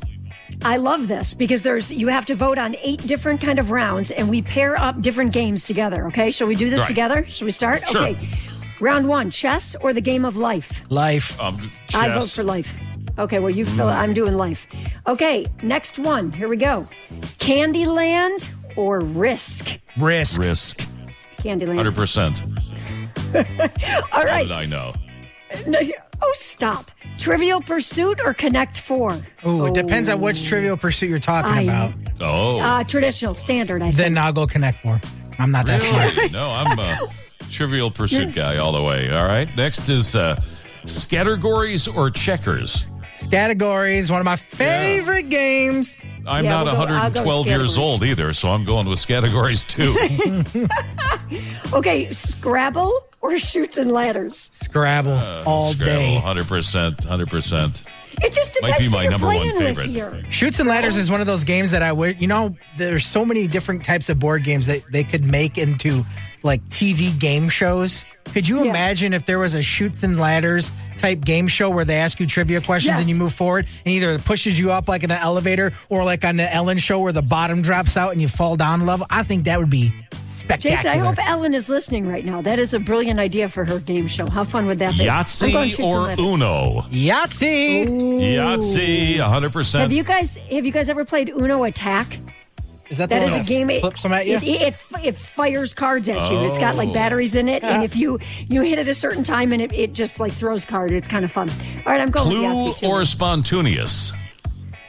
I 0.64 0.78
love 0.78 1.08
this 1.08 1.34
because 1.36 1.62
there's 1.62 1.92
you 1.92 2.08
have 2.08 2.26
to 2.28 2.36
vote 2.36 2.58
on 2.58 2.76
eight 2.82 3.06
different 3.06 3.42
kind 3.42 3.60
of 3.60 3.70
rounds, 3.70 4.10
and 4.10 4.28
we 4.30 4.42
pair 4.42 4.80
up 4.80 5.02
different 5.02 5.32
games 5.32 5.64
together. 5.66 6.08
Okay, 6.08 6.32
shall 6.32 6.48
we 6.48 6.56
do 6.56 6.70
this 6.70 6.80
Right. 6.80 6.88
together? 6.88 7.26
Shall 7.30 7.46
we 7.46 7.52
start? 7.52 7.88
Sure. 7.88 8.08
Okay. 8.08 8.18
Round 8.80 9.08
one: 9.08 9.30
chess 9.30 9.76
or 9.82 9.94
the 9.94 10.02
game 10.02 10.26
of 10.26 10.36
life. 10.38 10.82
life. 10.90 11.40
Um, 11.40 11.70
I 11.94 12.10
vote. 12.10 12.30
For 12.30 12.44
life. 12.44 12.74
Okay, 13.18 13.40
well, 13.40 13.50
you 13.50 13.66
fill 13.66 13.90
it. 13.90 13.94
I'm 13.94 14.14
doing 14.14 14.34
life. 14.34 14.68
Okay, 15.08 15.48
next 15.64 15.98
one. 15.98 16.32
Here 16.32 16.48
we 16.48 16.58
go. 16.58 16.88
Candyland 17.40 18.48
or 18.76 19.00
Risk? 19.00 19.80
Risk. 19.98 20.40
Risk. 20.40 20.88
Candyland. 21.40 21.82
100%. 21.92 22.54
All 24.14 24.24
right. 24.24 24.30
How 24.30 24.42
did 24.44 24.52
I 24.52 24.66
know? 24.66 24.94
No, 25.66 25.80
oh, 26.22 26.32
stop. 26.36 26.92
Trivial 27.18 27.62
Pursuit 27.62 28.20
or 28.24 28.34
Connect 28.34 28.80
Four? 28.80 29.18
Ooh, 29.46 29.66
it 29.66 29.74
depends 29.74 30.10
on 30.10 30.22
which 30.22 30.46
trivial 30.46 30.78
pursuit 30.78 31.10
you're 31.10 31.20
talking 31.20 31.52
I- 31.52 31.62
about. 31.62 31.94
Oh. 32.20 32.60
Uh, 32.60 32.84
traditional, 32.84 33.34
standard, 33.36 33.82
I 33.82 33.86
think. 33.86 33.96
Then 33.98 34.18
I'll 34.18 34.34
go 34.34 34.46
connect 34.48 34.80
Four. 34.80 35.00
I'm 35.40 35.52
not 35.52 35.66
that 35.68 35.82
smart. 35.82 36.32
No, 36.32 36.50
I'm 36.50 36.78
a 36.80 36.98
trivial 37.52 37.92
pursuit 37.92 38.34
guy 38.34 38.58
all 38.58 38.72
the 38.72 38.82
way. 38.82 39.10
All 39.12 39.26
right. 39.26 39.48
Next 39.56 39.88
is 39.90 40.16
uh, 40.16 40.42
Scattergories 40.84 41.94
or 41.94 42.10
Checkers. 42.10 42.86
Categories, 43.32 44.12
one 44.12 44.20
of 44.20 44.26
my 44.26 44.36
favorite 44.36 45.30
games. 45.30 46.02
I'm 46.26 46.44
Yeah, 46.46 46.64
not 46.64 46.66
we'll 46.66 46.74
go- 46.76 46.80
I'll 46.94 47.12
go 47.12 47.24
112 47.24 47.48
years 47.48 47.78
old 47.78 48.04
either, 48.04 48.34
so 48.34 48.50
I'm 48.50 48.64
going 48.66 48.88
with 48.88 49.00
Scattergories 49.00 49.66
too. 49.68 50.68
Okay, 51.74 52.08
Scrabble 52.10 53.04
or 53.22 53.38
Chutes 53.38 53.78
and 53.78 53.92
Ladders? 53.92 54.50
Scrabble 54.64 55.20
all 55.46 55.70
Uh, 55.70 55.74
Scrabble, 55.74 55.86
day. 55.94 56.22
100%. 56.24 56.96
100%. 57.06 57.84
It 58.22 58.34
just 58.34 58.54
depends 58.54 58.62
Might 58.62 58.80
be 58.80 58.90
my 58.90 59.06
number 59.08 59.28
one 59.28 59.52
favorite. 59.58 59.90
here. 59.90 60.24
Chutes 60.32 60.60
and 60.60 60.68
Ladders 60.70 60.96
is 60.96 61.12
one 61.12 61.20
of 61.22 61.28
those 61.28 61.44
games 61.44 61.72
that 61.72 61.84
I 61.84 61.92
would, 61.92 62.20
you 62.22 62.28
know, 62.28 62.56
there's 62.78 63.06
so 63.06 63.24
many 63.26 63.46
different 63.48 63.84
types 63.84 64.10
of 64.10 64.18
board 64.20 64.44
games 64.44 64.66
that 64.68 64.82
they 64.92 65.04
could 65.04 65.24
make 65.26 65.58
into 65.58 66.04
like 66.48 66.68
TV 66.70 67.18
game 67.20 67.50
shows. 67.50 68.04
Could 68.34 68.48
you 68.48 68.64
Yeah. 68.64 68.72
imagine 68.72 69.14
if 69.14 69.26
there 69.28 69.38
was 69.40 69.54
a 69.54 69.62
Chutes 69.62 70.02
and 70.04 70.20
Ladders 70.20 70.72
type 70.98 71.22
game 71.24 71.48
show 71.48 71.70
where 71.70 71.86
they 71.86 71.98
ask 71.98 72.20
you 72.20 72.26
trivia 72.26 72.60
questions 72.62 72.94
Yes. 72.94 73.00
and 73.02 73.10
you 73.10 73.16
move 73.16 73.34
forward 73.34 73.68
and 73.86 73.94
either 73.94 74.12
it 74.14 74.26
pushes 74.26 74.60
you 74.60 74.72
up 74.72 74.90
like 74.90 75.04
in 75.04 75.12
an 75.12 75.20
elevator 75.20 75.72
or 75.90 76.04
like 76.04 76.26
on 76.26 76.38
the 76.38 76.52
Ellen 76.54 76.80
show 76.80 77.00
where 77.00 77.14
the 77.14 77.22
bottom 77.22 77.62
drops 77.62 77.96
out 77.98 78.14
and 78.14 78.22
you 78.22 78.28
fall 78.28 78.56
down 78.56 78.82
a 78.82 78.86
level? 78.86 79.06
I 79.10 79.22
think 79.24 79.44
that 79.46 79.60
would 79.60 79.70
be 79.70 79.92
spectacular. 80.40 80.76
Jason, 80.78 80.92
I 80.92 80.98
hope 80.98 81.16
Ellen 81.26 81.54
is 81.54 81.70
listening 81.70 82.08
right 82.08 82.26
now. 82.26 82.42
That 82.42 82.58
is 82.60 82.74
a 82.74 82.80
brilliant 82.80 83.20
idea 83.20 83.48
for 83.50 83.64
her 83.66 83.80
game 83.80 84.08
show. 84.08 84.28
How 84.30 84.44
fun 84.44 84.66
would 84.68 84.80
that 84.80 84.98
be? 84.98 85.10
I'm 85.10 85.24
Yahtzee 85.26 85.80
or 85.80 86.12
Uno? 86.20 86.82
Yahtzee. 86.92 87.86
Yahtzee, 88.36 89.18
100%. 89.18 89.80
Have 89.80 89.92
you 89.92 90.04
guys 90.04 90.38
have 90.50 90.66
you 90.66 90.72
guys 90.72 90.90
ever 90.90 91.06
played 91.06 91.30
Uno 91.30 91.64
Attack? 91.64 92.20
Is 92.90 92.98
that 93.00 93.10
the 93.10 93.16
That 93.16 93.24
one 93.30 93.40
is 93.40 93.46
a 93.46 93.50
game. 93.50 93.70
It, 93.70 93.82
flips 93.82 94.04
them 94.04 94.14
at 94.14 94.28
you? 94.28 94.38
It, 94.38 94.44
it, 94.44 94.76
it 95.04 95.16
fires 95.18 95.74
cards 95.74 96.08
at 96.10 96.32
you. 96.32 96.46
It's 96.46 96.58
got 96.60 96.76
like 96.76 96.90
Oh. 96.90 96.94
batteries 96.94 97.36
in 97.36 97.48
it, 97.50 97.64
and 97.64 97.84
if 97.84 97.96
you 97.98 98.20
you 98.48 98.62
hit 98.62 98.80
it 98.80 98.88
a 98.88 98.94
certain 98.94 99.24
time, 99.24 99.52
and 99.52 99.62
it, 99.62 99.74
it 99.74 99.94
just 99.94 100.20
like 100.20 100.32
throws 100.32 100.64
cards. 100.66 100.94
It's 100.94 101.08
kind 101.08 101.26
of 101.26 101.32
fun. 101.32 101.50
All 101.86 101.92
right, 101.92 102.00
I'm 102.02 102.12
going 102.12 102.30
with 102.30 102.38
Clue 102.38 102.46
Yahtzee 102.48 102.78
too. 102.80 102.86
or 102.88 103.04
Spontuneous? 103.06 104.14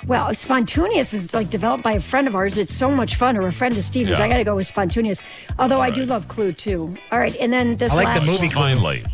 well, 0.07 0.33
Spontuneous 0.33 1.13
is 1.13 1.35
like 1.35 1.51
developed 1.51 1.83
by 1.83 1.93
a 1.93 2.01
friend 2.01 2.27
of 2.29 2.35
ours. 2.37 2.57
It's 2.57 2.73
so 2.73 2.91
much 2.91 3.17
fun, 3.17 3.37
or 3.37 3.47
a 3.47 3.53
friend 3.53 3.77
of 3.77 3.83
Steven's. 3.85 4.19
Yeah. 4.19 4.25
I 4.25 4.29
got 4.29 4.37
to 4.39 4.45
go 4.45 4.55
with 4.57 4.67
Spontuneous. 4.67 5.23
Although 5.59 5.81
I 5.81 5.91
do 5.91 6.05
love 6.07 6.29
Clue 6.29 6.53
too. 6.53 6.97
All 7.11 7.19
right, 7.19 7.35
and 7.41 7.53
then 7.53 7.77
this 7.79 7.93
I 7.93 8.05
like 8.05 8.21
the 8.21 8.27
movie 8.27 8.39
one. 8.47 8.51
Clue. 8.51 8.61
Finally. 8.63 9.05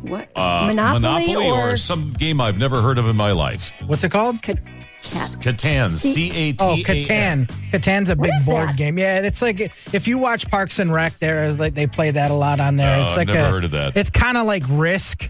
What? 0.00 0.30
Uh, 0.34 0.72
Monopoly, 0.74 1.36
or, 1.36 1.76
some 1.76 2.10
game 2.12 2.40
I've 2.40 2.58
never 2.58 2.82
heard 2.82 2.98
of 2.98 3.06
in 3.06 3.14
my 3.14 3.30
life. 3.30 3.72
What's 3.86 4.02
it 4.02 4.10
called? 4.10 4.42
Cat- 4.42 4.58
Catan. 5.02 5.86
Oh, 5.86 5.90
C 5.90 6.30
A 6.30 6.52
T 6.52 6.56
Oh, 6.60 6.76
Catan. 6.76 7.46
Catan's 7.72 8.08
a 8.10 8.16
big 8.16 8.32
board 8.46 8.70
that? 8.70 8.76
game. 8.76 8.98
Yeah, 8.98 9.20
it's 9.22 9.42
like 9.42 9.60
if 9.92 10.06
you 10.08 10.18
watch 10.18 10.48
Parks 10.50 10.78
and 10.78 10.92
Rec, 10.92 11.18
there 11.18 11.44
is 11.44 11.58
like 11.58 11.74
they 11.74 11.86
play 11.86 12.10
that 12.12 12.30
a 12.30 12.34
lot 12.34 12.60
on 12.60 12.76
there. 12.76 12.98
Oh, 13.00 13.04
it's 13.04 13.16
I've 13.16 13.26
never 13.26 13.40
a, 13.40 13.50
heard 13.50 13.64
of 13.64 13.70
that. 13.72 13.96
It's 13.96 14.10
kind 14.10 14.36
of 14.36 14.46
like 14.46 14.62
Risk, 14.68 15.28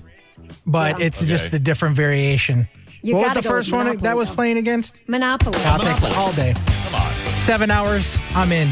but 0.66 0.98
Yeah. 0.98 1.06
it's 1.06 1.22
Okay. 1.22 1.28
just 1.30 1.52
a 1.54 1.58
different 1.58 1.96
variation. 1.96 2.68
You 3.04 3.16
what 3.16 3.24
was 3.24 3.32
the 3.32 3.42
first 3.42 3.72
with 3.72 3.84
one 3.86 3.96
that 3.98 4.16
was 4.16 4.28
though. 4.28 4.34
playing 4.36 4.58
against? 4.58 4.94
Monopoly. 5.08 5.58
I'll 5.64 5.78
take 5.80 6.16
all 6.16 6.32
day. 6.32 6.54
Come 6.54 6.94
on. 7.00 7.12
Seven 7.42 7.70
hours, 7.70 8.16
I'm 8.34 8.52
in. 8.52 8.68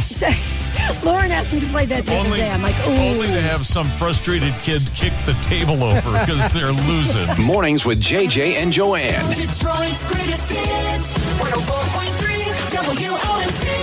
Lauren 1.04 1.30
asked 1.30 1.52
me 1.52 1.60
to 1.60 1.66
play 1.66 1.86
that 1.86 2.04
the 2.04 2.12
other 2.12 2.26
Only, 2.26 2.38
day. 2.38 2.50
I'm 2.50 2.62
like, 2.62 2.76
ooh. 2.86 2.92
only 2.92 3.26
to 3.28 3.40
have 3.40 3.64
some 3.66 3.88
frustrated 3.90 4.52
kid 4.62 4.82
kick 4.94 5.12
the 5.26 5.32
table 5.42 5.82
over 5.82 6.12
because 6.12 6.52
they're 6.52 6.72
losing. 6.72 7.28
Mornings 7.44 7.84
with 7.86 8.00
JJ 8.00 8.54
and 8.54 8.72
Joanne. 8.72 9.12
Detroit's 9.34 10.04
greatest 10.10 10.50
hits. 10.52 11.14
104.3 11.40 12.40
WOMC. 12.76 13.80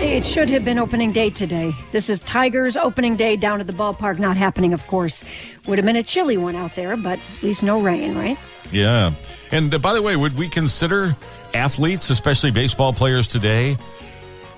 It 0.00 0.24
should 0.24 0.50
have 0.50 0.64
been 0.64 0.78
opening 0.78 1.12
day 1.12 1.30
today. 1.30 1.72
This 1.92 2.10
is 2.10 2.20
Tigers 2.20 2.76
opening 2.76 3.16
day 3.16 3.36
down 3.36 3.60
at 3.60 3.66
the 3.66 3.72
ballpark. 3.72 4.18
Not 4.18 4.36
happening, 4.36 4.72
of 4.74 4.86
course. 4.86 5.24
Would 5.66 5.78
have 5.78 5.86
been 5.86 5.96
a 5.96 6.02
chilly 6.02 6.36
one 6.36 6.56
out 6.56 6.74
there, 6.76 6.96
but 6.96 7.18
at 7.36 7.42
least 7.42 7.62
no 7.62 7.80
rain, 7.80 8.14
right? 8.14 8.36
Yeah. 8.70 9.12
And 9.50 9.74
uh, 9.74 9.78
by 9.78 9.94
the 9.94 10.02
way, 10.02 10.16
would 10.16 10.36
we 10.36 10.48
consider 10.48 11.16
athletes, 11.54 12.10
especially 12.10 12.50
baseball 12.50 12.92
players 12.92 13.26
today, 13.26 13.78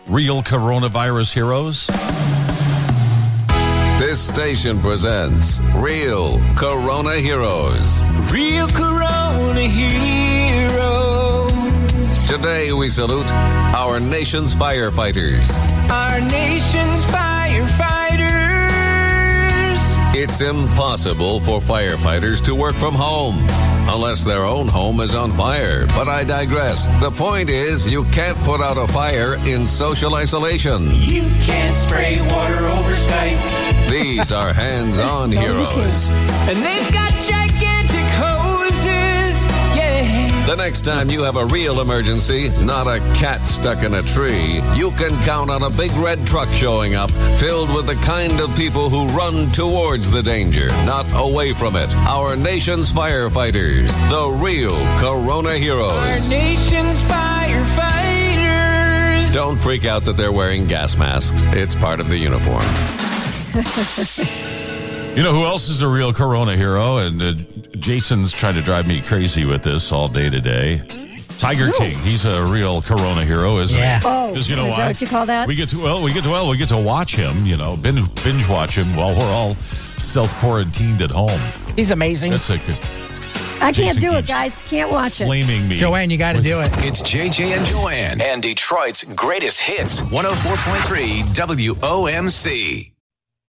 real 0.09 0.42
coronavirus 0.42 1.32
heroes? 1.32 1.86
This 3.98 4.20
station 4.20 4.80
presents 4.80 5.59
Real 5.74 6.40
Corona 6.54 7.16
Heroes. 7.16 8.02
Real 8.30 8.68
Corona 8.68 9.62
heroes. 9.62 10.66
Today 12.28 12.72
we 12.72 12.90
salute 12.90 13.28
our 13.30 13.98
nation's 13.98 14.54
firefighters. 14.54 15.50
Our 15.90 16.20
nation's 16.20 17.04
firefighters. 17.04 18.05
It's 20.18 20.40
impossible 20.40 21.40
for 21.40 21.60
firefighters 21.60 22.42
to 22.46 22.54
work 22.54 22.72
from 22.72 22.94
home 22.94 23.36
unless 23.86 24.24
their 24.24 24.44
own 24.44 24.66
home 24.66 25.00
is 25.00 25.14
on 25.14 25.30
fire. 25.30 25.86
But 25.88 26.08
I 26.08 26.24
digress. 26.24 26.86
The 27.02 27.10
point 27.10 27.50
is, 27.50 27.90
you 27.90 28.04
can't 28.04 28.38
put 28.38 28.62
out 28.62 28.78
a 28.78 28.90
fire 28.90 29.34
in 29.46 29.68
social 29.68 30.14
isolation. 30.14 30.90
You 30.94 31.24
can't 31.42 31.74
spray 31.74 32.22
water 32.32 32.66
over 32.66 32.92
Skype. 32.92 33.90
These 33.90 34.32
are 34.32 34.54
hands 34.54 34.98
on 34.98 35.32
heroes. 35.32 36.08
And 36.48 36.64
they've 36.64 36.90
got 36.90 37.05
The 40.47 40.55
next 40.55 40.82
time 40.82 41.11
you 41.11 41.24
have 41.24 41.34
a 41.36 41.44
real 41.47 41.80
emergency, 41.80 42.51
not 42.51 42.86
a 42.86 43.01
cat 43.16 43.49
stuck 43.49 43.82
in 43.82 43.94
a 43.94 44.03
tree, 44.03 44.62
you 44.76 44.92
can 44.92 45.20
count 45.24 45.51
on 45.51 45.64
a 45.64 45.70
big 45.70 45.90
red 45.94 46.24
truck 46.24 46.49
showing 46.51 46.94
up 46.94 47.11
filled 47.40 47.74
with 47.74 47.86
the 47.88 47.97
kind 47.97 48.38
of 48.38 48.55
people 48.57 48.88
who 48.88 49.09
run 49.09 49.51
towards 49.51 50.09
the 50.12 50.22
danger, 50.22 50.68
not 50.84 51.05
away 51.14 51.53
from 51.53 51.74
it. 51.74 51.92
Our 51.97 52.36
nation's 52.36 52.92
firefighters, 52.92 53.88
the 54.09 54.30
real 54.40 54.76
Corona 55.01 55.49
Our 55.51 55.57
heroes. 55.57 56.30
nation's 56.30 57.01
firefighters. 57.03 59.34
Don't 59.34 59.57
freak 59.59 59.84
out 59.84 60.05
that 60.05 60.16
they're 60.16 60.30
wearing 60.30 60.68
gas 60.68 60.97
masks. 60.97 61.44
It's 61.49 61.74
part 61.74 61.99
of 61.99 62.09
the 62.09 62.18
uniform. 62.18 62.62
You 65.16 65.22
know 65.22 65.32
who 65.32 65.44
else 65.46 65.68
is 65.70 65.80
a 65.80 65.88
real 65.88 66.12
Corona 66.12 66.56
hero? 66.56 66.98
And 66.98 67.22
uh, 67.22 67.32
Jason's 67.78 68.32
trying 68.32 68.54
to 68.56 68.60
drive 68.62 68.86
me 68.86 69.00
crazy 69.00 69.46
with 69.46 69.62
this 69.62 69.90
all 69.90 70.08
day 70.08 70.28
today. 70.28 70.82
Tiger 71.38 71.70
King, 71.72 71.96
he's 71.98 72.24
a 72.26 72.44
real 72.44 72.82
Corona 72.82 73.24
hero, 73.24 73.58
isn't 73.58 73.78
Yeah. 73.78 74.00
he? 74.00 74.06
Oh, 74.06 74.28
because 74.32 74.48
you 74.50 74.56
know 74.56 74.66
is 74.68 74.76
that 74.76 74.86
what 74.88 75.00
you 75.00 75.06
call 75.06 75.24
that? 75.26 75.48
We 75.48 75.54
get 75.54 75.70
to 75.70 75.78
well, 75.80 76.02
we 76.02 76.12
get 76.12 76.24
to 76.24 76.30
well, 76.30 76.48
we 76.50 76.58
get 76.58 76.68
to 76.68 76.76
watch 76.78 77.14
him. 77.16 77.46
You 77.46 77.56
know, 77.56 77.76
binge, 77.78 78.14
binge 78.24 78.46
watch 78.48 78.76
him 78.76 78.94
while 78.94 79.14
we're 79.18 79.24
all 79.32 79.54
self 79.96 80.32
quarantined 80.40 81.00
at 81.00 81.10
home. 81.10 81.40
He's 81.76 81.90
amazing. 81.90 82.32
That's 82.32 82.50
a 82.50 82.58
good. 82.58 82.76
I 83.60 83.72
can't 83.72 83.98
do 83.98 84.12
it, 84.16 84.26
guys. 84.26 84.60
Can't 84.62 84.90
watch 84.90 85.20
it. 85.20 85.24
Flaming 85.24 85.66
me, 85.66 85.78
Joanne, 85.78 86.10
you 86.10 86.18
got 86.18 86.34
to 86.34 86.42
do 86.42 86.60
it. 86.60 86.70
It's 86.84 87.00
JJ 87.00 87.56
and 87.56 87.64
Joanne 87.66 88.20
and 88.20 88.42
Detroit's 88.42 89.02
greatest 89.14 89.60
hits 89.62 90.02
104.3 90.02 91.22
WOMC. 91.34 92.92